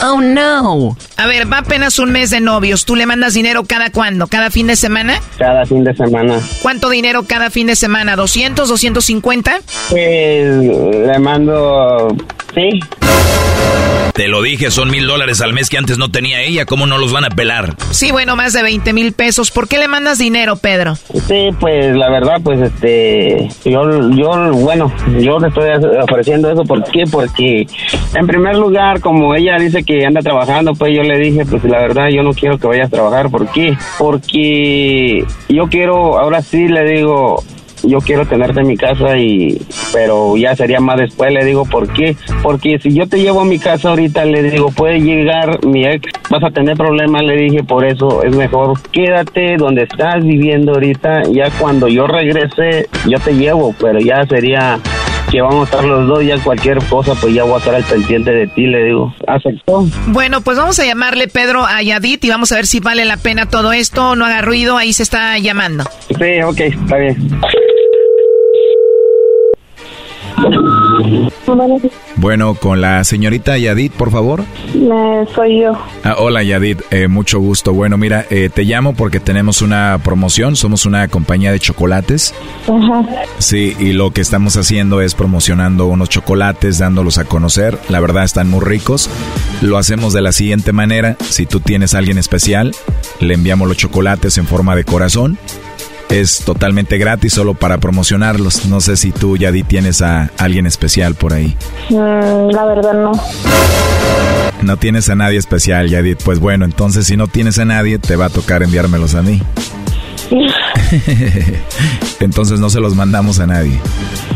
Oh, 0.02 0.20
no. 0.20 0.96
A 1.16 1.26
ver, 1.26 1.50
va 1.52 1.58
apenas 1.58 1.98
un 1.98 2.10
mes 2.12 2.30
de 2.30 2.40
novios. 2.40 2.84
¿Tú 2.84 2.96
le 2.96 3.06
mandas 3.06 3.34
dinero 3.34 3.64
cada 3.64 3.90
cuándo? 3.90 4.26
¿Cada 4.26 4.50
fin 4.50 4.66
de 4.66 4.76
semana? 4.76 5.20
Cada 5.38 5.64
fin 5.66 5.84
de 5.84 5.94
semana. 5.94 6.40
¿Cuánto 6.62 6.88
dinero 6.90 7.24
cada 7.26 7.50
fin 7.50 7.66
de 7.66 7.76
semana? 7.76 8.16
¿200, 8.16 8.54
250? 8.66 9.60
Pues 9.90 10.56
le 10.56 11.18
mando, 11.18 12.16
sí. 12.54 12.80
Te 14.14 14.28
lo 14.28 14.42
dije, 14.42 14.70
son 14.70 14.90
mil 14.90 15.06
dólares 15.06 15.40
al 15.40 15.52
mes 15.52 15.70
que 15.70 15.78
antes 15.78 15.96
no 15.96 16.10
tenía 16.10 16.42
ella. 16.42 16.66
¿Cómo 16.66 16.86
no 16.86 16.98
los 16.98 17.12
van 17.12 17.24
a 17.24 17.30
pelar? 17.30 17.74
Sí, 17.90 18.10
bueno, 18.10 18.36
más 18.36 18.52
de 18.52 18.62
20 18.62 18.92
mil 18.92 19.12
pesos. 19.12 19.50
¿Por 19.50 19.68
qué 19.68 19.78
le 19.78 19.88
mandas 19.88 20.18
dinero, 20.18 20.56
Pedro? 20.56 20.96
Sí, 20.96 21.48
pues 21.58 21.94
la 21.96 22.10
verdad, 22.10 22.36
pues 22.42 22.60
este, 22.60 23.48
yo, 23.64 24.10
yo, 24.10 24.52
bueno, 24.52 24.92
yo 25.20 25.38
le 25.38 25.48
estoy 25.48 25.70
ofreciendo 26.02 26.50
eso. 26.50 26.64
¿Por 26.64 26.84
qué? 26.90 27.04
Porque 27.10 27.66
en 28.14 28.26
primer 28.26 28.56
lugar, 28.56 29.00
como 29.00 29.34
ella 29.34 29.56
dice 29.58 29.79
que 29.82 30.04
anda 30.04 30.20
trabajando, 30.20 30.74
pues 30.74 30.94
yo 30.94 31.02
le 31.02 31.18
dije, 31.18 31.44
pues 31.44 31.64
la 31.64 31.78
verdad, 31.78 32.08
yo 32.08 32.22
no 32.22 32.32
quiero 32.32 32.58
que 32.58 32.66
vayas 32.66 32.88
a 32.88 32.90
trabajar. 32.90 33.30
¿Por 33.30 33.48
qué? 33.48 33.76
Porque 33.98 35.24
yo 35.48 35.68
quiero, 35.68 36.18
ahora 36.18 36.42
sí 36.42 36.68
le 36.68 36.84
digo, 36.84 37.42
yo 37.82 37.98
quiero 37.98 38.26
tenerte 38.26 38.60
en 38.60 38.66
mi 38.66 38.76
casa 38.76 39.16
y, 39.16 39.60
pero 39.92 40.36
ya 40.36 40.54
sería 40.54 40.80
más 40.80 40.98
después, 40.98 41.32
le 41.32 41.44
digo, 41.44 41.64
¿por 41.64 41.92
qué? 41.92 42.16
Porque 42.42 42.78
si 42.78 42.92
yo 42.94 43.08
te 43.08 43.18
llevo 43.18 43.40
a 43.40 43.44
mi 43.44 43.58
casa 43.58 43.90
ahorita, 43.90 44.24
le 44.24 44.42
digo, 44.42 44.70
puede 44.70 45.00
llegar 45.00 45.64
mi 45.64 45.86
ex, 45.86 46.10
vas 46.28 46.44
a 46.44 46.50
tener 46.50 46.76
problemas, 46.76 47.22
le 47.22 47.36
dije, 47.36 47.62
por 47.62 47.84
eso 47.84 48.22
es 48.22 48.34
mejor 48.34 48.80
quédate 48.92 49.56
donde 49.56 49.84
estás 49.84 50.24
viviendo 50.24 50.72
ahorita, 50.72 51.22
ya 51.32 51.50
cuando 51.58 51.88
yo 51.88 52.06
regrese, 52.06 52.88
yo 53.06 53.18
te 53.18 53.34
llevo, 53.34 53.74
pero 53.80 53.98
ya 54.00 54.24
sería 54.26 54.78
que 55.30 55.40
vamos 55.40 55.60
a 55.60 55.64
estar 55.64 55.84
los 55.84 56.06
dos, 56.06 56.24
ya 56.24 56.38
cualquier 56.42 56.78
cosa, 56.84 57.14
pues 57.14 57.34
ya 57.34 57.44
voy 57.44 57.54
a 57.54 57.58
estar 57.58 57.74
al 57.74 57.84
pendiente 57.84 58.30
de 58.30 58.46
ti, 58.48 58.66
le 58.66 58.84
digo. 58.84 59.14
¿Aceptó? 59.26 59.86
Bueno, 60.08 60.40
pues 60.40 60.56
vamos 60.56 60.78
a 60.78 60.84
llamarle 60.84 61.28
Pedro 61.28 61.64
a 61.64 61.82
Yadit 61.82 62.24
y 62.24 62.30
vamos 62.30 62.52
a 62.52 62.56
ver 62.56 62.66
si 62.66 62.80
vale 62.80 63.04
la 63.04 63.16
pena 63.16 63.46
todo 63.46 63.72
esto, 63.72 64.16
no 64.16 64.24
haga 64.24 64.42
ruido, 64.42 64.76
ahí 64.76 64.92
se 64.92 65.02
está 65.02 65.38
llamando. 65.38 65.84
Sí, 66.08 66.42
ok, 66.42 66.60
está 66.60 66.96
bien. 66.96 67.40
Bueno, 72.16 72.54
con 72.54 72.80
la 72.80 73.02
señorita 73.04 73.56
Yadit, 73.58 73.92
por 73.92 74.10
favor. 74.10 74.44
soy 75.34 75.62
yo. 75.62 75.72
Ah, 76.04 76.16
hola 76.18 76.42
Yadit, 76.42 76.80
eh, 76.90 77.08
mucho 77.08 77.40
gusto. 77.40 77.72
Bueno, 77.72 77.96
mira, 77.96 78.26
eh, 78.30 78.50
te 78.52 78.64
llamo 78.64 78.94
porque 78.94 79.20
tenemos 79.20 79.62
una 79.62 79.98
promoción, 80.02 80.56
somos 80.56 80.86
una 80.86 81.08
compañía 81.08 81.52
de 81.52 81.60
chocolates. 81.60 82.34
Ajá. 82.68 83.04
Sí, 83.38 83.74
y 83.78 83.92
lo 83.92 84.10
que 84.10 84.20
estamos 84.20 84.56
haciendo 84.56 85.00
es 85.00 85.14
promocionando 85.14 85.86
unos 85.86 86.08
chocolates, 86.08 86.78
dándolos 86.78 87.18
a 87.18 87.24
conocer. 87.24 87.78
La 87.88 88.00
verdad 88.00 88.24
están 88.24 88.48
muy 88.48 88.60
ricos. 88.60 89.10
Lo 89.62 89.78
hacemos 89.78 90.12
de 90.12 90.22
la 90.22 90.32
siguiente 90.32 90.72
manera, 90.72 91.16
si 91.20 91.46
tú 91.46 91.60
tienes 91.60 91.94
a 91.94 91.98
alguien 91.98 92.18
especial, 92.18 92.72
le 93.20 93.34
enviamos 93.34 93.68
los 93.68 93.76
chocolates 93.76 94.38
en 94.38 94.46
forma 94.46 94.76
de 94.76 94.84
corazón 94.84 95.38
es 96.10 96.42
totalmente 96.44 96.98
gratis 96.98 97.32
solo 97.32 97.54
para 97.54 97.78
promocionarlos. 97.78 98.66
No 98.66 98.80
sé 98.80 98.96
si 98.96 99.12
tú, 99.12 99.36
Yadi, 99.36 99.62
tienes 99.62 100.02
a 100.02 100.30
alguien 100.38 100.66
especial 100.66 101.14
por 101.14 101.32
ahí. 101.32 101.56
Mm, 101.88 102.50
la 102.50 102.64
verdad 102.66 102.94
no. 102.94 103.12
No 104.62 104.76
tienes 104.76 105.08
a 105.08 105.14
nadie 105.14 105.38
especial, 105.38 105.88
Yadit. 105.88 106.22
Pues 106.22 106.38
bueno, 106.38 106.64
entonces 106.64 107.06
si 107.06 107.16
no 107.16 107.28
tienes 107.28 107.58
a 107.58 107.64
nadie, 107.64 107.98
te 107.98 108.16
va 108.16 108.26
a 108.26 108.30
tocar 108.30 108.62
enviármelos 108.62 109.14
a 109.14 109.22
mí. 109.22 109.40
Entonces 112.20 112.60
no 112.60 112.70
se 112.70 112.80
los 112.80 112.94
mandamos 112.94 113.40
a 113.40 113.46
nadie. 113.46 113.78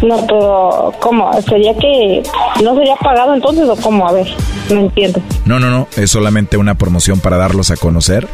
No, 0.02 0.26
pero 0.26 0.92
¿cómo? 1.00 1.30
¿Sería 1.42 1.74
que 1.74 2.22
no 2.62 2.74
sería 2.74 2.96
pagado 2.96 3.34
entonces 3.34 3.68
o 3.68 3.76
cómo? 3.76 4.08
A 4.08 4.12
ver, 4.12 4.26
no 4.70 4.80
entiendo. 4.80 5.20
No, 5.44 5.60
no, 5.60 5.70
no, 5.70 5.88
es 5.96 6.10
solamente 6.10 6.56
una 6.56 6.74
promoción 6.74 7.20
para 7.20 7.36
darlos 7.36 7.70
a 7.70 7.76
conocer 7.76 8.28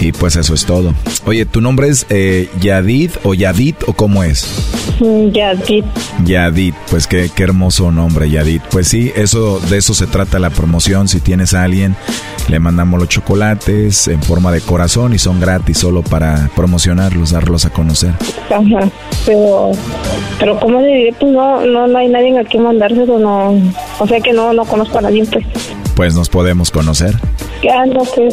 y 0.00 0.12
pues 0.12 0.36
eso 0.36 0.54
es 0.54 0.64
todo. 0.64 0.94
Oye, 1.26 1.46
¿tu 1.46 1.60
nombre 1.60 1.88
es 1.88 2.06
eh, 2.10 2.48
Yadid 2.60 3.12
o 3.22 3.34
Yadit 3.34 3.76
o 3.86 3.92
cómo 3.92 4.22
es? 4.22 4.46
Mm, 5.00 5.30
Yadid. 5.30 5.84
Yadid, 6.24 6.74
pues 6.90 7.06
qué, 7.06 7.30
qué 7.34 7.42
hermoso 7.42 7.90
nombre, 7.90 8.30
Yadid. 8.30 8.60
Pues 8.70 8.88
sí, 8.88 9.12
eso 9.14 9.60
de 9.60 9.78
eso 9.78 9.94
se 9.94 10.06
trata 10.06 10.38
la 10.38 10.50
promoción. 10.50 11.08
Si 11.08 11.20
tienes 11.20 11.54
a 11.54 11.64
alguien, 11.64 11.96
le 12.48 12.58
mandamos 12.58 13.00
los 13.00 13.08
chocolates 13.08 14.08
en 14.08 14.22
forma 14.22 14.52
de 14.52 14.60
corazón 14.60 15.14
y 15.14 15.18
son 15.18 15.40
gratis 15.40 15.78
solo 15.78 16.02
para 16.02 16.50
promocionarlos, 16.54 17.30
darlos 17.30 17.49
a 17.64 17.70
conocer. 17.70 18.12
Ajá, 18.50 18.88
pero, 19.26 19.72
pero 20.38 20.58
¿cómo 20.60 20.80
diré? 20.80 21.14
Pues 21.18 21.32
no, 21.32 21.64
no, 21.66 21.86
no 21.86 21.98
hay 21.98 22.08
nadie 22.08 22.38
a 22.38 22.44
quien 22.44 22.62
mandárselo, 22.62 23.18
no, 23.18 23.54
o 23.98 24.06
sea 24.06 24.20
que 24.20 24.32
no, 24.32 24.52
no 24.52 24.64
conozco 24.64 24.98
a 24.98 25.02
nadie, 25.02 25.24
pues. 25.26 25.44
Pues 25.94 26.14
nos 26.14 26.28
podemos 26.28 26.70
conocer. 26.70 27.14
Ya, 27.62 27.84
no 27.84 28.04
sé. 28.06 28.28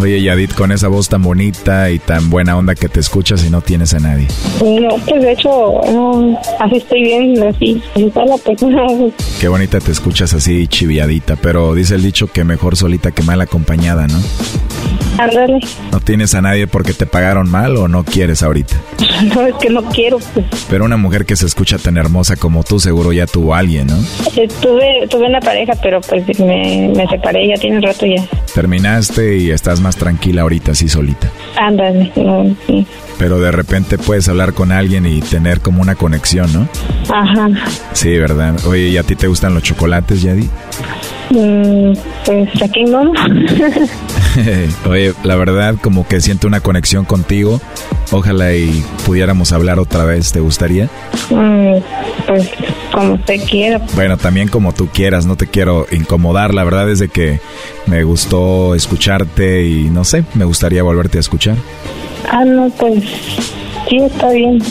Oye, 0.00 0.22
Yadit, 0.22 0.54
con 0.54 0.72
esa 0.72 0.88
voz 0.88 1.08
tan 1.08 1.22
bonita 1.22 1.90
y 1.90 1.98
tan 1.98 2.30
buena 2.30 2.56
onda 2.56 2.74
que 2.74 2.88
te 2.88 3.00
escuchas 3.00 3.44
y 3.44 3.50
no 3.50 3.60
tienes 3.60 3.92
a 3.92 3.98
nadie. 3.98 4.28
No, 4.64 4.96
pues 5.06 5.20
de 5.20 5.32
hecho, 5.32 5.50
no, 5.92 6.40
así 6.58 6.76
estoy 6.76 7.02
bien, 7.02 7.42
así, 7.42 7.82
está 7.96 8.24
la 8.24 8.38
persona. 8.38 8.86
Qué 9.40 9.48
bonita 9.48 9.80
te 9.80 9.90
escuchas 9.90 10.32
así, 10.32 10.68
chiviadita, 10.68 11.36
pero 11.36 11.74
dice 11.74 11.96
el 11.96 12.02
dicho 12.02 12.28
que 12.28 12.44
mejor 12.44 12.76
solita 12.76 13.10
que 13.10 13.22
mal 13.22 13.40
acompañada, 13.40 14.06
¿no? 14.06 14.18
Ándale. 15.18 15.58
¿No 15.90 16.00
tienes 16.00 16.34
a 16.34 16.40
nadie 16.40 16.66
porque 16.66 16.92
te 16.92 17.06
pagaron 17.06 17.50
mal 17.50 17.76
o 17.76 17.88
no 17.88 18.04
quieres 18.04 18.42
ahorita? 18.42 18.76
No, 19.34 19.42
es 19.44 19.54
que 19.56 19.68
no 19.68 19.82
quiero, 19.82 20.18
pues. 20.32 20.46
Pero 20.70 20.84
una 20.84 20.96
mujer 20.96 21.26
que 21.26 21.34
se 21.34 21.44
escucha 21.44 21.76
tan 21.76 21.96
hermosa 21.96 22.36
como 22.36 22.62
tú 22.62 22.78
seguro 22.78 23.12
ya 23.12 23.26
tuvo 23.26 23.52
a 23.52 23.58
alguien, 23.58 23.88
¿no? 23.88 23.96
Eh, 24.36 24.46
tuve, 24.62 25.08
tuve 25.10 25.26
una 25.26 25.40
pareja, 25.40 25.72
pero 25.82 26.00
pues 26.00 26.38
me, 26.38 26.92
me 26.94 27.04
separé, 27.08 27.48
ya 27.48 27.56
tiene 27.56 27.80
rato 27.80 28.06
ya. 28.06 28.24
Terminaste 28.54 29.38
y 29.38 29.50
estás 29.50 29.80
más 29.80 29.96
tranquila 29.96 30.42
ahorita, 30.42 30.70
así 30.72 30.88
solita. 30.88 31.28
Ándale, 31.58 32.12
no, 32.14 32.54
sí. 32.68 32.86
Pero 33.18 33.40
de 33.40 33.50
repente 33.50 33.98
puedes 33.98 34.28
hablar 34.28 34.52
con 34.52 34.70
alguien 34.70 35.04
y 35.04 35.20
tener 35.20 35.60
como 35.60 35.82
una 35.82 35.96
conexión, 35.96 36.52
¿no? 36.52 36.68
Ajá. 37.12 37.48
Sí, 37.92 38.16
¿verdad? 38.16 38.54
Oye, 38.66 38.88
¿y 38.90 38.96
a 38.98 39.02
ti 39.02 39.16
te 39.16 39.26
gustan 39.26 39.52
los 39.52 39.64
chocolates, 39.64 40.22
Yadi? 40.22 40.48
Mm, 41.30 41.92
pues 42.24 42.62
aquí 42.62 42.84
no. 42.84 43.12
Oye, 44.88 45.14
la 45.24 45.36
verdad 45.36 45.76
como 45.80 46.06
que 46.06 46.20
siento 46.20 46.46
una 46.46 46.60
conexión 46.60 47.04
contigo. 47.04 47.60
Ojalá 48.10 48.54
y 48.54 48.84
pudiéramos 49.04 49.52
hablar 49.52 49.78
otra 49.78 50.04
vez. 50.04 50.32
¿Te 50.32 50.40
gustaría? 50.40 50.88
Mm, 51.30 51.76
pues 52.26 52.50
como 52.92 53.14
usted 53.14 53.40
quiera. 53.48 53.80
Bueno, 53.94 54.16
también 54.16 54.48
como 54.48 54.72
tú 54.72 54.88
quieras. 54.88 55.26
No 55.26 55.36
te 55.36 55.46
quiero 55.46 55.86
incomodar. 55.90 56.54
La 56.54 56.64
verdad 56.64 56.90
es 56.90 56.98
de 56.98 57.08
que 57.08 57.40
me 57.86 58.02
gustó 58.04 58.74
escucharte 58.74 59.64
y 59.64 59.84
no 59.90 60.04
sé, 60.04 60.24
me 60.34 60.44
gustaría 60.44 60.82
volverte 60.82 61.18
a 61.18 61.20
escuchar. 61.20 61.56
Ah, 62.30 62.44
no, 62.44 62.70
pues 62.70 63.04
sí, 63.88 63.96
está 63.98 64.30
bien. 64.30 64.62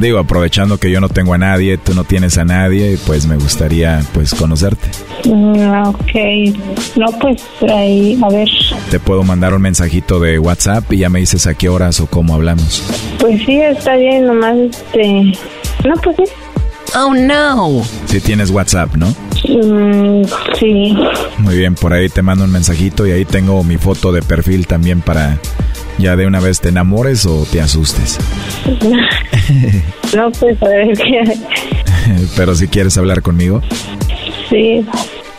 Digo, 0.00 0.18
aprovechando 0.18 0.78
que 0.78 0.90
yo 0.90 0.98
no 1.00 1.10
tengo 1.10 1.34
a 1.34 1.38
nadie, 1.38 1.76
tú 1.76 1.92
no 1.92 2.04
tienes 2.04 2.38
a 2.38 2.44
nadie, 2.46 2.98
pues 3.06 3.26
me 3.26 3.36
gustaría 3.36 4.02
pues 4.14 4.34
conocerte. 4.34 4.88
Mm, 5.24 5.88
ok, 5.88 6.96
no, 6.96 7.06
pues 7.20 7.42
ahí, 7.68 8.18
a 8.22 8.28
ver. 8.30 8.48
Te 8.90 8.98
puedo 8.98 9.22
mandar 9.24 9.52
un 9.52 9.60
mensajito 9.60 10.18
de 10.18 10.38
WhatsApp 10.38 10.90
y 10.90 10.98
ya 10.98 11.10
me 11.10 11.20
dices 11.20 11.46
a 11.46 11.52
qué 11.54 11.68
horas 11.68 12.00
o 12.00 12.06
cómo 12.06 12.34
hablamos. 12.34 12.82
Pues 13.18 13.42
sí, 13.44 13.60
está 13.60 13.96
bien, 13.96 14.26
nomás 14.26 14.56
este... 14.56 15.34
No, 15.86 15.94
pues 16.02 16.16
sí. 16.16 16.24
Oh, 16.96 17.14
no. 17.14 17.82
Si 18.06 18.20
tienes 18.20 18.50
WhatsApp, 18.50 18.96
¿no? 18.96 19.14
Mm, 19.48 20.24
sí. 20.58 20.96
Muy 21.38 21.58
bien, 21.58 21.74
por 21.74 21.92
ahí 21.92 22.08
te 22.08 22.22
mando 22.22 22.44
un 22.44 22.52
mensajito 22.52 23.06
y 23.06 23.12
ahí 23.12 23.26
tengo 23.26 23.62
mi 23.64 23.76
foto 23.76 24.12
de 24.12 24.22
perfil 24.22 24.66
también 24.66 25.02
para 25.02 25.38
ya 25.98 26.16
de 26.16 26.26
una 26.26 26.40
vez 26.40 26.60
te 26.60 26.68
enamores 26.68 27.26
o 27.26 27.46
te 27.50 27.60
asustes. 27.60 28.18
no, 30.16 30.30
pues 30.32 30.62
a 30.62 30.68
ver 30.68 30.96
qué. 30.96 31.36
Pero 32.36 32.54
si 32.54 32.68
quieres 32.68 32.96
hablar 32.98 33.22
conmigo. 33.22 33.62
Sí. 34.48 34.84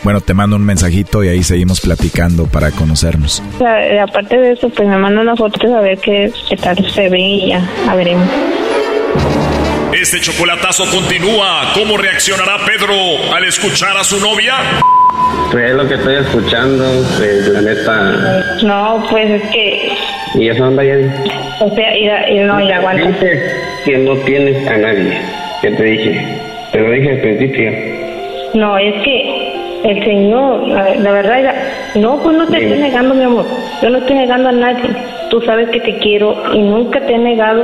Bueno, 0.03 0.21
te 0.21 0.33
mando 0.33 0.55
un 0.55 0.65
mensajito 0.65 1.23
y 1.23 1.27
ahí 1.27 1.43
seguimos 1.43 1.79
platicando 1.79 2.47
para 2.47 2.71
conocernos. 2.71 3.43
O 3.55 3.57
sea, 3.59 4.03
aparte 4.03 4.37
de 4.37 4.53
eso, 4.53 4.69
pues 4.69 4.87
me 4.87 4.97
manda 4.97 5.21
una 5.21 5.35
foto 5.35 5.75
a 5.75 5.81
ver 5.81 5.99
qué, 5.99 6.31
qué 6.49 6.57
tal 6.57 6.91
se 6.91 7.09
ve 7.09 7.19
y 7.19 7.49
ya, 7.49 7.69
a 7.87 7.95
veremos. 7.95 8.27
Este 9.93 10.19
chocolatazo 10.19 10.85
continúa. 10.89 11.73
¿Cómo 11.75 11.97
reaccionará 11.97 12.57
Pedro 12.65 12.95
al 13.35 13.43
escuchar 13.43 13.95
a 13.97 14.03
su 14.03 14.19
novia? 14.19 14.55
Pues 15.51 15.69
es 15.69 15.75
lo 15.75 15.87
que 15.87 15.95
estoy 15.95 16.15
escuchando, 16.15 17.05
pues 17.17 17.47
la 17.49 17.61
neta. 17.61 18.63
No, 18.63 19.05
pues 19.09 19.29
es 19.29 19.49
que. 19.51 19.97
¿Y 20.35 20.47
eso 20.47 20.63
anda 20.63 20.83
ya? 20.83 20.95
O 21.59 21.69
sea, 21.75 21.97
ir, 21.97 22.45
no, 22.45 22.59
ir 22.61 22.73
aguanta. 22.73 23.07
Dices 23.07 23.55
que 23.85 23.97
no 23.97 24.15
tienes 24.17 24.67
a 24.67 24.77
nadie. 24.77 25.17
¿Qué 25.61 25.71
te 25.71 25.83
dije? 25.83 26.25
Te 26.71 26.79
lo 26.79 26.91
dije 26.91 27.11
al 27.11 27.17
principio. 27.19 27.71
No, 28.53 28.77
es 28.77 28.93
que 29.03 29.51
el 29.83 30.03
Señor, 30.03 30.67
la, 30.67 30.95
la 30.95 31.11
verdad, 31.11 31.39
era, 31.39 31.55
no, 31.95 32.17
pues 32.21 32.37
no 32.37 32.47
te 32.47 32.63
estoy 32.63 32.79
negando, 32.79 33.13
mi 33.13 33.23
amor. 33.23 33.45
Yo 33.81 33.89
no 33.89 33.97
estoy 33.97 34.15
negando 34.15 34.49
a 34.49 34.53
nadie. 34.53 34.89
Tú 35.29 35.41
sabes 35.41 35.69
que 35.69 35.79
te 35.79 35.97
quiero 35.97 36.35
y 36.53 36.61
nunca 36.61 36.99
te 37.01 37.13
he 37.13 37.17
negado. 37.17 37.63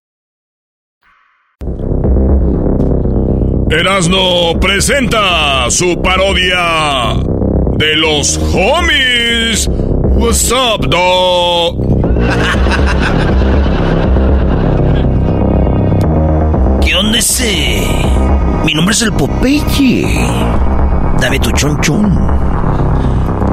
Erasno 3.71 4.59
presenta 4.59 5.71
su 5.71 6.01
parodia 6.01 7.15
de 7.77 7.95
los 7.95 8.37
homies. 8.53 9.69
What's 9.69 10.51
up, 10.51 10.89
dog? 10.89 11.79
¿Qué 16.83 16.93
onda 16.95 17.17
ese? 17.17 17.87
Mi 18.65 18.73
nombre 18.73 18.93
es 18.93 19.03
el 19.03 19.13
Popeye. 19.13 20.05
Dame 21.21 21.39
tu 21.39 21.51
chonchón. 21.51 22.13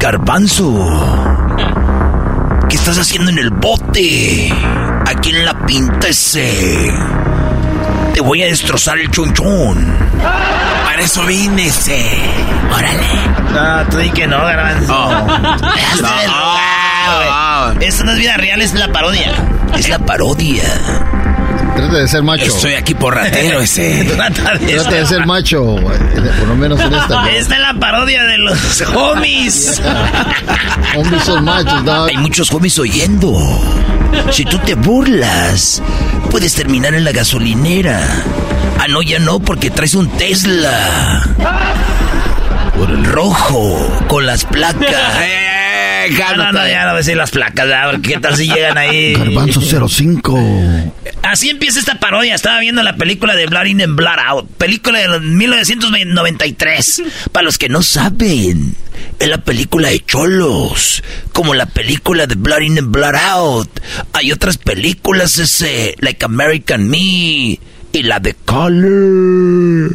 Garbanzo. 0.00 0.74
¿Qué 2.68 2.74
estás 2.74 2.98
haciendo 2.98 3.30
en 3.30 3.38
el 3.38 3.50
bote? 3.50 4.52
Aquí 5.06 5.30
en 5.30 5.44
la 5.44 5.64
pinta 5.64 6.08
ese. 6.08 6.92
Te 8.18 8.22
voy 8.22 8.42
a 8.42 8.46
destrozar 8.46 8.98
el 8.98 9.08
chonchón. 9.12 9.96
Para 10.20 11.00
eso 11.00 11.24
vine 11.24 11.68
ese. 11.68 12.04
Órale. 12.74 13.06
No, 13.54 13.88
tú 13.88 13.98
di 13.98 14.10
que 14.10 14.26
no, 14.26 14.38
Garbanzo. 14.38 14.92
Hazte 14.92 16.02
del 16.02 16.26
lugar, 16.26 17.76
güey. 17.76 17.86
Esto 17.86 18.02
no 18.02 18.10
es 18.10 18.18
vida 18.18 18.36
real, 18.36 18.60
es 18.60 18.74
la 18.74 18.88
parodia. 18.88 19.32
Es 19.78 19.88
la 19.88 20.00
parodia. 20.00 20.64
Trata 21.78 21.98
de 21.98 22.08
ser 22.08 22.22
macho. 22.24 22.44
Estoy 22.44 22.74
aquí 22.74 22.94
por 22.94 23.14
ratero 23.14 23.60
ese. 23.60 24.04
Trata 24.16 24.58
de, 24.58 24.74
Trata 24.74 24.90
de 24.96 25.06
ser 25.06 25.26
macho, 25.26 25.76
por 25.76 26.48
lo 26.48 26.56
menos 26.56 26.80
en 26.80 26.92
esta. 26.92 27.30
Esta 27.30 27.54
es 27.54 27.60
la 27.60 27.74
parodia 27.74 28.24
de 28.24 28.36
los 28.38 28.80
homies. 28.94 29.80
Homies 30.96 31.22
son 31.22 31.44
machos, 31.44 31.84
dog. 31.84 32.08
Hay 32.08 32.16
muchos 32.16 32.52
homies 32.52 32.78
oyendo. 32.80 33.32
Si 34.32 34.44
tú 34.44 34.58
te 34.58 34.74
burlas, 34.74 35.80
puedes 36.30 36.54
terminar 36.54 36.94
en 36.94 37.04
la 37.04 37.12
gasolinera. 37.12 38.00
Ah, 38.80 38.86
no, 38.88 39.00
ya 39.02 39.20
no, 39.20 39.38
porque 39.38 39.70
traes 39.70 39.94
un 39.94 40.08
Tesla. 40.08 41.22
Por 42.76 42.90
el 42.90 43.04
rojo, 43.04 44.04
con 44.08 44.26
las 44.26 44.44
placas. 44.44 44.82
Eh, 46.00 46.16
No, 46.36 46.36
no, 46.36 46.52
no, 46.52 46.66
ya 46.66 46.84
no 46.84 46.90
voy 46.90 46.94
a 46.94 46.98
decir 46.98 47.16
las 47.16 47.30
placas, 47.30 47.66
¿verdad? 47.66 48.00
¿qué 48.02 48.18
tal 48.18 48.34
si 48.34 48.48
llegan 48.48 48.78
ahí? 48.78 49.14
Garbanzo 49.14 49.60
05. 49.60 50.38
Así 51.22 51.50
empieza 51.50 51.78
esta 51.78 52.00
parodia. 52.00 52.34
Estaba 52.34 52.60
viendo 52.60 52.82
la 52.82 52.96
película 52.96 53.36
de 53.36 53.46
Blood 53.46 53.66
In 53.66 53.82
and 53.82 53.96
Blood 53.96 54.18
Out. 54.18 54.50
Película 54.56 54.98
de 54.98 55.20
1993. 55.20 57.02
Para 57.32 57.44
los 57.44 57.58
que 57.58 57.68
no 57.68 57.82
saben, 57.82 58.74
es 59.18 59.28
la 59.28 59.38
película 59.38 59.88
de 59.90 60.04
Cholos. 60.04 61.02
Como 61.32 61.54
la 61.54 61.66
película 61.66 62.26
de 62.26 62.34
Blood 62.34 62.60
In 62.62 62.78
and 62.78 62.90
Blood 62.90 63.14
Out. 63.14 63.80
Hay 64.12 64.32
otras 64.32 64.58
películas 64.58 65.38
ese, 65.38 65.94
like 66.00 66.24
American 66.24 66.88
Me. 66.88 67.58
Y 67.90 68.02
la 68.02 68.20
de 68.20 68.34
Color. 68.34 69.92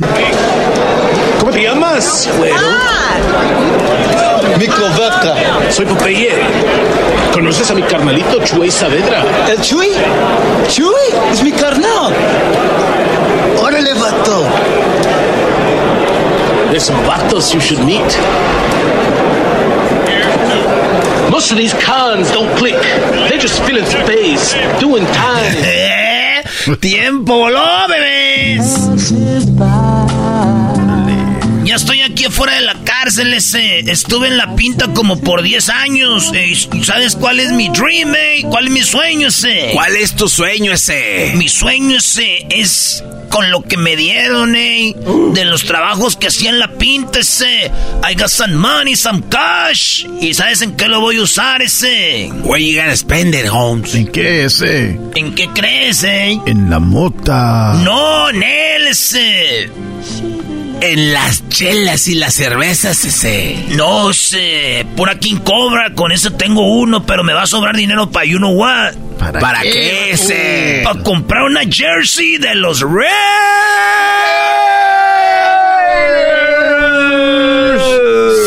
¿Cómo 1.44 1.52
te 1.52 1.62
llamas, 1.62 2.30
güero? 2.38 2.56
Mico 4.58 4.82
Vaca. 4.98 5.36
Soy 5.70 5.86
Popeye. 5.86 6.32
¿Conoces 7.34 7.70
a 7.70 7.74
mi 7.74 7.82
carnalito 7.84 8.42
Chuy 8.46 8.72
Saavedra? 8.72 9.26
¿El 9.52 9.60
Chuy? 9.60 9.90
¿Chuy? 10.70 10.94
Es 11.34 11.44
mi 11.44 11.52
carnal. 11.52 12.14
Órale, 13.62 13.94
vato. 13.94 14.46
There's 16.70 16.86
some 16.86 17.04
vatos 17.06 17.54
you 17.54 17.60
should 17.60 17.84
meet. 17.84 18.00
Most 21.30 21.52
of 21.52 21.58
these 21.58 21.74
cons 21.74 22.32
don't 22.32 22.56
click. 22.56 22.82
They're 23.28 23.38
just 23.38 23.62
filling 23.64 23.84
space, 23.84 24.54
doing 24.80 25.06
time. 25.08 26.80
¡Tiempo 26.80 27.36
voló, 27.36 27.88
bebés! 27.90 29.83
Ya 31.74 31.78
estoy 31.78 32.02
aquí 32.02 32.26
afuera 32.26 32.54
de 32.54 32.62
la 32.62 32.76
cárcel, 32.84 33.34
ese. 33.34 33.80
Estuve 33.80 34.28
en 34.28 34.38
la 34.38 34.56
pinta 34.56 34.90
como 34.94 35.20
por 35.20 35.42
10 35.42 35.70
años. 35.70 36.30
eh, 36.36 36.54
¿Sabes 36.84 37.16
cuál 37.16 37.40
es 37.40 37.52
mi 37.52 37.68
dream, 37.70 38.14
eh? 38.14 38.44
¿Cuál 38.48 38.68
es 38.68 38.72
mi 38.74 38.84
sueño, 38.84 39.30
ese? 39.30 39.72
¿Cuál 39.74 39.96
es 39.96 40.16
tu 40.16 40.30
sueño 40.30 40.72
ese? 40.72 41.32
Mi 41.34 41.50
sueño 41.50 41.98
ese 41.98 42.46
es 42.52 43.04
con 43.32 43.50
lo 43.50 43.64
que 43.64 43.78
me 43.78 43.96
dieron, 43.96 44.56
eh. 44.56 44.94
De 45.34 45.46
los 45.46 45.64
trabajos 45.64 46.16
que 46.16 46.28
hacía 46.28 46.52
en 46.52 46.60
la 46.60 46.68
pinta, 46.78 47.18
ese. 47.22 47.72
I 48.08 48.14
got 48.14 48.28
some 48.28 48.54
money, 48.54 48.96
some 48.96 49.24
cash. 49.32 50.06
¿Y 50.22 50.36
sabes 50.36 50.62
en 50.62 50.76
qué 50.76 50.88
lo 50.88 51.00
voy 51.02 51.18
a 51.18 51.24
usar, 51.24 51.64
ese? 51.64 52.30
Where 52.44 52.64
you 52.64 52.78
gonna 52.80 52.96
spend 52.96 53.34
it, 53.34 53.48
Holmes? 53.52 53.96
¿En 53.96 54.10
qué 54.10 54.44
ese? 54.46 55.00
¿En 55.16 55.34
qué 55.34 55.50
crees, 55.56 56.04
eh? 56.04 56.40
En 56.46 56.70
la 56.70 56.78
mota. 56.78 57.74
No, 57.84 58.32
Nel, 58.32 58.90
ese. 58.90 59.72
En 60.86 61.14
las 61.14 61.48
chelas 61.48 62.10
y 62.10 62.16
las 62.16 62.34
cervezas 62.34 63.06
ese. 63.06 63.64
No 63.70 64.12
sé, 64.12 64.86
pura 64.98 65.18
King 65.18 65.38
Cobra, 65.38 65.94
con 65.94 66.12
eso 66.12 66.34
tengo 66.34 66.76
uno, 66.76 67.06
pero 67.06 67.24
me 67.24 67.32
va 67.32 67.44
a 67.44 67.48
sobrar 67.48 67.74
dinero 67.74 68.12
para 68.12 68.26
you 68.26 68.38
know 68.38 68.52
what. 68.52 68.94
¿Para, 69.18 69.40
¿Para 69.40 69.62
qué, 69.62 70.12
ese? 70.12 70.82
Para 70.84 71.02
comprar 71.02 71.44
una 71.44 71.62
jersey 71.62 72.38
de 72.38 72.56
los 72.56 72.82
Reds. 72.82 73.08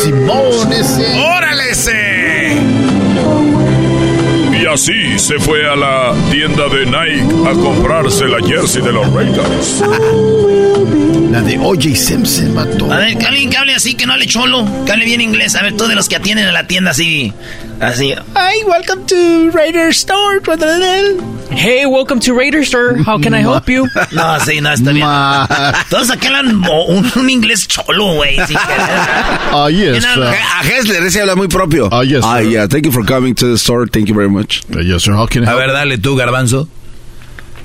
Simón 0.03 0.73
ese. 0.75 1.19
¡Órale 1.19 1.25
ese! 1.25 1.26
Así 4.77 5.19
se 5.19 5.39
fue 5.39 5.67
a 5.67 5.75
la 5.75 6.15
tienda 6.31 6.69
de 6.69 6.85
Nike 6.85 7.49
a 7.49 7.53
comprarse 7.55 8.27
la 8.29 8.47
jersey 8.47 8.83
de 8.83 8.93
los 8.93 9.11
Raiders. 9.11 9.83
La 11.31 11.41
de 11.41 11.59
O.J. 11.59 11.95
Simpson, 11.97 12.55
mató. 12.55 12.93
A 12.93 12.99
ver, 12.99 13.17
que 13.17 13.25
alguien 13.25 13.49
que 13.49 13.57
hable 13.57 13.75
así, 13.75 13.95
que 13.95 14.05
no 14.07 14.13
hable 14.13 14.27
cholo, 14.27 14.67
que 14.85 14.93
hable 14.93 15.07
bien 15.07 15.23
inglés. 15.23 15.55
A 15.57 15.63
ver, 15.63 15.73
todos 15.77 15.89
de 15.89 15.95
los 15.95 16.09
que 16.11 16.17
atienden 16.17 16.45
a 16.47 16.53
la 16.53 16.67
tienda 16.67 16.91
así, 16.91 17.33
así. 17.81 18.13
Hi, 18.35 18.65
welcome 18.67 19.03
to 19.07 19.51
Raider 19.57 19.89
Store. 19.89 20.41
Hey, 21.51 21.87
welcome 21.87 22.21
to 22.21 22.35
Raider 22.35 22.61
Store. 22.63 22.97
How 23.03 23.19
can 23.19 23.33
I 23.35 23.41
help 23.41 23.67
you? 23.69 23.87
No, 24.13 24.39
sí, 24.41 24.61
no, 24.61 24.73
está 24.73 24.93
bien. 24.93 25.07
Todos 25.91 26.11
aquí 26.11 26.27
hablan 26.27 26.63
un, 26.89 27.11
un 27.17 27.31
inglés 27.31 27.67
cholo, 27.67 28.15
güey. 28.15 28.37
Ah, 29.53 29.69
yes. 29.71 30.05
A 30.05 30.63
Hessler 30.63 31.03
ese 31.03 31.21
habla 31.21 31.35
muy 31.35 31.49
propio. 31.49 31.89
Ah, 31.93 32.03
yes, 32.03 32.23
Ah, 32.25 32.41
yeah. 32.41 32.67
Thank 32.67 32.85
you 32.87 32.93
for 32.93 33.05
coming 33.05 33.35
to 33.35 33.47
the 33.49 33.59
store. 33.59 33.87
Thank 33.87 34.09
you 34.09 34.15
very 34.15 34.29
much. 34.29 34.63
Yes, 34.69 35.03
sir. 35.05 35.13
How 35.15 35.27
can 35.27 35.45
I 35.45 35.49
A 35.51 35.55
ver, 35.55 35.73
dale 35.73 35.99
tú, 35.99 36.17
Garbanzo. 36.17 36.69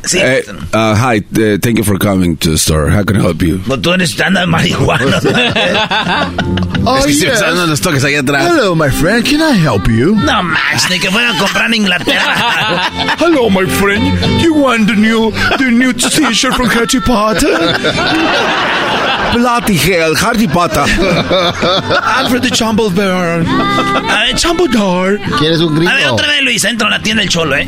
Sí, 0.03 0.17
Eh, 0.19 0.43
uh, 0.73 0.95
hi. 0.95 1.19
Uh, 1.37 1.57
thank 1.59 1.77
you 1.77 1.83
for 1.83 1.97
coming 1.99 2.35
to 2.37 2.49
the 2.51 2.57
store. 2.57 2.89
How 2.89 3.03
can 3.03 3.17
I 3.17 3.21
help 3.21 3.41
you? 3.41 3.59
pues 3.67 3.81
tú 3.81 3.93
eres 3.93 4.19
anda 4.19 4.45
marihuana. 4.45 5.19
Oh, 6.83 6.97
es 6.97 7.05
que 7.05 7.27
yes. 7.27 7.43
los 7.67 7.79
toques 7.79 8.03
ahí 8.03 8.15
atrás. 8.15 8.43
Hello, 8.43 8.73
my 8.73 8.89
friend. 8.89 9.23
Can 9.23 9.39
I 9.39 9.53
help 9.55 9.87
you? 9.87 10.15
No, 10.15 10.41
Max, 10.41 10.89
ni 10.89 10.97
que 10.97 11.11
fuera 11.11 11.29
a 11.29 11.37
comprar 11.37 11.67
en 11.67 11.75
Inglaterra. 11.75 12.89
Hello, 13.19 13.51
my 13.51 13.67
friend. 13.67 14.41
You 14.41 14.55
want 14.55 14.87
the 14.87 14.95
new, 14.95 15.31
the 15.59 15.69
new 15.69 15.93
T-shirt 15.93 16.55
from 16.55 16.69
Harry 16.69 16.99
Potter? 17.05 17.55
Bloody 19.33 19.77
hell, 19.77 20.15
Hardy 20.15 20.47
Potter. 20.47 20.85
Alfred 22.01 22.41
the 22.41 22.49
Chumblebear. 22.49 23.45
A 23.45 24.25
ver, 24.25 24.35
Chumbledore. 24.35 25.19
¿Quieres 25.37 25.61
un 25.61 25.87
A 25.87 25.93
ver, 25.93 26.07
otra 26.07 26.27
vez, 26.27 26.41
Luis, 26.41 26.63
entro 26.65 26.87
a 26.87 26.89
la 26.89 26.99
tienda 27.03 27.21
del 27.21 27.29
cholo, 27.29 27.55
¿eh? 27.57 27.67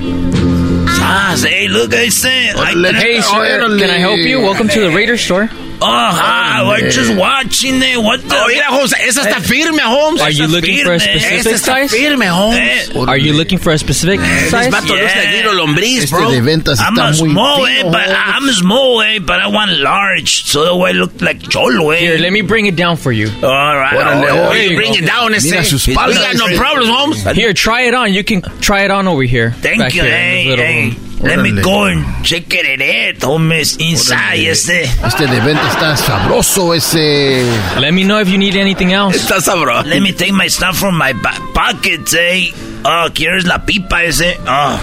Ah, 1.02 1.36
sí, 1.38 1.68
look, 1.70 1.94
I 1.94 2.10
say. 2.10 2.52
Hey, 2.96 3.22
sir, 3.22 3.60
can 3.80 3.90
I 3.90 3.98
help 3.98 4.18
you? 4.20 4.40
Welcome 4.42 4.68
to 4.70 4.80
the 4.82 4.92
Raider 4.92 5.18
Store. 5.18 5.50
Oh, 5.86 6.10
hi, 6.16 6.64
we're 6.68 6.90
just 6.90 7.14
watching 7.18 7.76
it. 7.82 7.98
What 8.02 8.22
the? 8.22 8.36
Oh, 8.36 8.48
mira, 8.48 8.66
Holmes, 8.68 8.94
esa 8.94 9.22
está 9.22 9.42
firme, 9.42 9.80
Holmes. 9.82 10.22
Are 10.22 10.32
you 10.32 10.46
Esa 10.46 10.54
looking 10.54 10.78
for 10.86 10.94
a 10.94 11.00
specific 11.00 11.40
Esa 11.40 11.50
está 11.52 11.76
size? 11.90 11.92
firme, 11.92 12.26
Holmes. 12.28 12.96
Are 13.08 13.18
you 13.18 13.34
looking 13.34 13.58
for 13.58 13.72
a 13.74 13.78
specific 13.78 14.20
This 14.22 14.50
size? 14.50 14.72
vato 14.72 14.96
no 14.96 15.04
está 15.04 15.22
giro 15.32 15.52
lombriz, 15.54 16.04
Este 16.04 16.12
bro. 16.16 16.32
de 16.32 16.42
ventas 16.42 16.80
I'm 16.80 16.94
está 16.96 17.08
a 17.08 17.12
muy 17.12 17.32
small, 17.32 17.66
eh, 17.68 17.84
but 17.84 18.08
I'm 18.10 18.50
small, 18.54 19.02
eh, 19.02 19.20
but 19.20 19.40
I 19.42 19.48
want 19.48 19.72
large, 19.80 20.46
so 20.46 20.64
the 20.66 20.76
way 20.76 20.94
look 20.94 21.22
like 21.22 21.42
cholo, 21.50 21.92
eh. 21.92 21.98
Here, 22.00 22.18
let 22.18 22.32
me 22.32 22.42
bring 22.42 22.66
it 22.66 22.76
down 22.76 22.96
for 22.98 23.12
you. 23.12 23.28
All 23.44 23.76
right. 23.76 23.94
Órale, 23.94 24.32
all 24.32 24.50
right. 24.50 24.52
oye, 24.52 24.70
Hey, 24.70 24.76
bring 24.76 24.94
it 24.96 25.06
down, 25.06 25.34
ese. 25.34 25.52
Mira 25.52 25.64
sus 25.66 25.86
We 25.88 25.96
got 25.96 26.36
no 26.38 26.48
problems, 26.58 26.88
Holmes. 26.90 27.24
Here, 27.36 27.54
try 27.54 27.82
it 27.88 27.94
on. 27.94 28.14
You 28.14 28.24
can 28.24 28.42
try 28.62 28.84
it 28.86 28.92
on 28.92 29.08
over 29.08 29.24
here. 29.24 29.52
Thank 29.62 29.94
you, 29.94 30.02
here 30.04 30.06
in 30.06 30.12
hey, 30.12 30.56
hey. 30.56 30.98
Let 31.24 31.40
me 31.40 31.62
go 31.62 31.86
and 31.86 32.04
check 32.26 32.54
it 32.54 32.82
out, 32.82 33.22
homies, 33.22 33.78
inside, 33.80 34.46
este. 34.46 34.84
Este 34.84 35.26
de 35.26 35.40
venta 35.40 35.68
está 35.70 35.96
sabroso, 35.96 36.74
ese. 36.74 37.46
Let 37.80 37.94
me 37.94 38.04
know 38.04 38.20
if 38.20 38.28
you 38.28 38.38
need 38.38 38.56
anything 38.58 38.92
else. 38.92 39.16
Está 39.16 39.40
sabroso. 39.40 39.88
Let 39.88 40.02
me 40.02 40.12
take 40.12 40.34
my 40.34 40.50
stuff 40.50 40.78
from 40.78 40.98
my 40.98 41.14
back 41.14 41.40
pockets, 41.54 42.14
eh. 42.14 42.52
Oh, 42.84 43.08
¿quieres 43.14 43.46
la 43.46 43.66
pipa 43.66 44.04
ese? 44.04 44.38
Oh. 44.46 44.78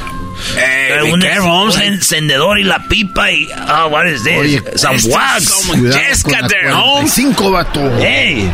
Hey, 0.57 0.99
Eh, 0.99 1.12
un, 1.12 1.22
encendedor 1.22 2.59
y 2.59 2.64
la 2.64 2.78
pipa 2.88 3.30
y... 3.30 3.47
Oh, 3.68 3.88
what 3.88 4.07
is 4.07 4.24
this? 4.24 4.38
Oye, 4.38 4.78
Some 4.78 4.97
Está 4.97 5.14
wax. 5.14 5.70
Jessica 5.95 6.49
there, 6.49 6.70
Holmes. 6.70 7.12
45, 7.14 7.51
vato. 7.51 7.91
Hey. 8.01 8.51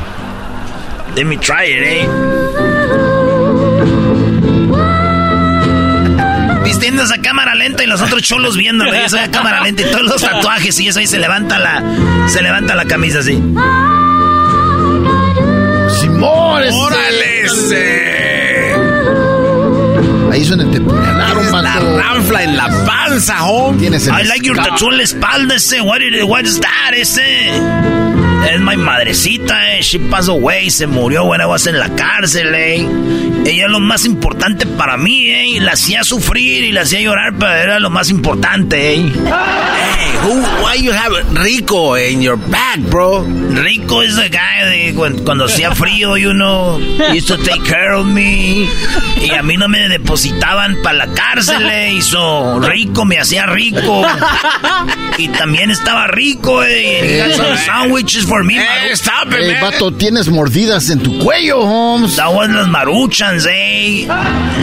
Let 1.15 1.25
me 1.25 1.37
try 1.37 1.65
it, 1.65 1.83
eh. 1.83 2.66
Vistiendo 6.77 7.05
esa 7.05 7.17
cámara 7.23 7.55
lenta 7.55 7.83
y 7.85 7.87
los 7.87 8.03
otros 8.03 8.21
cholos 8.21 8.55
viéndolo. 8.55 8.95
Y 8.95 8.99
esa 8.99 9.31
cámara 9.31 9.63
lenta 9.63 9.81
y 9.81 9.87
todos 9.87 10.03
los 10.03 10.21
tatuajes 10.21 10.79
y 10.79 10.89
eso 10.89 10.99
ahí 10.99 11.07
se 11.07 11.19
levanta 11.19 11.59
la... 11.59 11.83
Se 12.29 12.43
levanta 12.43 12.75
la 12.75 12.85
camisa 12.85 13.21
así. 13.21 13.33
Simón, 15.99 16.63
ese. 16.63 16.77
Órale, 16.77 17.41
ese. 17.45 18.75
Ahí 20.31 20.45
donde 20.45 20.67
te 20.67 20.81
puñalaron, 20.83 21.51
La 21.65 21.81
ranfla 21.81 22.43
en 22.43 22.59
la 22.59 22.69
panza, 22.85 23.43
Holmes. 23.47 23.81
Tienes 23.81 24.07
el 24.07 24.13
I 24.13 24.25
like 24.25 24.47
your 24.47 24.59
tattoo 24.59 24.91
en 24.91 24.99
la 24.99 25.03
espalda 25.05 25.55
ese. 25.55 25.81
What, 25.81 26.03
is, 26.03 26.25
what 26.25 26.45
is 26.45 26.61
that 26.61 26.93
ese? 26.93 27.53
Es 28.45 28.61
mi 28.61 28.77
madrecita, 28.77 29.77
eh. 29.77 29.83
She 29.83 29.99
passed 29.99 30.29
away. 30.29 30.71
Se 30.71 30.87
murió 30.87 31.25
when 31.25 31.41
I 31.41 31.47
was 31.47 31.67
en 31.67 31.79
la 31.79 31.89
cárcel, 31.91 32.55
eh. 32.55 32.87
Ella 33.45 33.67
es 33.67 33.71
lo 33.71 33.81
más 33.81 34.05
importante 34.05 34.67
para 34.67 34.97
mí, 34.97 35.29
eh. 35.29 35.61
La 35.61 35.73
hacía 35.73 36.05
sufrir 36.05 36.65
y 36.65 36.73
la 36.73 36.83
hacía 36.83 37.01
llorar, 37.01 37.35
pero 37.39 37.53
era 37.53 37.81
lo 37.81 37.91
más 37.91 38.11
importante, 38.11 38.95
eh. 38.95 39.13
Hey, 39.15 40.13
who, 40.23 40.35
why 40.63 40.77
you 40.81 40.93
have 40.93 41.13
Rico 41.43 41.97
in 41.97 42.21
your 42.23 42.37
back, 42.37 42.79
bro? 42.91 43.23
Rico 43.23 44.03
is 44.03 44.17
the 44.17 44.29
guy 44.29 44.65
de 44.69 44.95
cuando, 44.95 45.25
cuando 45.25 45.45
hacía 45.47 45.75
frío, 45.75 46.17
you 46.17 46.33
know, 46.33 46.79
he 46.79 47.19
used 47.19 47.29
to 47.29 47.37
take 47.39 47.63
care 47.65 47.95
of 47.95 48.07
me. 48.07 48.69
Y 49.21 49.31
a 49.31 49.43
mí 49.43 49.57
no 49.57 49.69
me 49.69 49.89
depositaban 49.89 50.83
para 50.83 51.07
la 51.07 51.15
cárcel, 51.15 51.69
eh. 51.71 51.95
Hizo 51.95 52.61
rico, 52.61 53.05
me 53.05 53.19
hacía 53.19 53.47
rico. 53.47 54.03
Y 55.19 55.29
también 55.29 55.71
estaba 55.71 56.07
rico, 56.09 56.63
eh. 56.65 57.25
Got 57.27 57.37
some 57.37 57.57
sandwiches 57.59 58.26
for 58.27 58.43
me. 58.45 58.55
Hey, 58.55 58.95
stop 58.95 59.29
it, 59.29 59.41
Ey, 59.41 59.53
man. 59.53 59.63
vato, 59.73 59.91
tienes 59.93 60.29
mordidas 60.29 60.91
en 60.91 60.99
tu 61.01 61.19
cuello, 61.19 61.61
Holmes. 61.61 62.17
That 62.17 62.33
was 62.35 62.49
los 62.51 62.69
maruchans, 62.69 63.47
eh. 63.49 64.07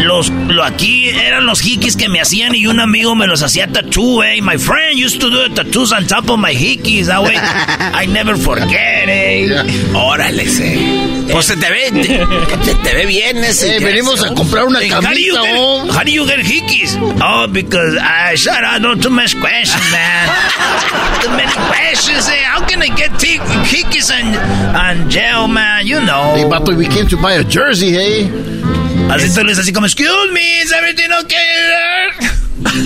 Los, 0.04 0.30
lo 0.30 0.64
aquí 0.64 1.10
eran 1.10 1.46
los 1.46 1.62
hikis 1.66 1.96
que 1.96 2.10
me 2.10 2.20
hacían 2.22 2.56
y 2.56 2.68
un 2.68 2.80
amigo 2.80 3.16
me 3.16 3.28
los 3.28 3.42
hacía 3.42 3.68
tattoo, 3.68 4.24
eh. 4.24 4.42
My 4.42 4.58
friend 4.58 4.98
used 4.98 5.20
to 5.22 5.30
do 5.30 5.48
the 5.50 5.56
tattoos 5.64 5.92
on 5.92 6.06
top 6.08 6.30
of 6.30 6.40
my 6.40 6.54
hikis. 6.54 7.08
That 7.08 7.24
way 7.24 7.36
I 7.38 8.06
never 8.08 8.36
forget, 8.38 9.08
eh. 9.08 9.48
Órale, 9.94 10.44
ese. 10.44 10.78
Pues 11.32 11.46
se 11.46 11.56
te 11.56 11.70
ve, 11.70 11.90
te, 11.92 12.66
se 12.66 12.76
te 12.76 12.94
ve 12.96 13.06
bien 13.06 13.38
ese. 13.44 13.78
Eh, 13.78 13.80
venimos 13.80 14.22
a 14.24 14.34
comprar 14.34 14.66
una 14.66 14.80
Hey, 14.80 14.90
how 14.92 15.00
do 15.02 15.08
you 15.18 15.34
camisa, 15.34 15.42
get, 15.42 15.96
how 15.96 16.04
do 16.04 16.12
you 16.12 16.26
get 16.28 16.40
hikis? 16.40 16.98
Oh, 17.22 17.48
because 17.48 17.96
I 17.98 18.36
shut 18.36 18.64
up. 18.64 18.82
No 18.82 18.96
too 18.96 19.10
much 19.10 19.34
questions, 19.40 19.82
man. 19.92 20.30
too 21.22 21.30
many 21.32 21.54
questions. 21.70 22.28
Eh? 22.28 22.44
How 22.46 22.66
can 22.68 22.82
I 22.82 22.88
get 22.90 23.18
ti- 23.20 23.40
hikis 23.66 24.12
and 24.12 24.36
and 24.76 25.10
jail, 25.10 25.48
man? 25.48 25.86
You 25.86 26.00
know. 26.02 26.34
Hey, 26.36 26.44
vato, 26.44 26.76
we 26.76 26.88
came 26.88 27.08
to 27.08 27.18
buy 27.18 27.34
a 27.34 27.44
jersey, 27.44 27.92
hey. 27.92 28.24
Así 29.10 29.30
tú 29.36 29.44
le 29.44 29.50
dices 29.54 29.60
así 29.68 29.74
como, 29.74 29.86
excuse 29.86 30.32
me, 30.32 30.42
is 30.62 30.72
everything 30.72 31.12
okay? 31.24 32.10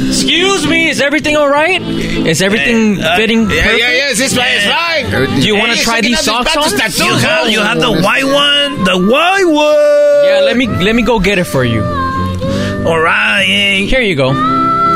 Excuse 0.09 0.68
me, 0.68 0.89
is 0.89 0.99
everything 1.01 1.36
all 1.38 1.47
right? 1.49 1.82
Is 1.82 2.41
everything 2.41 2.99
Uh, 2.99 3.15
fitting 3.15 3.49
Yeah, 3.49 3.61
perfect? 3.63 3.80
yeah, 3.80 3.91
yeah, 3.91 4.09
it's 4.11 4.34
fine, 4.34 4.51
it's 4.57 4.65
fine. 4.65 5.05
Everything- 5.13 5.39
Do 5.41 5.47
you 5.47 5.55
want 5.55 5.72
to 5.72 5.78
Hey, 5.78 5.84
try 5.84 6.01
these 6.01 6.20
socks 6.20 6.53
these 6.55 6.74
on? 6.74 6.80
tattoos, 6.80 6.99
You 6.99 7.13
have, 7.15 7.49
you 7.49 7.59
have 7.61 7.80
the 7.80 7.88
Oh, 7.88 8.01
white 8.01 8.26
one, 8.26 8.84
the 8.84 8.97
white 8.97 9.45
one. 9.45 10.26
Yeah, 10.28 10.41
let 10.43 10.57
me 10.57 10.68
let 10.68 10.95
me 10.95 11.03
go 11.03 11.20
get 11.20 11.38
it 11.38 11.45
for 11.45 11.63
you. 11.63 11.84
All 12.86 12.99
right, 12.99 13.45
yeah. 13.47 13.86
Here 13.86 14.01
you 14.01 14.15
go. 14.15 14.34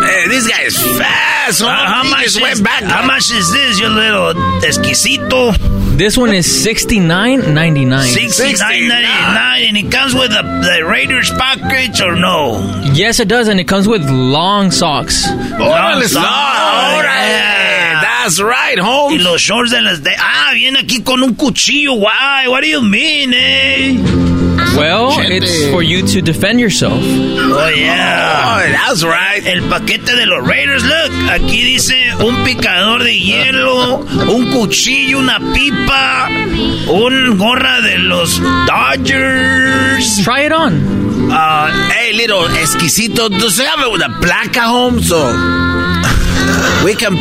Hey, 0.01 0.27
this 0.27 0.47
guy 0.47 0.63
is 0.63 0.77
fast, 0.97 1.61
Uh, 1.61 1.67
huh? 1.67 1.85
how 1.93 2.03
He 2.03 2.09
much 2.09 2.25
is, 2.25 2.41
went 2.41 2.63
back. 2.63 2.83
how 2.83 3.05
much 3.05 3.31
is 3.31 3.51
this, 3.51 3.79
you 3.79 3.87
little 3.89 4.33
exquisito? 4.61 5.53
This 5.97 6.17
one 6.17 6.33
is 6.33 6.45
sixty 6.63 6.99
nine 6.99 7.53
ninety 7.53 7.85
nine. 7.85 8.07
Sixty 8.07 8.53
nine 8.53 8.87
ninety 8.87 9.07
nine, 9.33 9.63
and 9.67 9.77
it 9.77 9.91
comes 9.91 10.13
with 10.15 10.31
the, 10.31 10.41
the 10.41 10.85
Raiders 10.85 11.29
package 11.31 12.01
or 12.01 12.15
no? 12.15 12.57
Yes, 12.93 13.19
it 13.19 13.27
does, 13.27 13.47
and 13.47 13.59
it 13.59 13.67
comes 13.67 13.87
with 13.87 14.09
long 14.09 14.71
socks. 14.71 15.27
Órale, 15.27 16.11
No, 16.13 16.21
órale. 16.21 18.01
That's 18.23 18.39
right, 18.39 18.77
Y 18.77 18.81
Holmes. 18.81 19.23
los 19.23 19.41
shorts 19.41 19.71
de 19.71 19.81
las 19.81 20.01
de... 20.03 20.11
Ah, 20.17 20.51
viene 20.53 20.79
aquí 20.79 21.01
con 21.03 21.23
un 21.23 21.33
cuchillo. 21.35 21.93
Why? 21.93 22.47
What 22.47 22.61
do 22.61 22.67
you 22.67 22.81
mean, 22.81 23.33
eh? 23.33 23.97
Well, 24.77 25.11
Gente. 25.11 25.37
it's 25.37 25.67
for 25.71 25.81
you 25.83 26.01
to 26.05 26.21
defend 26.21 26.59
yourself. 26.59 26.93
Oh, 27.03 27.67
yeah. 27.75 28.57
Oh, 28.57 28.71
that's 28.71 29.03
right. 29.03 29.45
El 29.45 29.63
paquete 29.69 30.15
de 30.15 30.25
los 30.27 30.47
Raiders, 30.47 30.83
look. 30.83 31.11
Aquí 31.31 31.61
dice 31.63 31.95
un 32.23 32.43
picador 32.45 33.03
de 33.03 33.17
hielo, 33.19 33.97
un 34.29 34.51
cuchillo, 34.51 35.17
una 35.19 35.39
pipa, 35.53 36.29
un 36.87 37.37
gorra 37.37 37.81
de 37.81 37.97
los 37.97 38.39
Dodgers. 38.67 40.23
Try 40.23 40.45
it 40.45 40.51
on. 40.53 41.29
Uh, 41.31 41.67
Hey, 41.91 42.13
little 42.13 42.43
exquisito, 42.59 43.29
does 43.29 43.59
it 43.59 43.65
have 43.65 43.79
a 43.79 44.09
placa, 44.21 44.61
Holmes? 44.67 45.07
So 45.09 45.25
we 46.85 46.95
can 46.95 47.15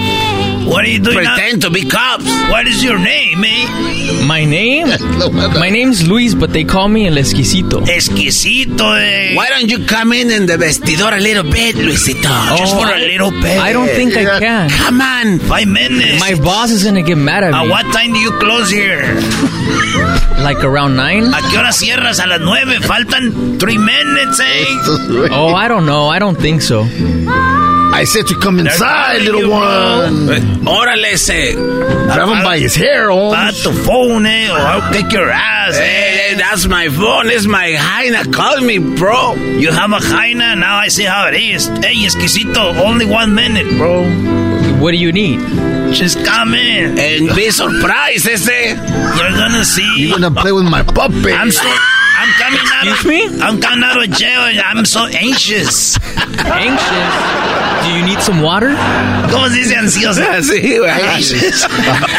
what 0.66 0.84
are 0.84 0.88
you 0.88 0.98
doing 0.98 1.24
now? 1.24 1.34
pretend 1.36 1.62
to 1.62 1.70
be 1.70 1.82
cops. 1.88 2.24
What 2.50 2.66
is 2.66 2.82
your 2.82 2.98
name, 2.98 3.42
eh? 3.44 4.26
My 4.26 4.44
name? 4.44 4.88
My 5.58 5.70
name's 5.70 6.06
Luis, 6.06 6.34
but 6.34 6.52
they 6.52 6.64
call 6.64 6.88
me 6.88 7.06
El 7.06 7.18
Esquisito. 7.18 7.80
Exquisito, 7.80 8.92
eh. 8.98 9.34
Why 9.34 9.48
don't 9.48 9.68
you 9.70 9.84
come 9.86 10.12
in 10.12 10.30
in 10.30 10.46
the 10.46 10.56
vestidor 10.56 11.12
a 11.16 11.20
little 11.20 11.44
bit, 11.44 11.76
Luisito? 11.76 12.56
Just 12.58 12.74
for 12.74 12.86
a 12.92 12.98
little 12.98 13.30
bit. 13.30 13.58
I 13.58 13.72
don't 13.72 13.88
think 13.88 14.16
I 14.16 14.38
can. 14.38 14.70
Come 14.70 15.00
on. 15.00 15.38
Five 15.40 15.68
minutes. 15.68 16.20
My 16.20 16.34
boss 16.34 16.70
is 16.70 16.84
gonna 16.84 17.02
get 17.02 17.16
mad 17.18 17.44
at 17.44 17.52
me. 17.52 17.58
At 17.58 17.68
what 17.68 17.84
time 17.92 18.12
do 18.12 18.18
you 18.18 18.32
close 18.38 18.70
here? 18.70 19.02
Like 20.40 20.64
around 20.64 20.96
nine? 20.96 21.34
¿A 21.34 21.40
qué 21.50 21.58
hora 21.58 21.70
cierras? 21.70 22.18
A 22.18 22.26
las 22.26 22.40
nueve. 22.40 22.80
Faltan 22.80 23.58
three 23.58 23.76
minutes, 23.76 24.40
eh? 24.40 24.64
Oh, 25.32 25.54
I 25.54 25.68
don't 25.68 25.84
know. 25.84 26.08
I 26.08 26.18
don't 26.18 26.38
think 26.40 26.62
so. 26.62 26.86
I 28.00 28.04
said 28.04 28.26
to 28.28 28.34
come 28.40 28.58
inside, 28.58 29.18
calling 29.18 29.24
little 29.26 29.40
you, 29.42 29.50
one. 29.50 30.26
Órale, 30.64 31.12
ese. 31.12 31.52
Grab 31.54 32.28
him 32.28 32.42
by 32.42 32.58
his 32.58 32.74
hair, 32.74 33.10
Pa 33.10 33.14
Holmes. 33.14 33.62
the 33.62 33.74
phone, 33.74 34.24
eh? 34.24 34.48
Or 34.50 34.56
I'll 34.56 34.90
kick 34.90 35.12
your 35.12 35.28
ass, 35.28 35.76
eh? 35.76 35.82
Hey, 35.82 36.34
that's 36.34 36.66
my 36.66 36.88
phone. 36.88 37.28
It's 37.28 37.46
my 37.46 37.74
hyena. 37.76 38.24
Call 38.32 38.62
me, 38.62 38.78
bro. 38.78 39.34
You 39.34 39.70
have 39.70 39.92
a 39.92 40.00
hyena, 40.00 40.56
now 40.56 40.76
I 40.76 40.88
see 40.88 41.04
how 41.04 41.28
it 41.28 41.34
is. 41.34 41.66
Hey, 41.66 41.96
exquisito, 42.06 42.74
only 42.80 43.04
one 43.04 43.34
minute, 43.34 43.68
bro. 43.76 44.04
What 44.80 44.92
do 44.92 44.96
you 44.96 45.12
need? 45.12 45.40
Just 45.92 46.24
come 46.24 46.54
in. 46.54 46.98
And 46.98 47.36
be 47.36 47.50
surprised, 47.50 48.26
ese. 48.26 48.48
You're 48.48 49.36
gonna 49.36 49.62
see. 49.62 49.94
You're 49.98 50.18
gonna 50.18 50.30
play 50.30 50.52
with 50.52 50.64
my 50.64 50.82
puppet. 50.82 51.34
I'm 51.34 51.50
so. 51.50 51.70
I'm 52.50 52.56
coming 52.58 52.72
out 52.74 52.86
of. 52.86 52.92
Excuse 52.94 53.32
me? 53.32 53.42
I'm 53.42 53.60
coming 53.60 53.84
out 53.84 54.02
of 54.02 54.10
jail 54.10 54.40
and 54.40 54.60
I'm 54.60 54.84
so 54.84 55.06
anxious. 55.06 55.98
Anxious? 56.44 57.14
Do 57.84 57.96
you 57.96 58.04
need 58.04 58.20
some 58.20 58.42
water? 58.42 58.70
¿Cómo 59.30 59.48
se 59.48 59.56
dice 59.56 59.76
ansioso? 59.76 60.20
Sí, 60.42 60.60
güey. 60.78 60.90
anxious. 60.90 61.64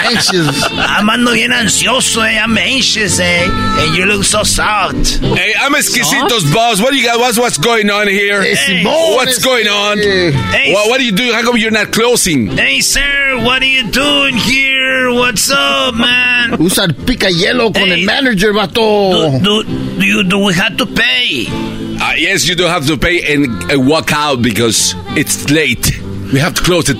anxious. 0.05 0.63
I'm 0.71 1.07
ando 1.09 1.33
bien 1.33 1.51
ansioso, 1.51 2.23
eh? 2.23 2.37
I'm 2.39 2.57
anxious, 2.57 3.19
eh? 3.19 3.47
And 3.49 3.95
you 3.95 4.05
look 4.05 4.23
so 4.23 4.43
soft. 4.43 5.19
Hey, 5.19 5.53
I'm 5.59 5.73
Esquisito's 5.75 6.51
boss. 6.53 6.81
What 6.81 6.91
do 6.91 6.97
you 6.97 7.05
got? 7.05 7.19
What's 7.19 7.37
what's 7.37 7.57
going 7.57 7.89
on 7.89 8.07
here? 8.07 8.41
Hey, 8.41 8.55
Simón, 8.83 9.15
What's 9.15 9.43
going 9.43 9.67
on? 9.67 9.97
Hey, 9.99 10.73
What, 10.73 10.89
what 10.89 10.99
are 10.99 11.03
you 11.03 11.11
doing? 11.11 11.33
How 11.33 11.41
come 11.43 11.57
you're 11.57 11.71
not 11.71 11.91
closing? 11.91 12.47
Hey, 12.47 12.79
sir, 12.81 13.39
what 13.43 13.61
are 13.61 13.65
you 13.65 13.89
doing 13.91 14.35
here? 14.35 14.70
What's 14.91 15.49
up, 15.51 15.95
man? 15.95 16.55
Usa 16.61 16.83
el 16.83 16.93
pica 16.93 17.27
hielo 17.29 17.71
con 17.73 17.83
Hey. 17.87 18.01
el 18.01 18.05
manager, 18.05 18.51
Do, 18.53 18.59
vato. 18.59 19.43
do, 19.43 19.63
do, 19.63 20.05
you, 20.05 20.23
do 20.23 20.39
we 20.39 20.53
have 20.53 20.75
to 20.77 20.85
pay? 20.85 21.45
Uh, 21.49 22.13
yes, 22.17 22.47
you 22.47 22.55
do 22.55 22.63
have 22.65 22.85
to 22.87 22.97
pay 22.97 23.33
and 23.33 23.47
uh, 23.71 23.79
walk 23.79 24.11
out 24.11 24.41
because 24.41 24.93
it's 25.17 25.49
late. 25.49 25.99
We 26.33 26.39
have 26.39 26.55
to 26.55 26.61
close 26.63 26.85
the 26.85 26.95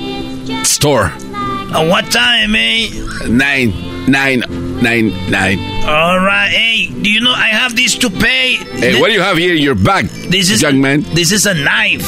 store. 0.63 1.05
At 1.73 1.87
what 1.89 2.09
time, 2.11 2.55
eh? 2.55 2.89
Nine, 3.27 3.71
nine, 4.09 4.43
nine, 4.81 5.11
nine. 5.29 5.59
All 5.85 6.19
right. 6.19 6.49
Hey, 6.51 6.87
do 6.87 7.09
you 7.11 7.21
know 7.21 7.31
I 7.33 7.47
have 7.49 7.75
this 7.75 7.97
to 7.99 8.09
pay? 8.09 8.55
Hey, 8.55 8.99
what 8.99 9.07
do 9.07 9.13
you 9.13 9.21
have 9.21 9.37
here 9.37 9.55
in 9.55 9.61
your 9.61 9.75
bag, 9.75 10.07
This 10.29 10.49
is 10.49 10.61
young 10.61 10.79
man? 10.81 11.01
This 11.13 11.31
is 11.31 11.45
a 11.45 11.53
knife. 11.53 12.07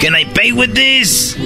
Can 0.00 0.14
I 0.14 0.24
pay 0.24 0.52
with 0.52 0.74
this? 0.74 1.36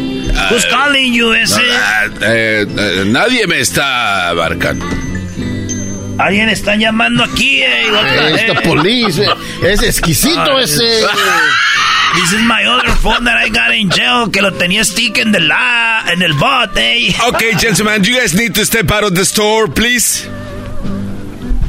Who's 0.50 0.64
calling 0.66 1.12
you, 1.12 1.34
ese? 1.34 1.58
Ah, 1.60 2.06
eh, 2.22 2.64
eh, 2.68 3.04
nadie 3.06 3.46
me 3.46 3.60
está 3.60 4.28
abarcando. 4.28 4.86
Alguien 6.18 6.48
está 6.48 6.76
llamando 6.76 7.24
aquí, 7.24 7.62
eh. 7.62 7.86
The 7.90 8.34
Esta 8.34 8.52
heck? 8.52 8.62
police, 8.64 9.22
eh, 9.22 9.28
es 9.62 9.82
exquisito 9.82 10.58
ese. 10.58 10.82
This 12.14 12.32
is 12.32 12.40
my 12.46 12.64
other 12.64 12.88
phone 13.02 13.24
that 13.24 13.36
I 13.36 13.50
got 13.50 13.74
in 13.74 13.90
jail, 13.90 14.30
que 14.30 14.40
lo 14.40 14.50
tenía 14.52 14.84
stick 14.84 15.18
en 15.18 15.34
el 15.34 15.48
la, 15.48 16.04
en 16.10 16.22
el 16.22 16.32
bot, 16.34 16.74
eh. 16.76 17.14
Okay, 17.28 17.52
gentlemen, 17.58 18.02
you 18.04 18.18
guys 18.18 18.32
need 18.34 18.54
to 18.54 18.64
step 18.64 18.90
out 18.90 19.04
of 19.04 19.14
the 19.14 19.24
store, 19.24 19.66
please. 19.68 20.26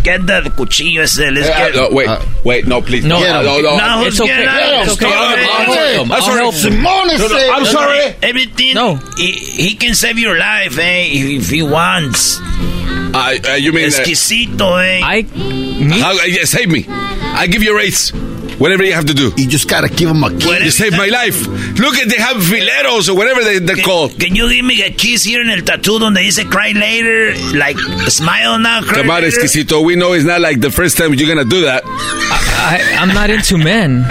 Get 0.08 0.26
the 0.26 0.50
cuchillo 0.56 1.04
ese, 1.04 1.20
let's 1.36 1.50
Eh, 1.50 1.58
get 1.58 1.76
no, 1.76 1.90
wait, 1.92 2.08
wait, 2.46 2.66
no, 2.66 2.82
please. 2.82 3.04
No, 3.04 3.20
no, 3.20 3.42
no, 3.44 3.60
no. 3.60 3.76
No, 3.78 4.04
It's 4.08 4.18
let's 4.20 4.22
okay. 4.22 4.46
out. 4.48 4.84
It's 4.88 4.94
okay. 4.94 5.12
Stop. 5.12 5.20
I'll 5.20 5.36
help 5.36 5.68
him. 5.68 6.02
I'm 6.06 6.12
I'll 6.14 6.22
sorry. 6.22 6.40
help 6.40 6.56
him. 6.56 6.82
No, 6.82 7.04
no. 7.04 7.52
I'm 7.54 7.66
sorry. 7.66 8.16
Everything. 8.24 8.74
No. 8.74 8.96
He, 9.18 9.32
he 9.34 9.76
can 9.76 9.94
save 9.96 10.18
your 10.18 10.38
life, 10.38 10.78
eh, 10.80 11.08
if, 11.12 11.42
if 11.44 11.50
he 11.50 11.62
wants. 11.62 12.40
Uh, 12.40 13.36
uh, 13.50 13.54
you 13.56 13.74
mean 13.74 13.90
that? 13.90 14.00
Exquisito, 14.08 14.78
eh. 14.82 15.02
I, 15.04 15.24
me, 15.24 16.00
How, 16.00 16.12
uh, 16.12 16.24
yeah, 16.24 16.46
save 16.46 16.70
me. 16.70 16.86
I 16.88 17.48
give 17.48 17.62
you 17.64 17.76
rates. 17.76 18.14
Whatever 18.60 18.84
you 18.84 18.94
have 18.94 19.06
to 19.06 19.14
do. 19.14 19.32
You 19.38 19.48
just 19.48 19.70
gotta 19.70 19.88
give 19.88 20.10
him 20.10 20.24
a 20.24 20.32
kiss. 20.32 20.64
You 20.64 20.72
saved 20.72 20.98
my 20.98 21.08
life. 21.08 21.46
Look 21.78 21.96
at 21.96 22.10
they 22.10 22.18
have 22.18 22.38
fileros 22.38 23.08
or 23.08 23.16
whatever 23.16 23.44
they, 23.44 23.60
they're 23.60 23.76
called. 23.84 24.20
Can 24.20 24.36
you 24.36 24.50
give 24.52 24.66
me 24.66 24.82
a 24.82 24.90
kiss 24.92 25.24
here 25.24 25.42
in 25.42 25.50
el 25.50 25.62
tattoo 25.62 26.00
donde 26.00 26.16
dice 26.18 26.44
cry 26.46 26.72
later? 26.72 27.36
Like, 27.56 27.78
smile 28.10 28.58
now, 28.58 28.82
cry 28.82 29.02
Come 29.02 29.10
on, 29.12 29.22
later? 29.22 29.38
exquisito. 29.38 29.84
We 29.86 29.96
know 29.96 30.14
it's 30.14 30.26
not 30.26 30.42
like 30.42 30.60
the 30.60 30.72
first 30.72 30.98
time 30.98 31.14
you're 31.14 31.30
gonna 31.30 31.46
do 31.48 31.62
that. 31.62 31.84
I, 31.86 32.82
I'm 33.00 33.14
not 33.14 33.30
into 33.30 33.58
men. 33.60 34.04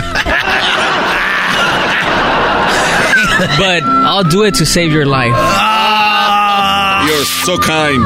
but 3.59 3.83
I'll 3.83 4.25
do 4.25 4.45
it 4.45 4.55
to 4.57 4.67
save 4.67 4.93
your 4.93 5.07
life. 5.07 5.33
Ah, 5.35 7.07
You're 7.07 7.25
so 7.25 7.59
kind. 7.59 8.01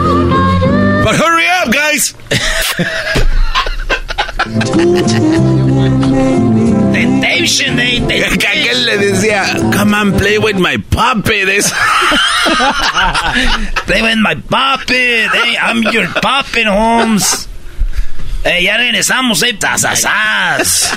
But 1.04 1.16
hurry 1.16 1.46
up, 1.48 1.70
guys. 1.72 2.14
Temptation, 6.92 7.78
eh. 7.80 8.02
Que 8.08 8.24
aquel 8.24 8.86
le 8.86 8.98
decía, 8.98 9.44
come 9.72 9.94
on, 9.94 10.12
play 10.18 10.38
with 10.38 10.56
my 10.56 10.76
puppet. 10.90 11.40
Play 13.86 14.02
with 14.02 14.18
my 14.18 14.34
puppet, 14.34 15.30
eh. 15.34 15.56
I'm 15.60 15.82
your 15.92 16.08
puppet, 16.08 16.66
Holmes. 16.66 17.48
Eh, 18.44 18.62
ya 18.62 18.76
regresamos, 18.76 19.42
eh. 19.42 19.52
Tazazaz. 19.58 20.96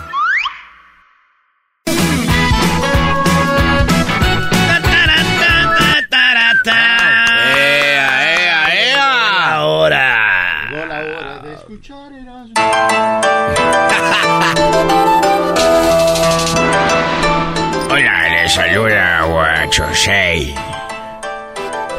6. 20.03 20.55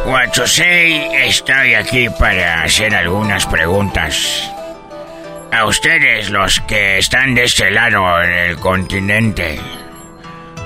46, 0.05 1.03
estoy 1.13 1.75
aquí 1.75 2.09
para 2.19 2.65
hacer 2.65 2.97
algunas 2.97 3.47
preguntas. 3.47 4.51
A 5.53 5.65
ustedes, 5.67 6.29
los 6.31 6.59
que 6.63 6.99
están 6.99 7.37
de 7.37 7.45
este 7.45 7.71
lado 7.71 8.19
del 8.19 8.57
continente, 8.59 9.61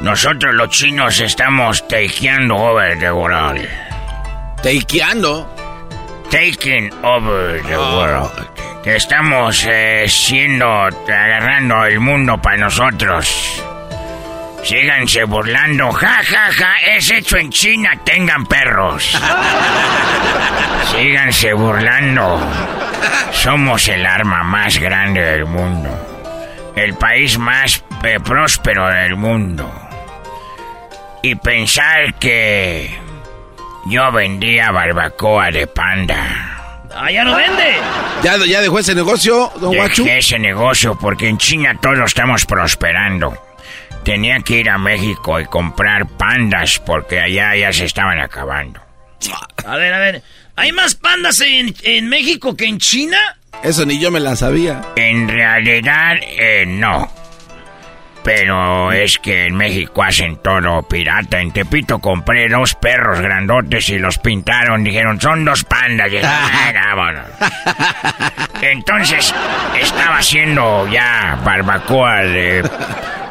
nosotros 0.00 0.54
los 0.54 0.70
chinos 0.70 1.20
estamos 1.20 1.86
takeando 1.86 2.56
over 2.56 2.98
the 2.98 3.12
world. 3.12 3.68
¿Takeando? 4.62 5.46
Taking 6.30 6.90
over 7.04 7.62
the 7.64 7.74
ah. 7.74 7.96
world. 7.98 8.48
Estamos 8.86 9.62
eh, 9.68 10.06
siendo, 10.08 10.84
agarrando 10.84 11.84
el 11.84 12.00
mundo 12.00 12.40
para 12.40 12.56
nosotros. 12.56 13.62
Síganse 14.66 15.22
burlando. 15.26 15.92
Ja, 15.92 16.24
ja, 16.24 16.50
ja. 16.52 16.74
Es 16.96 17.08
hecho 17.12 17.36
en 17.36 17.50
China. 17.50 17.92
Tengan 18.04 18.44
perros. 18.46 19.16
Síganse 20.90 21.52
burlando. 21.52 22.40
Somos 23.30 23.86
el 23.86 24.04
arma 24.04 24.42
más 24.42 24.76
grande 24.80 25.20
del 25.20 25.46
mundo. 25.46 25.88
El 26.74 26.94
país 26.94 27.38
más 27.38 27.84
eh, 28.02 28.18
próspero 28.18 28.88
del 28.88 29.14
mundo. 29.14 29.70
Y 31.22 31.36
pensar 31.36 32.14
que 32.14 32.92
yo 33.86 34.10
vendía 34.10 34.72
barbacoa 34.72 35.52
de 35.52 35.68
panda. 35.68 36.82
¡Ah, 36.92 37.08
ya 37.12 37.22
no 37.22 37.36
vende! 37.36 37.76
¿Ya, 38.24 38.36
ya 38.44 38.60
dejó 38.60 38.80
ese 38.80 38.96
negocio, 38.96 39.52
don 39.60 39.76
Guachu? 39.76 40.02
Dejé 40.02 40.18
ese 40.18 40.38
negocio 40.40 40.98
porque 40.98 41.28
en 41.28 41.38
China 41.38 41.78
todos 41.80 42.00
estamos 42.06 42.46
prosperando. 42.46 43.45
Tenía 44.06 44.38
que 44.38 44.60
ir 44.60 44.70
a 44.70 44.78
México 44.78 45.40
y 45.40 45.46
comprar 45.46 46.06
pandas 46.06 46.78
porque 46.78 47.18
allá 47.18 47.56
ya 47.56 47.72
se 47.72 47.86
estaban 47.86 48.20
acabando. 48.20 48.80
A 49.66 49.76
ver, 49.76 49.92
a 49.92 49.98
ver. 49.98 50.22
¿Hay 50.54 50.70
más 50.70 50.94
pandas 50.94 51.40
en, 51.40 51.74
en 51.82 52.08
México 52.08 52.56
que 52.56 52.66
en 52.66 52.78
China? 52.78 53.18
Eso 53.64 53.84
ni 53.84 53.98
yo 53.98 54.12
me 54.12 54.20
la 54.20 54.36
sabía. 54.36 54.80
En 54.94 55.28
realidad, 55.28 56.18
eh, 56.22 56.64
no. 56.68 57.10
Pero 58.26 58.90
es 58.90 59.20
que 59.20 59.46
en 59.46 59.54
México 59.54 60.02
hacen 60.02 60.38
todo 60.38 60.82
pirata. 60.82 61.40
En 61.40 61.52
Tepito 61.52 62.00
compré 62.00 62.48
dos 62.48 62.74
perros 62.74 63.20
grandotes 63.20 63.88
y 63.88 64.00
los 64.00 64.18
pintaron. 64.18 64.82
Dijeron, 64.82 65.20
son 65.20 65.44
dos 65.44 65.62
pandas. 65.62 66.08
Y 66.08 66.16
dije, 66.16 66.26
"Ah, 66.26 66.92
vámonos". 66.96 67.24
Entonces, 68.60 69.32
estaba 69.80 70.16
haciendo 70.18 70.88
ya 70.88 71.38
barbacoa 71.44 72.22
de... 72.22 72.68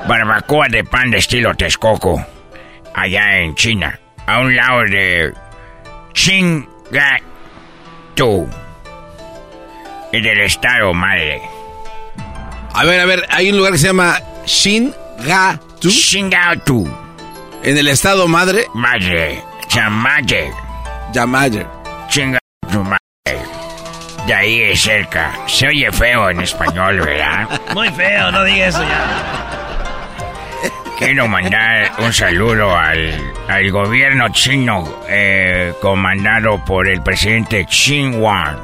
Barbacoa 0.07 0.67
de 0.69 0.85
pan 0.85 1.11
de 1.11 1.17
estilo 1.17 1.53
Texcoco. 1.55 2.25
Allá 2.93 3.39
en 3.39 3.53
China. 3.55 3.99
A 4.25 4.39
un 4.39 4.55
lado 4.55 4.83
de... 4.83 5.33
Chingatu. 6.13 6.69
Y 10.13 10.21
del 10.21 10.39
estado 10.39 10.93
madre. 10.93 11.41
A 12.73 12.85
ver, 12.85 13.01
a 13.01 13.05
ver, 13.05 13.25
hay 13.29 13.49
un 13.51 13.57
lugar 13.57 13.73
que 13.73 13.77
se 13.79 13.87
llama 13.87 14.17
Shingatu. 14.45 15.89
Shingatu. 15.89 16.87
En 17.63 17.77
el 17.77 17.87
estado 17.87 18.27
madre. 18.27 18.67
Madre. 18.73 19.43
Chamaye. 19.67 20.51
Yamayer. 21.13 21.65
Chinga 22.09 22.39
tu 22.71 22.83
madre. 22.83 22.99
De 24.27 24.33
ahí 24.33 24.61
es 24.61 24.81
cerca. 24.81 25.31
Se 25.47 25.67
oye 25.67 25.91
feo 25.91 26.29
en 26.29 26.41
español, 26.41 26.99
¿verdad? 27.01 27.61
Muy 27.73 27.89
feo, 27.89 28.31
no 28.31 28.43
diga 28.43 28.67
eso 28.67 28.83
ya. 28.83 29.51
Quiero 30.97 31.27
mandar 31.27 31.91
un 31.99 32.13
saludo 32.13 32.75
al, 32.75 33.33
al 33.47 33.71
gobierno 33.71 34.29
chino 34.29 35.01
eh, 35.09 35.73
comandado 35.81 36.63
por 36.63 36.87
el 36.87 37.01
presidente 37.01 37.67
Wan. 38.13 38.57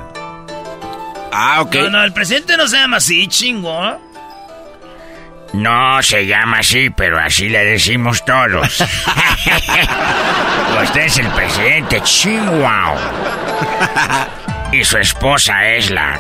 Ah, 1.33 1.61
ok. 1.61 1.75
No, 1.75 1.89
no, 1.89 2.03
el 2.03 2.13
presidente 2.13 2.55
no 2.55 2.67
se 2.67 2.77
llama 2.77 2.97
así, 2.97 3.27
chingo. 3.27 4.10
No 5.53 6.01
se 6.01 6.25
llama 6.25 6.59
así, 6.59 6.89
pero 6.89 7.19
así 7.19 7.49
le 7.49 7.65
decimos 7.65 8.23
todos. 8.23 8.81
Usted 10.83 11.01
es 11.01 11.17
el 11.17 11.27
presidente 11.27 12.01
Wan. 12.61 12.95
Y 14.71 14.83
su 14.83 14.97
esposa 14.97 15.67
es 15.67 15.89
la... 15.89 16.19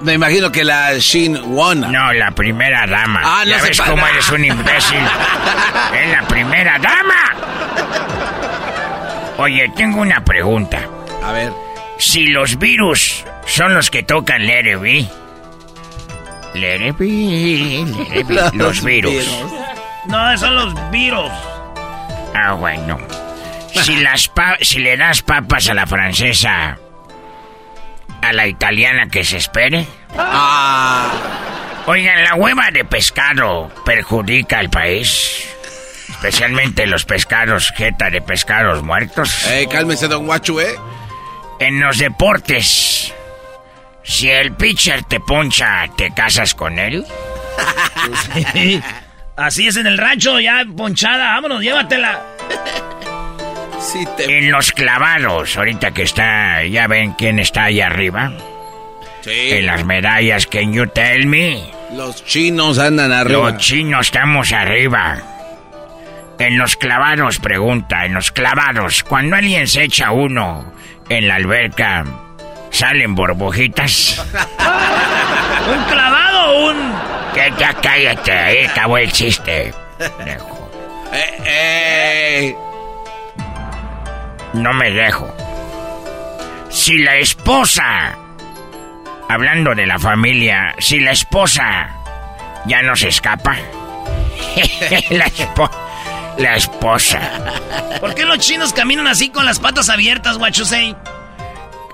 Me 0.00 0.14
imagino 0.14 0.50
que 0.50 0.64
la 0.64 0.94
Shin 0.94 1.54
Won. 1.54 1.92
No, 1.92 2.12
la 2.12 2.32
primera 2.32 2.86
dama. 2.88 3.20
Ah, 3.22 3.42
no 3.44 3.50
¿Ya 3.50 3.62
ves 3.62 3.80
cómo 3.80 4.04
eres 4.04 4.28
un 4.30 4.44
imbécil? 4.44 4.98
¡Es 5.94 6.10
la 6.10 6.22
primera 6.26 6.78
dama! 6.78 7.36
Oye, 9.38 9.70
tengo 9.76 10.00
una 10.00 10.24
pregunta. 10.24 10.80
A 11.22 11.32
ver. 11.32 11.52
Si 11.98 12.26
los 12.26 12.58
virus 12.58 13.24
son 13.46 13.74
los 13.74 13.90
que 13.90 14.02
tocan 14.02 14.44
Be. 14.44 15.08
Let 16.54 16.86
It 16.88 16.96
Be, 16.98 17.84
Let 17.86 18.20
It 18.20 18.26
Be, 18.26 18.34
Los 18.34 18.54
Los 18.54 18.82
virus. 18.84 19.12
virus. 19.12 19.52
No, 20.06 20.36
son 20.38 20.54
los 20.56 20.90
virus. 20.90 21.30
Ah, 22.34 22.52
bueno. 22.54 22.98
Si, 23.72 23.96
las 24.02 24.28
pa- 24.28 24.58
si 24.60 24.80
le 24.80 24.96
das 24.96 25.22
papas 25.22 25.68
a 25.70 25.74
la 25.74 25.86
francesa, 25.86 26.76
a 28.20 28.32
la 28.32 28.46
italiana 28.46 29.08
que 29.08 29.24
se 29.24 29.38
espere. 29.38 29.86
Ah. 30.18 31.10
Oigan, 31.86 32.22
la 32.22 32.34
hueva 32.34 32.70
de 32.70 32.84
pescado 32.84 33.70
perjudica 33.84 34.58
al 34.58 34.68
país. 34.70 35.48
Especialmente 36.10 36.86
los 36.86 37.04
pescados, 37.04 37.72
jeta 37.76 38.10
de 38.10 38.20
pescados 38.20 38.82
muertos. 38.82 39.46
Eh, 39.48 39.66
cálmese, 39.70 40.06
don 40.06 40.26
Guachu, 40.26 40.60
¿eh? 40.60 40.74
En 41.58 41.80
los 41.80 41.98
deportes, 41.98 43.12
si 44.02 44.28
el 44.30 44.52
pitcher 44.52 45.04
te 45.04 45.20
poncha, 45.20 45.86
¿te 45.96 46.12
casas 46.12 46.54
con 46.54 46.78
él? 46.78 47.04
Sí. 48.52 48.80
Así 49.36 49.68
es 49.68 49.76
en 49.76 49.86
el 49.86 49.96
rancho, 49.98 50.40
ya 50.40 50.64
ponchada, 50.76 51.34
vámonos, 51.34 51.62
llévatela. 51.62 52.20
En 54.18 54.50
los 54.50 54.72
clavados, 54.72 55.56
ahorita 55.56 55.92
que 55.92 56.02
está, 56.02 56.64
ya 56.64 56.86
ven 56.86 57.12
quién 57.12 57.38
está 57.38 57.64
ahí 57.64 57.80
arriba. 57.80 58.32
En 59.24 59.66
las 59.66 59.84
medallas, 59.84 60.46
can 60.46 60.72
you 60.72 60.86
tell 60.86 61.26
me? 61.26 61.62
Los 61.92 62.24
chinos 62.24 62.78
andan 62.78 63.12
arriba. 63.12 63.50
Los 63.50 63.58
chinos 63.58 64.06
estamos 64.06 64.52
arriba. 64.52 65.18
En 66.38 66.58
los 66.58 66.76
clavados, 66.76 67.38
pregunta, 67.38 68.04
en 68.04 68.14
los 68.14 68.32
clavados, 68.32 69.04
cuando 69.04 69.36
alguien 69.36 69.68
se 69.68 69.84
echa 69.84 70.10
uno 70.10 70.72
en 71.08 71.28
la 71.28 71.36
alberca, 71.36 72.04
¿salen 72.72 73.14
burbujitas? 73.14 74.18
¿Un 75.72 75.84
clavado 75.84 76.50
o 76.56 76.70
un...? 76.70 76.76
Que 77.34 77.52
ya 77.58 77.72
cállate, 77.74 78.32
ahí 78.32 78.64
acabó 78.66 78.98
el 78.98 79.10
chiste. 79.12 79.72
Eh, 81.12 81.38
eh. 81.46 82.56
No 84.54 84.72
me 84.74 84.90
dejo. 84.90 85.34
Si 86.68 86.98
la 86.98 87.16
esposa, 87.16 88.16
hablando 89.28 89.74
de 89.74 89.86
la 89.86 89.98
familia, 89.98 90.74
si 90.78 91.00
la 91.00 91.12
esposa 91.12 91.88
ya 92.66 92.82
no 92.82 92.94
se 92.96 93.08
escapa, 93.08 93.56
la, 95.10 95.26
espo- 95.26 95.70
la 96.36 96.56
esposa. 96.56 97.20
¿Por 98.00 98.14
qué 98.14 98.24
los 98.26 98.38
chinos 98.38 98.72
caminan 98.74 99.06
así 99.06 99.30
con 99.30 99.46
las 99.46 99.58
patas 99.58 99.88
abiertas, 99.88 100.36
guachusei? 100.38 100.94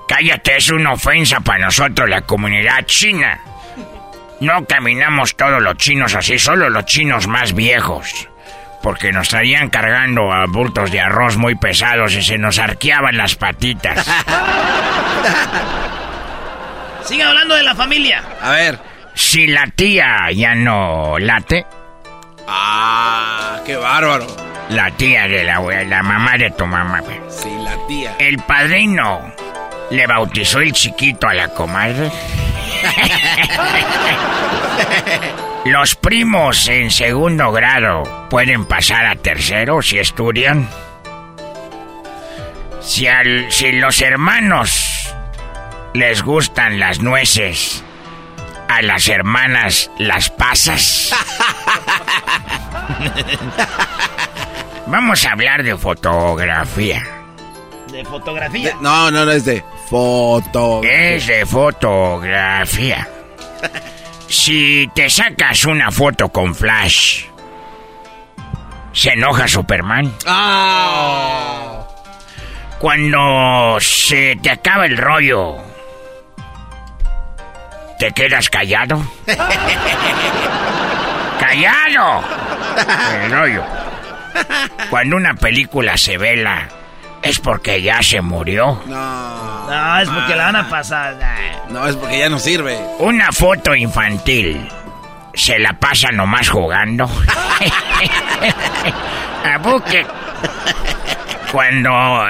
Cállate, 0.09 0.57
es 0.57 0.69
una 0.71 0.93
ofensa 0.93 1.39
para 1.39 1.65
nosotros, 1.65 2.09
la 2.09 2.21
comunidad 2.21 2.83
china. 2.85 3.39
No 4.39 4.65
caminamos 4.65 5.35
todos 5.37 5.61
los 5.61 5.77
chinos 5.77 6.15
así, 6.15 6.39
solo 6.39 6.67
los 6.69 6.85
chinos 6.85 7.27
más 7.27 7.53
viejos. 7.53 8.27
Porque 8.81 9.11
nos 9.11 9.27
estarían 9.27 9.69
cargando 9.69 10.31
a 10.33 10.45
bultos 10.47 10.89
de 10.91 10.99
arroz 11.01 11.37
muy 11.37 11.53
pesados 11.55 12.13
y 12.15 12.23
se 12.23 12.37
nos 12.39 12.57
arqueaban 12.57 13.17
las 13.17 13.35
patitas. 13.35 14.03
Sigue 17.03 17.23
hablando 17.23 17.55
de 17.55 17.63
la 17.63 17.75
familia. 17.75 18.23
A 18.41 18.51
ver. 18.51 18.79
Si 19.15 19.47
la 19.47 19.67
tía 19.67 20.31
ya 20.33 20.55
no 20.55 21.17
late, 21.19 21.65
Ah, 22.47 23.59
qué 23.65 23.75
bárbaro. 23.75 24.25
la 24.69 24.89
tía 24.91 25.27
de 25.27 25.43
la, 25.43 25.59
abue- 25.59 25.85
la 25.87 26.01
mamá 26.01 26.37
de 26.37 26.49
tu 26.51 26.65
mamá. 26.65 27.01
Sí, 27.29 27.49
la 27.61 27.75
tía. 27.87 28.15
el 28.19 28.37
padrino 28.39 29.33
le 29.91 30.07
bautizó 30.07 30.59
el 30.59 30.73
chiquito 30.73 31.27
a 31.27 31.33
la 31.33 31.49
comadre. 31.49 32.11
Los 35.65 35.95
primos 35.95 36.67
en 36.69 36.89
segundo 36.89 37.51
grado 37.51 38.03
pueden 38.29 38.65
pasar 38.65 39.05
a 39.05 39.15
tercero 39.15 39.81
si 39.81 39.99
estudian. 39.99 40.69
Si, 42.81 43.07
al- 43.07 43.51
si 43.51 43.73
los 43.73 44.01
hermanos 44.01 45.13
les 45.93 46.23
gustan 46.23 46.79
las 46.79 47.01
nueces, 47.01 47.83
a 48.69 48.81
las 48.81 49.09
hermanas 49.09 49.91
las 49.97 50.29
pasas. 50.29 51.13
Vamos 54.87 55.25
a 55.25 55.31
hablar 55.33 55.61
de 55.63 55.77
fotografía. 55.77 57.03
De 57.91 58.03
fotografía. 58.05 58.75
No, 58.81 59.11
no, 59.11 59.25
no 59.25 59.31
es 59.31 59.45
de 59.45 59.63
foto. 59.89 60.81
Es 60.83 61.27
de 61.27 61.45
fotografía. 61.45 63.07
Si 64.27 64.89
te 64.93 65.09
sacas 65.09 65.65
una 65.65 65.91
foto 65.91 66.29
con 66.29 66.53
flash, 66.53 67.23
¿se 68.93 69.13
enoja 69.13 69.47
Superman? 69.47 70.13
Ah. 70.27 71.87
Cuando 72.79 73.77
se 73.81 74.37
te 74.41 74.51
acaba 74.51 74.85
el 74.85 74.97
rollo, 74.97 75.57
¿te 77.97 78.11
quedas 78.11 78.49
callado? 78.49 79.03
¡Callado! 81.39 82.23
El 83.23 83.31
rollo. 83.31 83.63
Cuando 84.89 85.17
una 85.17 85.33
película 85.33 85.97
se 85.97 86.17
vela, 86.17 86.69
¿es 87.21 87.39
porque 87.39 87.81
ya 87.81 88.01
se 88.01 88.21
murió? 88.21 88.81
No. 88.85 89.69
No, 89.69 89.99
es 89.99 90.09
porque 90.09 90.35
la 90.35 90.45
van 90.45 90.55
a 90.55 90.69
pasar. 90.69 91.15
No, 91.69 91.87
es 91.87 91.95
porque 91.95 92.19
ya 92.19 92.29
no 92.29 92.39
sirve. 92.39 92.77
Una 92.99 93.31
foto 93.31 93.75
infantil. 93.75 94.67
¿Se 95.33 95.59
la 95.59 95.73
pasa 95.73 96.09
nomás 96.11 96.49
jugando? 96.49 97.05
A 99.45 99.57
buque. 99.59 100.05
Cuando, 101.51 102.25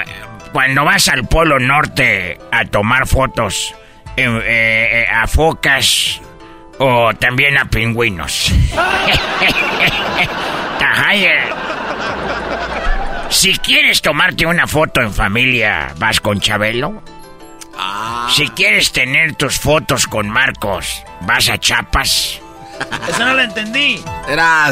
cuando 0.51 0.85
vas 0.85 1.07
al 1.09 1.25
Polo 1.27 1.59
Norte 1.59 2.39
a 2.51 2.65
tomar 2.65 3.07
fotos 3.07 3.73
eh, 4.15 4.41
eh, 4.45 5.07
a 5.09 5.27
focas 5.27 6.21
o 6.77 7.13
también 7.13 7.57
a 7.57 7.65
pingüinos. 7.65 8.53
Tajayer. 10.79 11.58
Si 13.29 13.57
quieres 13.57 14.01
tomarte 14.01 14.45
una 14.45 14.67
foto 14.67 15.01
en 15.01 15.13
familia, 15.13 15.93
¿vas 15.97 16.19
con 16.19 16.39
Chabelo? 16.39 17.01
Si 18.29 18.47
quieres 18.49 18.91
tener 18.91 19.35
tus 19.35 19.59
fotos 19.59 20.07
con 20.07 20.29
Marcos, 20.29 21.03
¿vas 21.21 21.49
a 21.49 21.57
Chapas? 21.57 22.41
Eso 23.07 23.25
no 23.25 23.33
lo 23.33 23.41
entendí. 23.41 24.01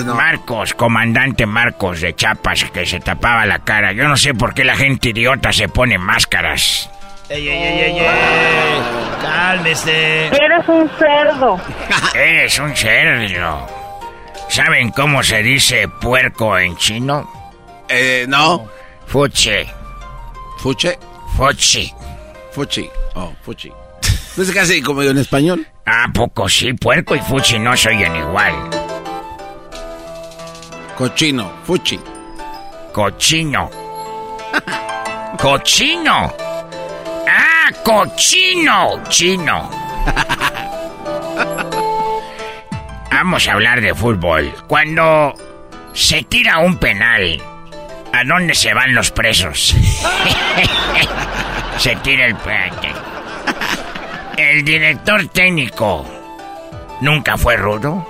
Marcos, 0.06 0.74
comandante 0.74 1.46
Marcos 1.46 2.02
de 2.02 2.16
Chapas, 2.16 2.66
que 2.72 2.86
se 2.86 3.00
tapaba 3.00 3.46
la 3.46 3.60
cara. 3.60 3.94
Yo 3.94 4.08
no 4.08 4.18
sé 4.18 4.34
por 4.34 4.54
qué 4.54 4.64
la 4.64 4.76
gente 4.76 5.10
idiota 5.10 5.52
se 5.52 5.68
pone 5.68 5.98
máscaras. 5.98 6.90
Ey, 7.30 7.48
ey, 7.48 7.64
ey, 7.64 7.80
ey, 7.80 8.00
ey. 8.00 8.82
Cálmese. 9.22 10.28
Eres 10.28 10.68
un 10.68 10.90
cerdo. 10.98 11.62
Eres 12.16 12.60
un 12.60 12.76
cerdo. 12.76 13.68
¿Saben 14.50 14.92
cómo 14.92 15.24
se 15.24 15.44
dice 15.44 15.88
puerco 15.88 16.58
en 16.58 16.76
chino? 16.78 17.37
Eh, 17.90 18.26
no. 18.28 18.68
Fuche. 19.06 19.68
¿Fuche? 20.58 20.98
Fuchi. 21.36 21.94
Fuchi. 22.52 22.90
Oh, 23.16 23.34
fuchi. 23.42 23.72
¿No 24.36 24.44
es 24.44 24.52
casi 24.52 24.82
como 24.82 25.02
en 25.02 25.18
español? 25.18 25.66
¿A 25.86 26.08
poco 26.14 26.48
sí? 26.50 26.74
Puerco 26.74 27.16
y 27.16 27.20
fuchi 27.20 27.58
no 27.60 27.76
se 27.76 27.90
oyen 27.90 28.16
igual. 28.16 28.54
Cochino, 30.98 31.52
fuchi. 31.64 32.00
Cochino. 32.92 33.70
Cochino. 35.38 36.34
Ah, 37.28 37.70
cochino. 37.84 39.04
Chino. 39.08 39.70
Vamos 43.12 43.48
a 43.48 43.54
hablar 43.54 43.82
de 43.82 43.94
fútbol. 43.96 44.54
Cuando 44.68 45.34
se 45.94 46.24
tira 46.24 46.60
un 46.60 46.78
penal, 46.78 47.42
¿a 48.14 48.24
dónde 48.24 48.56
se 48.56 48.74
van 48.74 48.94
los 48.94 49.12
presos? 49.12 49.76
se 51.78 51.96
tira 51.98 52.26
el 52.26 52.36
penal. 52.36 52.72
El 54.38 54.64
director 54.64 55.28
técnico 55.30 56.06
nunca 57.02 57.38
fue 57.38 57.58
rudo. 57.58 58.08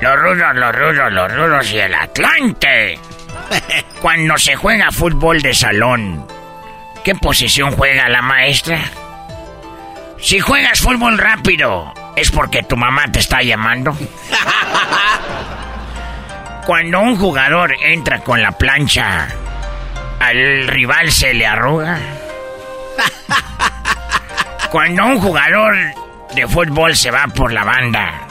Los 0.00 0.20
rudos, 0.20 0.54
los 0.54 0.74
rudos, 0.74 1.12
los 1.12 1.32
rudos 1.32 1.72
y 1.72 1.78
el 1.78 1.94
Atlante. 1.94 2.98
Cuando 4.00 4.36
se 4.38 4.56
juega 4.56 4.90
fútbol 4.90 5.40
de 5.40 5.54
salón, 5.54 6.26
¿qué 7.04 7.14
posición 7.14 7.72
juega 7.72 8.08
la 8.08 8.22
maestra? 8.22 8.80
Si 10.20 10.40
juegas 10.40 10.80
fútbol 10.80 11.18
rápido, 11.18 11.92
¿es 12.16 12.30
porque 12.30 12.62
tu 12.62 12.76
mamá 12.76 13.10
te 13.10 13.18
está 13.18 13.42
llamando? 13.42 13.96
Cuando 16.66 17.00
un 17.00 17.16
jugador 17.16 17.74
entra 17.82 18.20
con 18.20 18.40
la 18.40 18.52
plancha 18.52 19.28
al 20.18 20.66
rival 20.68 21.12
se 21.12 21.34
le 21.34 21.46
arruga. 21.46 21.98
Cuando 24.70 25.04
un 25.04 25.20
jugador 25.20 25.76
de 26.34 26.48
fútbol 26.48 26.96
se 26.96 27.10
va 27.10 27.26
por 27.26 27.52
la 27.52 27.64
banda, 27.64 28.26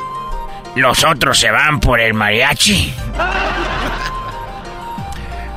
los 0.76 1.04
otros 1.04 1.40
se 1.40 1.52
van 1.52 1.80
por 1.80 2.00
el 2.00 2.14
mariachi. 2.14 2.94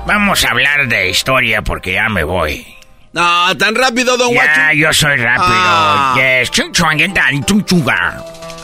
Vamos 0.06 0.44
a 0.44 0.50
hablar 0.50 0.86
de 0.86 1.08
historia 1.08 1.62
porque 1.62 1.94
ya 1.94 2.08
me 2.08 2.22
voy. 2.22 2.76
No, 3.12 3.56
tan 3.56 3.74
rápido, 3.74 4.16
don. 4.16 4.32
Ya, 4.32 4.72
yo 4.74 4.92
soy 4.92 5.16
rápido. 5.16 5.46
Ah. 5.48 6.14
Yes. 6.16 6.50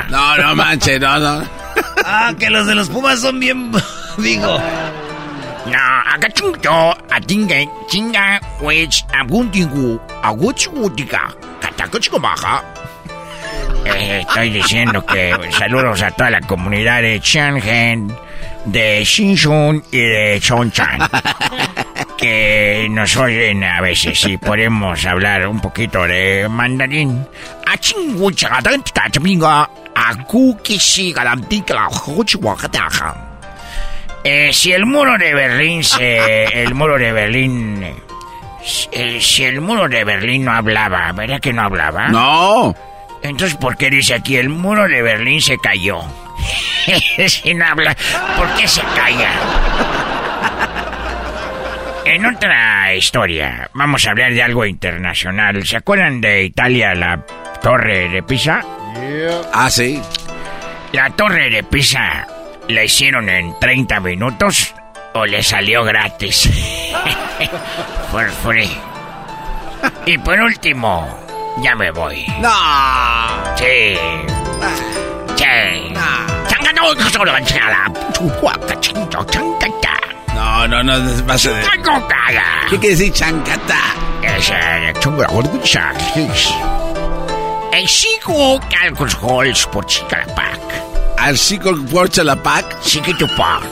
No, 0.09 0.37
no 0.37 0.55
manche, 0.55 0.99
no, 0.99 1.19
no. 1.19 1.47
Ah, 2.05 2.33
que 2.37 2.49
los 2.49 2.65
de 2.65 2.75
los 2.75 2.89
Pumas 2.89 3.19
son 3.19 3.39
bien... 3.39 3.71
Digo... 4.17 4.59
Na 5.65 6.01
aga 6.13 6.27
chung 6.33 6.59
yo 6.61 6.91
a 6.91 7.21
tinga 7.21 7.55
chinga 7.87 8.41
gu 8.59 10.51
chu 10.53 12.19
baja. 12.19 12.61
Eh, 13.85 14.19
estoy 14.21 14.49
diciendo 14.49 15.05
que 15.05 15.35
saludos 15.51 16.01
a 16.01 16.11
toda 16.11 16.29
la 16.29 16.41
comunidad 16.41 17.01
de 17.01 17.19
Changhen, 17.19 18.15
de 18.65 19.03
Shinchun 19.03 19.83
y 19.91 19.99
de 19.99 20.39
Chonchan. 20.41 20.99
que 22.17 22.87
nos 22.89 23.17
oyen 23.17 23.63
a 23.63 23.81
veces 23.81 24.19
si 24.19 24.37
podemos 24.37 25.05
hablar 25.05 25.47
un 25.47 25.59
poquito 25.59 26.07
de 26.07 26.47
mandarín. 26.49 27.27
Eh, 34.23 34.51
si 34.53 34.71
el 34.71 34.85
muro 34.85 35.17
de 35.17 35.33
Berlín 35.33 35.83
se... 35.83 36.43
El 36.63 36.73
muro 36.75 36.97
de 36.97 37.11
Berlín... 37.11 37.83
eh, 38.93 39.19
si 39.21 39.43
el 39.43 39.59
muro 39.59 39.89
de 39.89 40.05
Berlín 40.05 40.45
no 40.45 40.53
hablaba, 40.53 41.11
¿verdad 41.11 41.41
que 41.41 41.51
no 41.51 41.63
hablaba? 41.63 42.07
No. 42.07 42.73
Entonces, 43.23 43.57
¿por 43.57 43.77
qué 43.77 43.89
dice 43.89 44.13
aquí 44.13 44.37
el 44.37 44.49
muro 44.49 44.87
de 44.87 45.01
Berlín 45.01 45.41
se 45.41 45.57
cayó? 45.57 46.01
si 47.27 47.53
no 47.53 47.65
habla, 47.65 47.95
¿por 48.37 48.53
qué 48.55 48.67
se 48.67 48.81
calla? 48.95 49.31
En 52.05 52.25
otra 52.25 52.93
historia, 52.93 53.69
vamos 53.73 54.05
a 54.05 54.11
hablar 54.11 54.33
de 54.33 54.43
algo 54.43 54.65
internacional. 54.65 55.65
¿Se 55.65 55.77
acuerdan 55.77 56.19
de 56.19 56.43
Italia, 56.43 56.93
la 56.93 57.25
torre 57.61 58.09
de 58.09 58.21
Pisa? 58.23 58.61
Ah, 59.53 59.69
sí. 59.69 60.01
¿La 60.91 61.09
torre 61.11 61.49
de 61.49 61.63
Pisa 61.63 62.27
la 62.67 62.83
hicieron 62.83 63.29
en 63.29 63.57
30 63.57 64.01
minutos 64.01 64.75
o 65.13 65.25
le 65.25 65.41
salió 65.41 65.85
gratis? 65.85 66.49
For 68.11 68.29
free. 68.29 68.69
Y 70.05 70.17
por 70.17 70.39
último, 70.41 71.23
ya 71.61 71.75
me 71.75 71.91
voy. 71.91 72.25
No. 72.39 72.49
Sí. 73.55 73.97
Sí. 75.35 75.93
Chingo, 78.79 79.23
changata. 79.25 79.97
No, 80.33 80.67
no, 80.67 80.83
no, 80.83 80.99
no 80.99 81.27
va 81.27 81.35
a 81.35 81.37
ser. 81.37 81.63
Changocada. 81.63 82.43
¿Qué 82.69 82.79
quiere 82.79 82.95
decir 82.95 83.13
chancata? 83.13 83.79
Ese 84.21 84.93
chungo, 84.99 85.23
orgullo, 85.29 85.81
El 87.71 87.87
chico 87.87 88.59
alcohol 88.81 89.53
por 89.71 89.85
chicalapac. 89.85 90.59
Al 91.17 91.37
chico 91.37 91.73
por 91.91 92.09
chalapac. 92.09 92.81
Chiquitupac. 92.81 93.63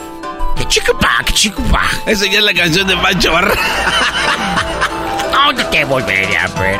Que 0.56 0.68
chiquipac, 0.68 1.34
chiquipac. 1.34 2.08
Esa 2.08 2.26
ya 2.26 2.40
es 2.40 2.44
la 2.44 2.53
canción 2.53 2.88
de 2.88 2.95
Pancho 2.95 3.32
Barra. 3.34 3.53
¿Dónde 5.32 5.64
te 5.66 5.84
volveré 5.86 6.38
a 6.38 6.48
ver? 6.48 6.80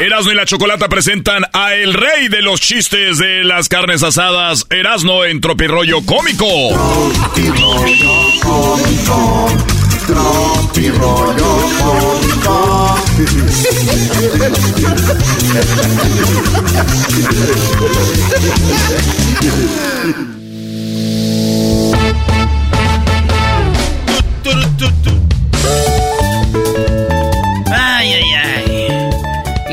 Erasmo 0.00 0.32
y 0.32 0.34
la 0.34 0.46
Chocolata 0.46 0.88
presentan 0.88 1.44
a 1.52 1.74
el 1.74 1.92
rey 1.92 2.28
de 2.28 2.40
los 2.40 2.58
chistes 2.58 3.18
de 3.18 3.44
las 3.44 3.68
carnes 3.68 4.02
asadas, 4.02 4.66
Erasmo 4.70 5.26
en 5.26 5.42
Tropirollo 5.42 6.00
Cómico. 6.06 6.46
Tropi 6.70 7.48
rollo 7.50 8.14
cómico, 8.42 9.48
tropi 10.06 10.88
rollo 10.88 11.68
cómico. 11.78 12.10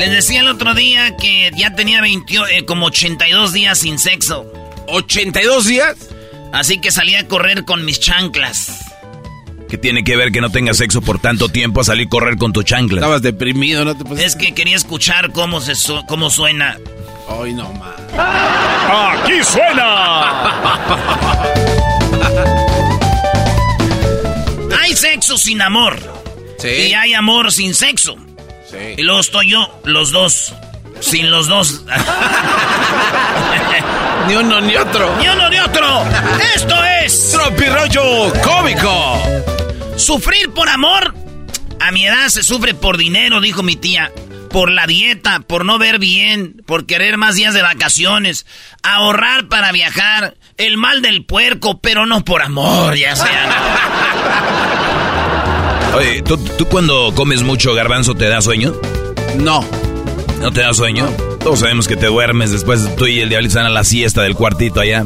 Les 0.08 0.24
decía 0.26 0.40
el 0.40 0.48
otro 0.48 0.72
día 0.74 1.16
que 1.18 1.50
ya 1.54 1.74
tenía 1.74 2.00
20, 2.00 2.34
eh, 2.50 2.64
como 2.64 2.86
82 2.86 3.52
días 3.52 3.78
sin 3.78 3.98
sexo. 3.98 4.50
¿82 4.86 5.64
días? 5.64 5.96
Así 6.50 6.80
que 6.80 6.90
salí 6.90 7.14
a 7.14 7.28
correr 7.28 7.66
con 7.66 7.84
mis 7.84 8.00
chanclas. 8.00 8.86
¿Qué 9.68 9.76
tiene 9.76 10.04
que 10.04 10.16
ver 10.16 10.32
que 10.32 10.40
no 10.40 10.48
tengas 10.50 10.78
sexo 10.78 11.02
por 11.02 11.18
tanto 11.18 11.50
tiempo 11.50 11.82
a 11.82 11.84
salir 11.84 12.06
a 12.06 12.08
correr 12.10 12.38
con 12.38 12.54
tu 12.54 12.62
chancla? 12.62 13.00
Estabas 13.00 13.20
deprimido, 13.20 13.84
¿no 13.84 13.94
te 13.98 14.04
pusiste? 14.04 14.24
Es 14.26 14.34
que 14.34 14.54
quería 14.54 14.76
escuchar 14.76 15.30
cómo, 15.32 15.60
se 15.60 15.74
su- 15.74 16.02
cómo 16.06 16.30
suena. 16.30 16.78
Ay, 17.28 17.52
no, 17.52 17.70
ma. 17.74 17.94
¡Aquí 19.12 19.44
suena! 19.44 20.48
Hay 24.80 24.96
sexo 24.96 25.36
sin 25.36 25.60
amor. 25.60 25.98
Sí. 26.58 26.68
Y 26.88 26.94
hay 26.94 27.12
amor 27.12 27.52
sin 27.52 27.74
sexo. 27.74 28.16
Sí. 28.70 28.94
Y 28.96 29.02
luego 29.02 29.20
estoy 29.20 29.50
yo, 29.50 29.80
los 29.84 30.10
dos. 30.10 30.54
Sin 31.00 31.30
los 31.30 31.46
dos. 31.46 31.82
Ni 34.28 34.34
uno 34.34 34.60
ni 34.60 34.76
otro. 34.76 35.16
¡Ni 35.18 35.28
uno 35.28 35.48
ni 35.48 35.58
otro! 35.58 36.04
¡Esto 36.54 36.74
es! 37.02 37.30
Tropirollo 37.32 38.30
Cómico. 38.42 39.22
Sufrir 39.96 40.50
por 40.50 40.68
amor. 40.68 41.14
A 41.80 41.90
mi 41.92 42.06
edad 42.06 42.28
se 42.28 42.42
sufre 42.42 42.74
por 42.74 42.98
dinero, 42.98 43.40
dijo 43.40 43.62
mi 43.62 43.76
tía. 43.76 44.12
Por 44.50 44.70
la 44.70 44.86
dieta, 44.86 45.40
por 45.40 45.64
no 45.64 45.78
ver 45.78 45.98
bien, 45.98 46.62
por 46.66 46.84
querer 46.84 47.16
más 47.16 47.36
días 47.36 47.54
de 47.54 47.62
vacaciones, 47.62 48.44
ahorrar 48.82 49.48
para 49.48 49.72
viajar, 49.72 50.36
el 50.56 50.76
mal 50.78 51.00
del 51.02 51.24
puerco, 51.24 51.80
pero 51.80 52.06
no 52.06 52.24
por 52.24 52.42
amor, 52.42 52.96
ya 52.96 53.14
sea. 53.14 54.87
Oye, 55.96 56.22
¿tú, 56.22 56.36
tú 56.36 56.66
cuando 56.66 57.12
comes 57.14 57.42
mucho 57.42 57.74
garbanzo 57.74 58.14
te 58.14 58.28
da 58.28 58.40
sueño? 58.40 58.74
No. 59.36 59.64
¿No 60.40 60.52
te 60.52 60.60
da 60.60 60.72
sueño? 60.72 61.08
Todos 61.40 61.60
sabemos 61.60 61.88
que 61.88 61.96
te 61.96 62.06
duermes 62.06 62.50
después 62.52 62.94
tú 62.96 63.06
y 63.06 63.20
el 63.20 63.28
diablito 63.28 63.52
están 63.52 63.66
a 63.66 63.70
la 63.70 63.84
siesta 63.84 64.22
del 64.22 64.34
cuartito 64.34 64.80
allá. 64.80 65.04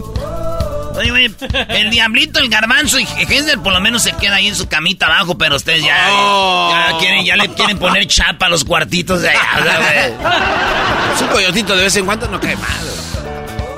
Oye, 0.95 1.11
güey, 1.11 1.31
el 1.69 1.91
diablito, 1.91 2.39
el 2.39 2.49
garbanzo 2.51 2.99
y 2.99 3.07
Hensler 3.17 3.59
por 3.61 3.73
lo 3.73 3.81
menos 3.81 4.03
se 4.03 4.13
queda 4.13 4.37
ahí 4.37 4.49
en 4.49 4.55
su 4.55 4.69
camita 4.69 5.07
abajo, 5.07 5.39
pero 5.39 5.57
ustedes 5.57 5.83
ya, 5.83 5.97
ya, 5.97 6.99
quieren, 6.99 7.25
ya 7.25 7.37
le 7.37 7.49
quieren 7.49 7.79
poner 7.79 8.07
chapa 8.07 8.47
a 8.47 8.49
los 8.51 8.65
cuartitos 8.65 9.23
de 9.23 9.31
allá, 9.31 9.79
güey. 9.79 11.15
Es 11.15 11.23
un 11.23 11.29
coyotito 11.29 11.75
de 11.77 11.85
vez 11.85 11.97
en 11.97 12.05
cuando 12.05 12.29
no 12.29 12.39
cae 12.39 12.57
mal. 12.57 13.02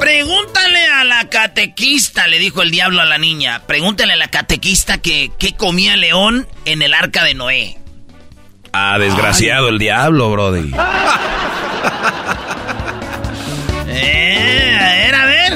Pregúntale 0.04 0.86
a 0.86 1.02
la 1.04 1.30
catequista, 1.30 2.26
le 2.26 2.38
dijo 2.38 2.60
el 2.60 2.70
diablo 2.70 3.00
a 3.00 3.06
la 3.06 3.16
niña. 3.16 3.62
Pregúntale 3.66 4.12
a 4.12 4.16
la 4.16 4.28
catequista 4.28 4.98
que 4.98 5.32
qué 5.38 5.56
comía 5.56 5.96
León 5.96 6.46
en 6.66 6.82
el 6.82 6.92
arca 6.92 7.24
de 7.24 7.32
Noé. 7.32 7.78
Ah, 8.74 8.98
desgraciado 8.98 9.70
el 9.70 9.78
diablo, 9.78 10.30
brody. 10.30 10.74
Eh, 13.96 14.78
a 14.78 14.92
ver, 14.92 15.14
a 15.14 15.26
ver. 15.26 15.52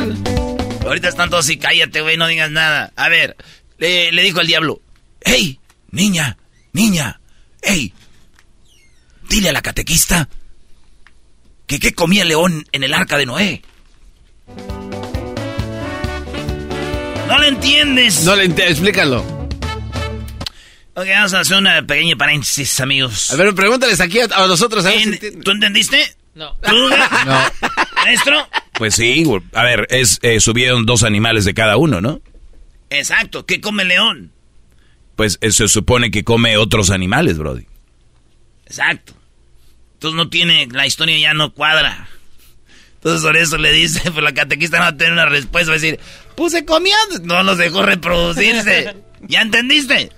Ahorita 0.87 1.09
están 1.09 1.29
todos 1.29 1.45
así, 1.45 1.59
cállate, 1.59 2.01
güey, 2.01 2.17
no 2.17 2.27
digas 2.27 2.51
nada. 2.51 2.93
A 2.97 3.09
ver, 3.09 3.37
le, 3.77 4.13
le 4.13 4.23
dijo 4.23 4.41
el 4.41 4.47
diablo. 4.47 4.81
¡Hey, 5.21 5.59
niña, 5.91 6.39
niña! 6.73 7.21
¡Hey! 7.61 7.93
Dile 9.29 9.49
a 9.49 9.53
la 9.53 9.61
catequista 9.61 10.29
¿Que 11.67 11.81
qué 11.81 11.93
comía 11.93 12.25
león 12.25 12.65
en 12.73 12.85
el 12.85 12.95
arca 12.95 13.19
de 13.19 13.27
Noé? 13.27 13.63
No 17.27 17.39
lo 17.39 17.45
entiendes. 17.45 18.25
No 18.25 18.37
le 18.37 18.45
entiendo, 18.45 18.73
explícalo. 18.73 19.39
Ok, 20.95 21.07
vamos 21.11 21.35
a 21.35 21.41
hacer 21.41 21.59
una 21.59 21.83
pequeña 21.87 22.17
paréntesis, 22.17 22.81
amigos. 22.81 23.31
A 23.31 23.37
ver, 23.37 23.55
pregúntales 23.55 24.01
aquí 24.01 24.19
a, 24.21 24.25
a 24.25 24.47
nosotros. 24.47 24.85
A 24.85 24.91
si 24.91 25.03
entienden. 25.03 25.43
¿Tú 25.43 25.51
entendiste? 25.53 26.17
No. 26.35 26.57
¿Tú? 26.57 26.89
No. 27.27 27.41
¿Maestro? 27.97 28.49
Pues 28.73 28.95
sí, 28.95 29.25
a 29.53 29.63
ver, 29.65 29.87
es, 29.91 30.19
eh, 30.23 30.41
subieron 30.41 30.87
dos 30.87 31.03
animales 31.03 31.45
de 31.45 31.53
cada 31.53 31.77
uno, 31.77 32.01
¿no? 32.01 32.21
Exacto. 32.91 33.45
¿Qué 33.45 33.61
come 33.61 33.83
el 33.83 33.89
león? 33.89 34.33
Pues 35.17 35.39
eh, 35.41 35.51
se 35.51 35.69
supone 35.69 36.11
que 36.11 36.25
come 36.25 36.57
otros 36.57 36.91
animales, 36.91 37.39
Brody. 37.39 37.67
Exacto. 38.67 39.15
Entonces 39.95 40.17
no 40.17 40.29
tiene, 40.31 40.69
la 40.71 40.87
historia 40.87 41.19
ya 41.19 41.35
no 41.35 41.53
cuadra. 41.53 42.09
Entonces 42.99 43.23
por 43.23 43.37
eso 43.37 43.57
le 43.59 43.73
dice, 43.73 44.11
pues 44.11 44.23
la 44.25 44.33
catequista 44.35 44.79
no 44.79 44.83
va 44.85 44.89
a 44.91 44.97
tener 44.97 45.13
una 45.13 45.27
respuesta, 45.27 45.71
va 45.71 45.77
a 45.77 45.81
decir, 45.81 45.99
pues 46.37 46.53
se 46.53 46.65
comía, 46.65 46.97
no 47.23 47.43
los 47.43 47.59
dejó 47.59 47.83
reproducirse. 47.83 48.95
¿Ya 49.23 49.41
entendiste? 49.43 50.11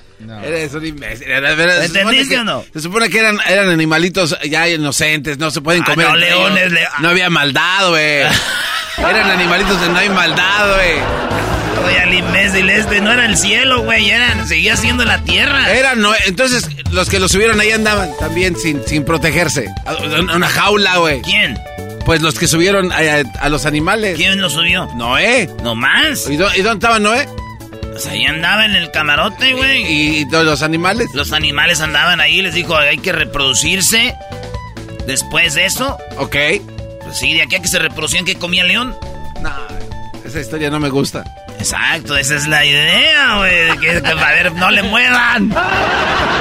Eres 0.44 0.74
un 0.74 0.84
imbécil. 0.84 1.30
¿Entendiste 1.30 2.28
que- 2.34 2.38
o 2.40 2.44
no? 2.44 2.62
Se 2.74 2.80
supone 2.80 3.08
que 3.08 3.18
eran, 3.18 3.38
eran 3.48 3.70
animalitos 3.70 4.36
ya 4.48 4.68
inocentes, 4.68 5.38
no 5.38 5.50
se 5.50 5.62
pueden 5.62 5.82
Ah, 5.82 5.86
comer. 5.86 6.08
no, 6.08 6.16
leones, 6.16 6.72
le- 6.72 6.86
No 7.00 7.08
había 7.08 7.30
maldad, 7.30 7.88
güey. 7.88 8.18
eran 8.98 9.30
animalitos 9.30 9.80
de 9.80 9.88
no 9.88 9.96
hay 9.98 10.10
maldad, 10.10 10.74
güey. 10.74 11.86
Oye, 11.86 11.98
al 12.00 12.12
imbécil 12.12 12.68
este, 12.68 13.00
no 13.00 13.10
era 13.12 13.24
el 13.24 13.38
cielo, 13.38 13.82
güey, 13.82 14.10
eran, 14.10 14.46
seguía 14.46 14.76
siendo 14.76 15.06
la 15.06 15.22
tierra. 15.24 15.72
Eran, 15.72 16.02
no, 16.02 16.12
entonces 16.26 16.68
los 16.92 17.08
que 17.08 17.18
los 17.18 17.32
subieron 17.32 17.58
ahí 17.58 17.70
andaban 17.70 18.10
también 18.18 18.54
sin, 18.56 18.86
sin 18.86 19.04
protegerse. 19.06 19.68
Una 20.34 20.48
jaula, 20.48 20.98
güey. 20.98 21.22
¿Quién? 21.22 21.58
Pues 22.04 22.22
los 22.22 22.38
que 22.38 22.48
subieron 22.48 22.90
a, 22.92 22.96
a- 22.96 23.44
a 23.44 23.48
los 23.48 23.66
animales. 23.66 24.16
¿Quién 24.16 24.40
lo 24.40 24.50
subió? 24.50 24.86
Noé. 24.96 25.48
¿No 25.62 25.74
más? 25.74 26.28
¿Y, 26.28 26.36
dó- 26.36 26.50
y 26.56 26.62
dónde 26.62 26.74
estaba 26.84 26.98
Noé? 26.98 27.28
Pues 27.92 28.06
ahí 28.06 28.24
andaba 28.24 28.64
en 28.64 28.74
el 28.74 28.90
camarote, 28.90 29.52
güey. 29.52 29.82
¿Y, 29.82 30.18
y 30.22 30.24
los 30.30 30.62
animales? 30.62 31.08
Los 31.14 31.32
animales 31.32 31.80
andaban 31.80 32.20
ahí, 32.20 32.40
les 32.40 32.54
dijo, 32.54 32.76
hay 32.76 32.98
que 32.98 33.12
reproducirse. 33.12 34.14
Después 35.06 35.54
de 35.54 35.66
eso, 35.66 35.98
Ok. 36.18 36.36
pues 37.02 37.18
sí, 37.18 37.34
de 37.34 37.42
aquí 37.42 37.56
a 37.56 37.62
que 37.62 37.68
se 37.68 37.78
reproducían, 37.78 38.24
¿qué 38.24 38.36
comía 38.36 38.62
el 38.62 38.68
león? 38.68 38.96
No, 39.42 39.50
esa 40.24 40.40
historia 40.40 40.70
no 40.70 40.78
me 40.78 40.88
gusta. 40.88 41.24
Exacto, 41.60 42.16
esa 42.16 42.36
es 42.36 42.46
la 42.46 42.64
idea, 42.64 43.36
güey. 43.36 43.70
de 43.70 43.78
Que, 43.78 44.02
que, 44.02 44.08
a 44.08 44.14
ver, 44.14 44.52
no 44.54 44.70
le 44.70 44.82
muevan. 44.82 45.50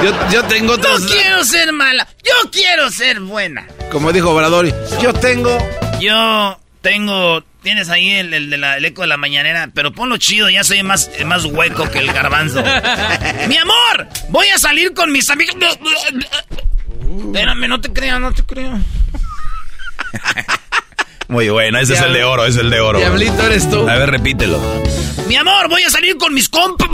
Yo, 0.04 0.30
yo 0.32 0.44
tengo 0.46 0.68
No 0.68 0.74
otros... 0.74 1.02
quiero 1.06 1.44
ser 1.44 1.72
mala, 1.74 2.08
yo 2.24 2.50
quiero 2.52 2.90
ser 2.90 3.20
buena. 3.20 3.68
Como 3.92 4.12
dijo 4.12 4.32
Obrador, 4.32 4.68
yo 5.02 5.14
tengo... 5.14 5.56
Yo 6.00 6.58
tengo. 6.82 7.44
Tienes 7.62 7.90
ahí 7.90 8.12
el, 8.12 8.34
el 8.34 8.50
de 8.50 8.58
la, 8.58 8.78
el 8.78 8.86
eco 8.86 9.02
de 9.02 9.08
la 9.10 9.18
mañanera, 9.18 9.70
pero 9.74 9.92
ponlo 9.92 10.16
chido, 10.16 10.50
ya 10.50 10.64
soy 10.64 10.82
más, 10.82 11.12
más 11.26 11.44
hueco 11.44 11.90
que 11.92 12.00
el 12.00 12.14
garbanzo. 12.14 12.64
¡Mi 13.50 13.58
amor! 13.58 14.08
Voy 14.30 14.48
a 14.48 14.58
salir 14.58 14.94
con 14.94 15.12
mis 15.12 15.30
amigos. 15.30 15.56
Espérame, 17.26 17.68
no 17.68 17.82
te 17.82 17.92
creo, 17.92 18.18
no 18.20 18.34
te 18.34 18.44
creo. 18.44 18.80
Muy 21.30 21.48
bueno, 21.50 21.78
ese 21.78 21.94
es 21.94 22.02
el 22.02 22.12
de 22.12 22.24
oro, 22.24 22.44
ese 22.44 22.58
es 22.58 22.64
el 22.66 22.72
de 22.72 22.80
oro. 22.80 22.98
Diablito 22.98 23.46
eres 23.46 23.70
tú. 23.70 23.88
A 23.88 23.98
ver, 23.98 24.10
repítelo. 24.10 24.60
Mi 25.28 25.36
amor, 25.36 25.70
voy 25.70 25.84
a 25.84 25.90
salir 25.92 26.18
con 26.18 26.34
mis 26.34 26.50
compas. 26.50 26.90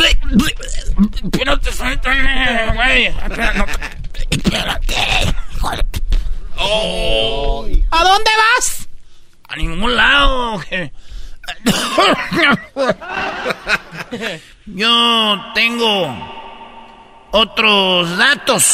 Espérate, 1.24 1.72
suéltame, 1.72 2.74
güey. 2.76 3.06
Espérate. 4.30 4.96
Oh. 6.58 7.66
¿A 7.92 8.04
dónde 8.04 8.32
vas? 8.56 8.90
A 9.48 9.56
ningún 9.56 9.96
lado. 9.96 10.62
Yo 14.66 15.42
tengo 15.54 17.30
otros 17.32 18.18
datos. 18.18 18.66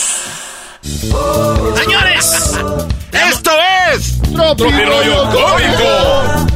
Señores, 0.82 2.58
¡Esto 3.12 3.52
es! 3.94 4.22
Tropirollo 4.34 5.30
cómico. 5.30 6.48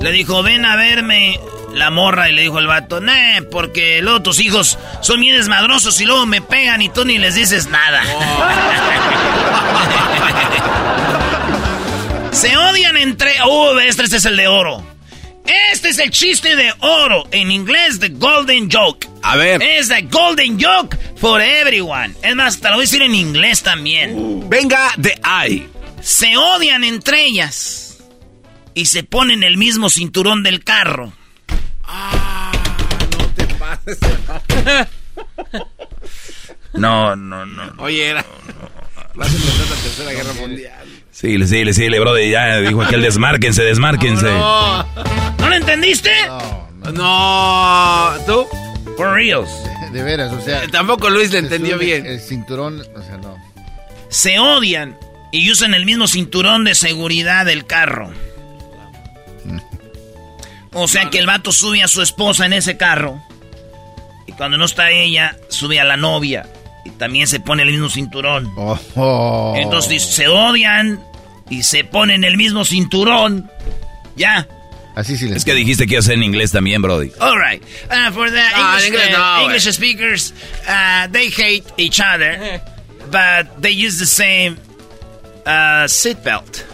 le 0.00 0.12
dijo, 0.12 0.42
ven 0.42 0.64
a 0.64 0.76
verme 0.76 1.38
la 1.74 1.90
morra. 1.90 2.30
Y 2.30 2.32
le 2.32 2.42
dijo 2.42 2.58
el 2.58 2.66
vato, 2.66 3.00
nee, 3.00 3.42
porque 3.42 4.00
luego 4.02 4.22
tus 4.22 4.40
hijos 4.40 4.78
son 5.00 5.20
bien 5.20 5.36
desmadrosos 5.36 6.00
y 6.00 6.06
luego 6.06 6.24
me 6.26 6.40
pegan 6.40 6.80
y 6.82 6.88
tú 6.88 7.04
ni 7.04 7.18
les 7.18 7.34
dices 7.34 7.68
nada. 7.68 8.02
Se 12.32 12.56
odian 12.56 12.96
entre... 12.96 13.32
Uh, 13.42 13.78
este 13.78 14.04
es 14.04 14.24
el 14.24 14.36
de 14.36 14.48
oro. 14.48 14.82
Este 15.44 15.90
es 15.90 15.98
el 15.98 16.10
chiste 16.10 16.56
de 16.56 16.72
oro. 16.80 17.24
En 17.30 17.50
inglés, 17.50 18.00
the 18.00 18.08
golden 18.08 18.70
joke. 18.70 19.06
A 19.22 19.36
ver. 19.36 19.62
Es 19.62 19.88
the 19.88 20.02
golden 20.02 20.58
joke 20.60 20.96
for 21.16 21.40
everyone. 21.40 22.14
Es 22.22 22.34
más, 22.34 22.60
te 22.60 22.68
lo 22.68 22.74
voy 22.74 22.82
a 22.82 22.86
decir 22.86 23.02
en 23.02 23.14
inglés 23.14 23.62
también. 23.62 24.48
Venga 24.48 24.92
de 24.96 25.18
ahí. 25.22 25.68
Se 26.00 26.36
odian 26.36 26.84
entre 26.84 27.24
ellas. 27.24 27.98
Y 28.74 28.86
se 28.86 29.04
ponen 29.04 29.42
el 29.42 29.56
mismo 29.56 29.90
cinturón 29.90 30.42
del 30.42 30.64
carro. 30.64 31.12
No, 36.74 37.14
no, 37.14 37.46
no. 37.46 37.72
Oye, 37.78 38.08
era... 38.08 38.26
Vas 39.14 39.32
a 39.32 39.36
empezar 39.36 39.70
la 39.70 39.76
tercera 39.76 40.10
guerra 40.10 40.32
mundial. 40.32 40.88
Sí, 41.24 41.38
sí, 41.46 41.72
sí, 41.72 41.88
brody, 41.88 42.28
ya 42.28 42.58
dijo 42.60 42.82
aquel 42.82 43.00
desmárquense, 43.00 43.62
desmárquense. 43.62 44.26
No, 44.26 44.82
¿No 45.38 45.48
lo 45.48 45.54
entendiste? 45.54 46.10
no, 46.92 48.10
¿tú? 48.26 48.46
For 48.98 49.14
reals. 49.14 49.48
De 49.90 50.02
veras, 50.02 50.34
o 50.34 50.40
sea. 50.42 50.68
Tampoco 50.68 51.08
Luis 51.08 51.32
le 51.32 51.38
entendió 51.38 51.78
bien. 51.78 52.04
El 52.04 52.20
cinturón, 52.20 52.82
o 52.94 53.00
sea, 53.00 53.16
no. 53.16 53.38
Se 54.10 54.38
odian 54.38 54.98
y 55.32 55.50
usan 55.50 55.72
el 55.72 55.86
mismo 55.86 56.08
cinturón 56.08 56.64
de 56.64 56.74
seguridad 56.74 57.46
del 57.46 57.64
carro. 57.64 58.12
O 60.74 60.88
sea 60.88 61.08
que 61.08 61.20
el 61.20 61.26
vato 61.26 61.52
sube 61.52 61.82
a 61.82 61.88
su 61.88 62.02
esposa 62.02 62.44
en 62.44 62.52
ese 62.52 62.76
carro. 62.76 63.18
Y 64.26 64.32
cuando 64.32 64.58
no 64.58 64.66
está 64.66 64.90
ella, 64.90 65.38
sube 65.48 65.80
a 65.80 65.84
la 65.84 65.96
novia. 65.96 66.46
Y 66.84 66.90
también 66.90 67.26
se 67.28 67.40
pone 67.40 67.62
el 67.62 67.70
mismo 67.70 67.88
cinturón. 67.88 68.52
Oh, 68.58 68.78
oh. 68.96 69.54
Entonces 69.56 70.04
se 70.04 70.28
odian 70.28 71.00
y 71.50 71.62
se 71.62 71.84
ponen 71.84 72.24
el 72.24 72.36
mismo 72.36 72.64
cinturón. 72.64 73.50
Ya. 74.16 74.46
Así 74.94 75.16
sí 75.16 75.28
le 75.28 75.36
Es 75.36 75.44
que 75.44 75.54
dijiste 75.54 75.86
que 75.86 75.94
iba 75.94 76.00
a 76.00 76.02
ser 76.02 76.14
en 76.14 76.22
inglés 76.22 76.52
también, 76.52 76.80
Brody. 76.80 77.10
All 77.20 77.36
right. 77.36 77.62
Uh, 77.90 78.12
for 78.12 78.30
the 78.30 78.36
No, 78.36 78.78
en 78.78 78.84
English, 78.84 78.86
inglés 78.86 79.08
uh, 79.08 79.12
no, 79.12 79.18
güey. 79.18 79.44
English 79.44 79.72
speakers, 79.72 80.32
uh, 80.68 81.08
they 81.10 81.28
hate 81.30 81.64
each 81.76 82.00
other, 82.00 82.60
but 83.10 83.60
they 83.60 83.72
use 83.72 83.98
the 83.98 84.06
same 84.06 84.56
uh, 85.46 85.88
seatbelt. 85.88 86.64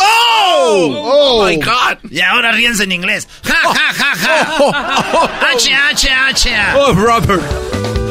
¡Oh! 0.00 1.40
Oh. 1.40 1.44
my 1.44 1.56
God! 1.56 1.98
Y 2.10 2.20
ahora 2.20 2.52
ríense 2.52 2.84
en 2.84 2.92
inglés. 2.92 3.26
Ja, 3.42 3.74
ja, 3.74 3.92
ja, 3.92 4.14
ja. 4.14 5.50
H, 5.52 5.74
H, 5.74 6.08
H. 6.08 6.50
¡Oh, 6.76 6.92
Robert! 6.94 7.42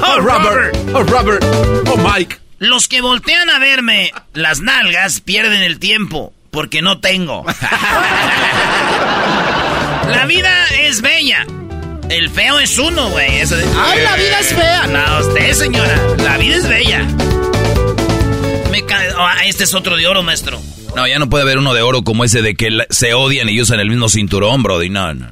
Oh, 0.04 0.20
Robert. 0.20 0.76
¡Oh, 0.94 1.04
Robert! 1.04 1.44
¡Oh, 1.88 1.96
Mike! 1.98 2.38
Los 2.60 2.88
que 2.88 3.02
voltean 3.02 3.50
a 3.50 3.60
verme 3.60 4.12
las 4.34 4.62
nalgas 4.62 5.22
pierden 5.22 5.62
el 5.64 5.78
tiempo 5.80 6.34
porque 6.52 6.82
no 6.82 7.00
tengo. 7.00 7.46
La 10.10 10.26
vida 10.26 10.66
es 10.80 11.02
bella. 11.02 11.46
El 12.10 12.30
feo 12.30 12.60
es 12.60 12.78
uno, 12.80 13.10
güey. 13.10 13.46
De- 13.46 13.66
¡Ay, 13.78 14.02
la 14.02 14.16
vida 14.16 14.40
es 14.40 14.54
fea! 14.54 14.88
No, 14.88 15.20
usted, 15.28 15.52
señora. 15.54 16.00
La 16.20 16.38
vida 16.38 16.56
es 16.56 16.68
bella. 16.68 17.04
Me 18.72 18.86
ca- 18.86 19.02
Ah, 19.18 19.42
este 19.46 19.66
es 19.66 19.74
otro 19.74 19.98
de 19.98 20.08
oro, 20.08 20.24
maestro. 20.24 20.62
No, 20.96 21.06
ya 21.08 21.20
no 21.20 21.30
puede 21.30 21.44
haber 21.44 21.58
uno 21.58 21.74
de 21.74 21.82
oro 21.82 22.04
como 22.04 22.24
ese 22.24 22.42
de 22.42 22.56
que 22.56 22.70
se 22.90 23.14
odian 23.14 23.50
y 23.50 23.62
usan 23.62 23.80
el 23.82 23.90
mismo 23.90 24.08
cinturón, 24.10 24.64
Brody. 24.64 24.90
No, 24.90 25.14
no. 25.14 25.32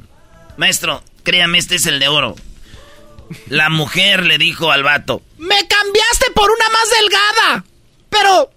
Maestro, 0.57 1.01
créame, 1.23 1.57
este 1.57 1.75
es 1.75 1.85
el 1.85 1.99
de 1.99 2.07
oro. 2.09 2.35
La 3.49 3.69
mujer 3.69 4.25
le 4.25 4.37
dijo 4.37 4.71
al 4.71 4.83
vato, 4.83 5.21
Me 5.37 5.55
cambiaste 5.67 6.31
por 6.33 6.49
una 6.51 6.69
más 6.69 6.89
delgada. 6.99 7.63
Pero, 8.09 8.49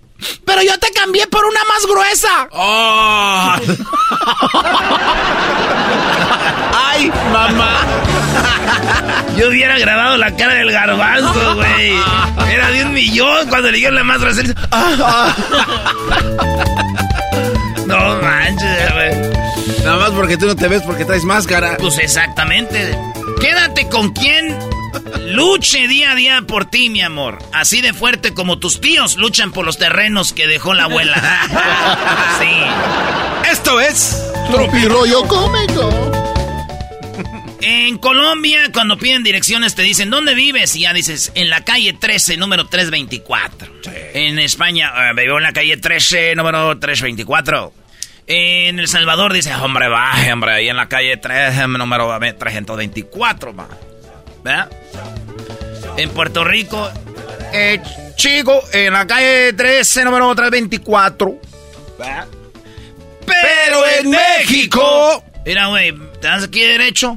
pero 0.44 0.62
yo 0.62 0.78
te 0.78 0.90
cambié 0.92 1.26
por 1.26 1.44
una 1.44 1.60
más 1.64 1.86
gruesa. 1.86 2.48
¡Oh! 2.52 3.54
¡Ay, 6.74 7.10
mamá! 7.32 7.80
Yo 9.36 9.48
hubiera 9.48 9.78
grabado 9.78 10.16
la 10.16 10.34
cara 10.36 10.54
del 10.54 10.72
garbanzo, 10.72 11.54
güey. 11.56 11.92
Era 12.50 12.70
de 12.70 12.84
un 12.84 12.92
millón 12.92 13.48
cuando 13.48 13.70
le 13.70 13.76
dijeron 13.76 13.94
la 13.96 14.04
más 14.04 14.20
grosera. 14.20 14.54
Ah, 17.90 18.16
No 18.16 18.22
manches, 18.22 18.92
güey. 18.94 19.84
Nada 19.84 19.96
más 19.98 20.10
porque 20.10 20.36
tú 20.36 20.46
no 20.46 20.56
te 20.56 20.68
ves 20.68 20.82
porque 20.82 21.04
traes 21.04 21.24
máscara. 21.24 21.76
Pues 21.78 21.98
exactamente. 21.98 22.96
Quédate 23.40 23.88
con 23.88 24.12
quien 24.12 24.56
Luche 25.28 25.88
día 25.88 26.12
a 26.12 26.14
día 26.14 26.42
por 26.46 26.70
ti, 26.70 26.88
mi 26.88 27.02
amor. 27.02 27.38
Así 27.52 27.80
de 27.80 27.92
fuerte 27.92 28.32
como 28.32 28.58
tus 28.58 28.80
tíos 28.80 29.16
luchan 29.16 29.52
por 29.52 29.64
los 29.66 29.78
terrenos 29.78 30.32
que 30.32 30.46
dejó 30.46 30.72
la 30.74 30.84
abuela. 30.84 31.16
sí. 32.40 33.50
Esto 33.50 33.78
es 33.80 34.22
Tropirollo 34.50 35.22
cómico. 35.26 36.12
En 37.60 37.98
Colombia, 37.98 38.70
cuando 38.72 38.96
piden 38.96 39.22
direcciones, 39.22 39.74
te 39.74 39.82
dicen, 39.82 40.08
¿dónde 40.08 40.34
vives? 40.34 40.74
Y 40.76 40.80
ya 40.80 40.94
dices, 40.94 41.32
en 41.34 41.50
la 41.50 41.64
calle 41.64 41.92
13, 41.92 42.36
número 42.36 42.66
324. 42.66 43.68
En 44.14 44.38
España, 44.38 44.92
eh, 44.96 45.12
vivo 45.14 45.36
en 45.36 45.42
la 45.42 45.52
calle 45.52 45.76
13, 45.76 46.34
número 46.36 46.78
324. 46.78 47.72
En 48.30 48.78
El 48.78 48.88
Salvador 48.88 49.32
dice, 49.32 49.54
hombre, 49.54 49.88
baje, 49.88 50.30
hombre, 50.30 50.52
ahí 50.52 50.68
en 50.68 50.76
la 50.76 50.86
calle 50.86 51.16
3, 51.16 51.66
número 51.68 52.14
324, 52.18 53.56
va. 53.56 53.68
¿Verdad? 54.44 54.70
En 55.96 56.10
Puerto 56.10 56.44
Rico, 56.44 56.90
eh, 57.54 57.80
chico, 58.16 58.62
en 58.74 58.92
la 58.92 59.06
calle 59.06 59.54
13, 59.54 60.04
número 60.04 60.34
324. 60.34 61.40
¿Verdad? 61.98 62.26
Pero 63.24 63.86
en 63.98 64.10
México... 64.10 65.24
Mira, 65.46 65.68
güey, 65.68 65.94
¿te 66.20 66.28
das 66.28 66.44
aquí 66.44 66.60
derecho? 66.60 67.16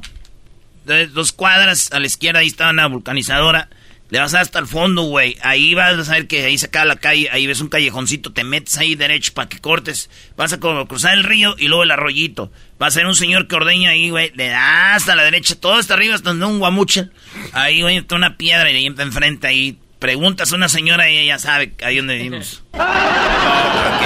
De 0.85 1.07
dos 1.07 1.33
cuadras 1.33 1.91
a 1.91 1.99
la 1.99 2.05
izquierda, 2.05 2.39
ahí 2.39 2.47
está 2.47 2.69
una 2.69 2.87
vulcanizadora. 2.87 3.67
Le 4.11 4.19
vas 4.19 4.33
hasta 4.33 4.59
el 4.59 4.67
fondo, 4.67 5.03
güey. 5.03 5.37
Ahí 5.41 5.73
vas 5.73 6.09
a 6.09 6.11
ver 6.11 6.27
que 6.27 6.43
ahí 6.43 6.57
se 6.57 6.65
acaba 6.65 6.83
la 6.83 6.97
calle, 6.97 7.29
ahí 7.31 7.47
ves 7.47 7.61
un 7.61 7.69
callejoncito, 7.69 8.33
te 8.33 8.43
metes 8.43 8.77
ahí 8.77 8.95
derecho 8.95 9.33
para 9.33 9.47
que 9.47 9.59
cortes. 9.59 10.09
Vas 10.35 10.51
a 10.51 10.59
cruzar 10.59 11.13
el 11.13 11.23
río 11.23 11.55
y 11.57 11.69
luego 11.69 11.83
el 11.83 11.91
arroyito. 11.91 12.51
Va 12.81 12.87
a 12.87 12.91
ser 12.91 13.05
un 13.05 13.15
señor 13.15 13.47
que 13.47 13.55
ordeña 13.55 13.91
ahí, 13.91 14.09
güey. 14.09 14.33
Le 14.35 14.49
das 14.49 14.97
hasta 14.97 15.15
la 15.15 15.23
derecha, 15.23 15.55
todo 15.55 15.75
hasta 15.75 15.93
arriba, 15.93 16.13
hasta 16.15 16.31
donde 16.31 16.45
un 16.45 16.59
guamuche. 16.59 17.07
Ahí, 17.53 17.81
güey, 17.81 17.95
está 17.97 18.15
una 18.15 18.35
piedra 18.35 18.69
y 18.69 18.75
ahí 18.75 18.85
enfrente 18.85 19.47
ahí. 19.47 19.79
Preguntas 19.97 20.51
a 20.51 20.55
una 20.55 20.67
señora 20.67 21.09
y 21.09 21.17
ella 21.17 21.39
sabe 21.39 21.73
ahí 21.81 21.95
donde 21.95 22.15
vivimos. 22.15 22.63
que 22.73 22.79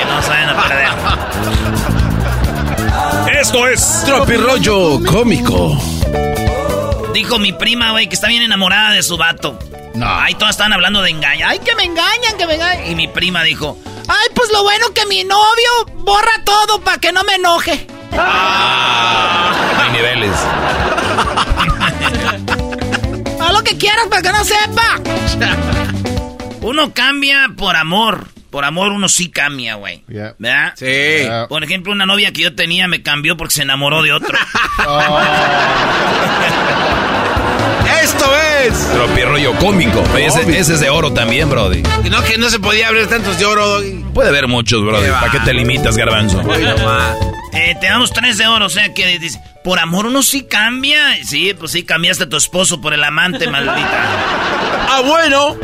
no 0.06 0.22
saben 0.22 0.49
a 0.49 0.61
perder. 0.61 0.90
Esto 3.41 3.68
es 3.68 4.03
Tropirollo 4.06 5.03
cómico. 5.03 5.82
Dijo 7.11 7.40
mi 7.40 7.53
prima, 7.53 7.90
güey, 7.91 8.07
que 8.07 8.14
está 8.14 8.27
bien 8.27 8.44
enamorada 8.44 8.91
de 8.91 9.02
su 9.02 9.18
vato. 9.18 9.57
No. 9.95 10.19
Ahí 10.19 10.34
todas 10.35 10.51
están 10.51 10.73
hablando 10.73 11.01
de 11.01 11.09
engaño. 11.09 11.47
Ay, 11.47 11.59
que 11.59 11.76
me 11.76 11.84
engañan, 11.84 12.38
que 12.38 12.45
me 12.45 12.55
engañan. 12.55 12.88
Y 12.88 12.95
mi 12.95 13.07
prima 13.07 13.43
dijo, 13.43 13.77
ay, 14.07 14.27
pues 14.34 14.51
lo 14.51 14.63
bueno 14.63 14.88
que 14.93 15.05
mi 15.05 15.23
novio 15.23 15.85
borra 15.99 16.43
todo 16.43 16.81
para 16.81 16.97
que 16.99 17.11
no 17.11 17.23
me 17.23 17.35
enoje. 17.35 17.88
Hay 18.17 19.91
niveles. 19.91 20.35
Haz 23.39 23.53
lo 23.53 23.63
que 23.63 23.77
quieras 23.77 24.07
para 24.09 24.22
que 24.22 24.31
no 24.31 24.43
sepa. 24.43 24.99
Uno 26.61 26.93
cambia 26.93 27.49
por 27.55 27.76
amor. 27.76 28.27
Por 28.49 28.63
amor 28.63 28.93
uno 28.93 29.09
sí 29.09 29.30
cambia, 29.30 29.76
güey. 29.76 30.03
¿Verdad? 30.07 30.73
Sí. 30.76 31.27
Por 31.49 31.63
ejemplo, 31.63 31.91
una 31.91 32.05
novia 32.05 32.31
que 32.31 32.41
yo 32.41 32.55
tenía 32.55 32.88
me 32.88 33.03
cambió 33.03 33.35
porque 33.35 33.53
se 33.53 33.63
enamoró 33.63 34.01
de 34.01 34.13
otro. 34.13 34.38
Esto 38.06 38.32
es 38.61 38.91
Tropirollo 38.91 39.56
cómico. 39.56 40.03
Ese, 40.15 40.41
ese 40.60 40.76
es 40.76 40.80
de 40.80 40.91
oro 40.91 41.11
también, 41.11 41.49
Brody. 41.49 41.82
No, 42.11 42.23
que 42.23 42.38
no 42.38 42.52
se 42.52 42.60
podía 42.60 42.90
abrir 42.90 43.07
tantos 43.07 43.40
de 43.40 43.45
oro. 43.45 43.65
Doggy. 43.65 44.06
Puede 44.14 44.30
haber 44.30 44.48
muchos, 44.48 44.84
Brody. 44.84 45.10
¿Para 45.10 45.32
qué 45.32 45.40
te 45.40 45.56
limitas, 45.56 45.98
garbanzo? 45.98 46.40
Eh, 47.53 47.76
te 47.82 47.88
damos 47.88 48.14
tres 48.14 48.38
de 48.38 48.45
oro, 48.45 48.68
o 48.68 48.69
sea 48.69 48.94
que 48.94 49.18
dice, 49.18 49.41
por 49.64 49.80
amor 49.80 50.06
uno 50.06 50.22
sí 50.22 50.44
cambia. 50.44 51.18
Sí, 51.26 51.56
pues 51.57 51.72
sí, 51.72 51.82
cambiaste 51.82 52.26
a 52.26 52.30
tu 52.30 52.38
esposo 52.38 52.80
por 52.80 52.94
el 52.94 53.03
amante, 53.03 53.48
maldita. 53.48 54.06
Ah, 54.88 55.02
bueno. 55.03 55.57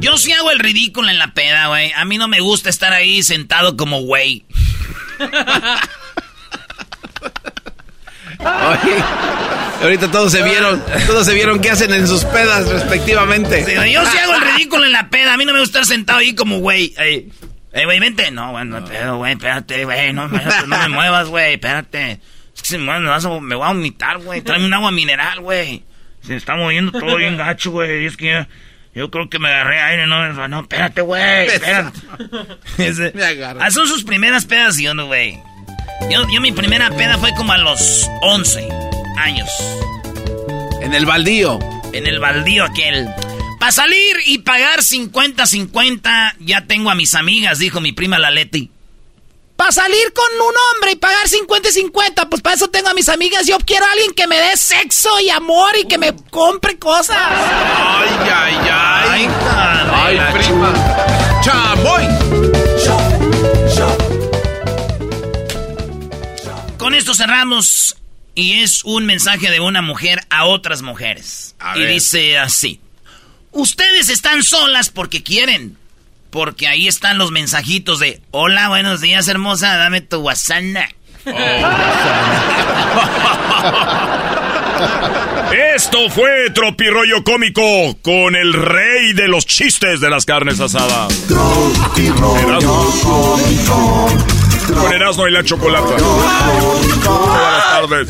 Yo 0.00 0.18
sí 0.18 0.32
hago 0.32 0.50
el 0.50 0.58
ridículo 0.58 1.10
en 1.10 1.20
la 1.20 1.32
peda, 1.32 1.68
güey. 1.68 1.92
A 1.92 2.04
mí 2.04 2.18
no 2.18 2.26
me 2.26 2.40
gusta 2.40 2.70
estar 2.70 2.92
ahí 2.92 3.22
sentado 3.22 3.76
como 3.76 4.00
güey. 4.00 4.44
Oye, 8.40 8.96
ahorita 9.82 10.10
todos 10.10 10.32
se 10.32 10.42
vieron, 10.42 10.82
todos 11.06 11.26
se 11.26 11.34
vieron 11.34 11.60
qué 11.60 11.70
hacen 11.70 11.92
en 11.92 12.06
sus 12.06 12.24
pedas 12.24 12.66
respectivamente. 12.68 13.64
Sí, 13.64 13.92
yo 13.92 14.04
sí 14.06 14.18
hago 14.18 14.34
el 14.34 14.40
ridículo 14.42 14.84
en 14.84 14.92
la 14.92 15.08
peda. 15.10 15.34
A 15.34 15.36
mí 15.36 15.44
no 15.44 15.52
me 15.52 15.60
gusta 15.60 15.80
estar 15.80 15.94
sentado 15.96 16.18
ahí 16.20 16.34
como 16.34 16.58
güey. 16.58 16.94
Ey, 16.98 17.30
ey, 17.72 17.84
güey, 17.84 18.00
vente. 18.00 18.30
No, 18.30 18.52
güey, 18.52 18.64
no 18.64 18.84
pedo, 18.84 19.18
güey, 19.18 19.32
espérate, 19.32 19.84
güey. 19.84 20.12
No, 20.12 20.28
me- 20.28 20.42
no 20.66 20.78
me 20.78 20.88
muevas, 20.94 21.28
güey, 21.28 21.54
espérate. 21.54 22.20
Es 22.54 22.62
que 22.62 22.68
si 22.68 22.78
me 22.78 22.84
muevas, 23.00 23.24
me, 23.42 23.54
voy 23.54 23.64
a 23.64 23.72
vomitar, 23.72 24.18
güey. 24.18 24.40
Tráeme 24.42 24.66
un 24.66 24.74
agua 24.74 24.90
mineral, 24.90 25.40
güey. 25.40 25.84
Se 26.22 26.36
está 26.36 26.56
moviendo 26.56 26.92
todo 26.92 27.16
bien 27.16 27.36
gacho, 27.36 27.70
güey. 27.70 28.06
Es 28.06 28.16
que 28.16 28.32
yo, 28.32 28.46
yo 28.94 29.10
creo 29.10 29.28
que 29.28 29.38
me 29.38 29.48
agarré 29.48 29.80
aire, 29.80 30.06
no, 30.06 30.32
no, 30.48 30.60
espérate, 30.60 31.02
güey, 31.02 31.46
espérate. 31.48 31.98
Ese- 32.78 33.12
Me 33.14 33.24
agarra. 33.24 33.64
Ah, 33.66 33.70
son 33.70 33.86
sus 33.86 34.02
primeras 34.04 34.44
pedas 34.46 34.78
y 34.80 34.88
uno, 34.88 35.06
güey. 35.06 35.38
Yo, 36.10 36.26
yo 36.32 36.40
mi 36.40 36.52
primera 36.52 36.90
peda 36.90 37.16
fue 37.18 37.32
como 37.34 37.52
a 37.52 37.58
los 37.58 38.08
11 38.22 38.68
años. 39.16 39.48
En 40.80 40.94
el 40.94 41.06
baldío. 41.06 41.58
En 41.92 42.06
el 42.06 42.18
baldío 42.18 42.64
aquel. 42.64 43.08
Para 43.58 43.72
salir 43.72 44.16
y 44.26 44.38
pagar 44.38 44.80
50-50, 44.80 46.36
ya 46.40 46.66
tengo 46.66 46.90
a 46.90 46.94
mis 46.94 47.14
amigas, 47.14 47.58
dijo 47.58 47.80
mi 47.80 47.92
prima 47.92 48.18
la 48.18 48.30
Leti. 48.30 48.70
Para 49.56 49.72
salir 49.72 50.12
con 50.12 50.26
un 50.46 50.54
hombre 50.74 50.92
y 50.92 50.96
pagar 50.96 51.26
50-50, 51.26 52.28
pues 52.28 52.42
para 52.42 52.54
eso 52.54 52.68
tengo 52.68 52.90
a 52.90 52.94
mis 52.94 53.08
amigas. 53.08 53.46
Yo 53.46 53.56
quiero 53.58 53.86
a 53.86 53.92
alguien 53.92 54.12
que 54.12 54.26
me 54.26 54.36
dé 54.38 54.54
sexo 54.56 55.08
y 55.20 55.30
amor 55.30 55.70
y 55.80 55.88
que 55.88 55.96
me 55.96 56.14
compre 56.30 56.78
cosas. 56.78 57.16
Ay, 57.18 58.08
ay, 58.22 58.54
ay. 58.70 59.28
Ay, 59.90 60.18
Ay, 60.18 60.34
prima. 60.34 60.74
Chamoy. 61.42 62.06
Con 66.76 66.94
esto 66.94 67.14
cerramos 67.14 67.96
y 68.36 68.60
es 68.60 68.84
un 68.84 69.04
mensaje 69.06 69.50
de 69.50 69.58
una 69.58 69.82
mujer 69.82 70.20
a 70.30 70.44
otras 70.44 70.82
mujeres. 70.82 71.56
A 71.58 71.76
y 71.76 71.80
ver. 71.80 71.94
dice 71.94 72.38
así. 72.38 72.78
Ustedes 73.50 74.08
están 74.10 74.44
solas 74.44 74.90
porque 74.90 75.24
quieren. 75.24 75.76
Porque 76.30 76.68
ahí 76.68 76.86
están 76.86 77.18
los 77.18 77.32
mensajitos 77.32 77.98
de 77.98 78.20
Hola, 78.30 78.68
buenos 78.68 79.00
días, 79.00 79.26
hermosa, 79.26 79.76
dame 79.76 80.02
tu 80.02 80.18
WhatsApp. 80.18 80.62
Esto 85.74 86.10
fue 86.10 86.50
Tropirollo 86.50 87.24
Cómico 87.24 87.62
con 88.02 88.36
el 88.36 88.52
rey 88.52 89.14
de 89.14 89.26
los 89.28 89.46
chistes 89.46 90.00
de 90.00 90.10
las 90.10 90.26
carnes 90.26 90.60
asadas. 90.60 91.26
Erasmo. 92.42 92.92
Con 94.74 94.92
Erasmo 94.92 95.26
y 95.28 95.30
la 95.30 95.44
chocolata. 95.44 95.96
Buenas 97.08 97.64
tardes. 97.70 98.08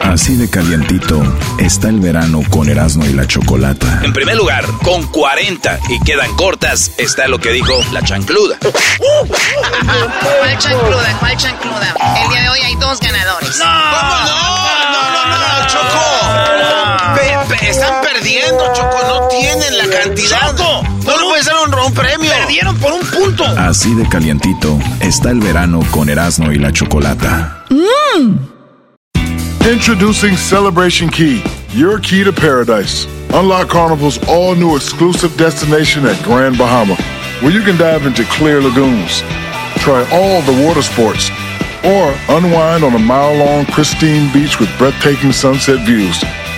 Así 0.00 0.34
de 0.36 0.48
calientito 0.50 1.22
está 1.58 1.88
el 1.88 2.00
verano 2.00 2.42
con 2.50 2.68
Erasmo 2.68 3.06
y 3.06 3.12
la 3.14 3.26
Chocolata. 3.26 4.00
En 4.02 4.12
primer 4.12 4.36
lugar, 4.36 4.66
con 4.84 5.06
40 5.06 5.78
y 5.88 6.00
quedan 6.00 6.34
cortas, 6.36 6.90
está 6.98 7.28
lo 7.28 7.38
que 7.38 7.50
dijo 7.50 7.72
la 7.92 8.02
chancluda. 8.02 8.58
¿Cuál 8.60 10.58
chancluda? 10.58 11.16
¿Cuál 11.18 11.36
chancluda? 11.36 11.94
El 12.24 12.28
día 12.30 12.42
de 12.42 12.48
hoy 12.50 12.60
hay 12.60 12.74
dos 12.76 13.00
ganadores. 13.00 13.58
¿Cómo 13.58 13.70
no? 13.70 14.24
No, 14.92 15.10
no, 15.12 15.26
no, 15.28 15.38
no, 15.38 15.66
Choco. 15.68 16.81
Pe- 17.52 17.58
pe- 17.58 17.70
están 17.70 18.02
perdiendo, 18.02 18.64
Choco. 18.72 18.96
No 19.06 19.28
tienen 19.28 19.76
la 19.78 19.84
cantidad. 19.98 20.56
Choco, 20.56 20.82
no 21.04 21.16
le 21.18 21.24
puedes 21.28 21.44
dar 21.46 21.56
un, 21.66 21.74
un 21.74 21.92
premio. 21.94 22.30
Perdieron 22.30 22.76
por 22.78 22.92
un 22.92 23.00
punto. 23.06 23.44
Así 23.58 23.94
de 23.94 24.08
calientito 24.08 24.78
está 25.00 25.30
el 25.30 25.40
verano 25.40 25.80
con 25.90 26.08
Erasmo 26.08 26.50
y 26.50 26.56
la 26.58 26.72
Chocolata. 26.72 27.64
¡Mmm! 27.70 28.38
Introducing 29.70 30.36
Celebration 30.36 31.08
Key, 31.10 31.42
your 31.74 32.00
key 32.00 32.24
to 32.24 32.32
paradise. 32.32 33.06
Unlock 33.32 33.68
Carnival's 33.68 34.18
all 34.28 34.54
new 34.56 34.74
exclusive 34.76 35.36
destination 35.36 36.04
at 36.06 36.20
Grand 36.24 36.58
Bahama, 36.58 36.96
where 37.40 37.52
you 37.52 37.62
can 37.62 37.76
dive 37.78 38.04
into 38.06 38.24
clear 38.24 38.60
lagoons, 38.60 39.22
try 39.78 40.04
all 40.10 40.42
the 40.42 40.66
water 40.66 40.82
sports, 40.82 41.30
or 41.84 42.12
unwind 42.28 42.82
on 42.82 42.94
a 42.94 42.98
mile 42.98 43.34
long 43.36 43.64
pristine 43.66 44.30
beach 44.32 44.58
with 44.58 44.68
breathtaking 44.78 45.32
sunset 45.32 45.78
views. 45.86 46.22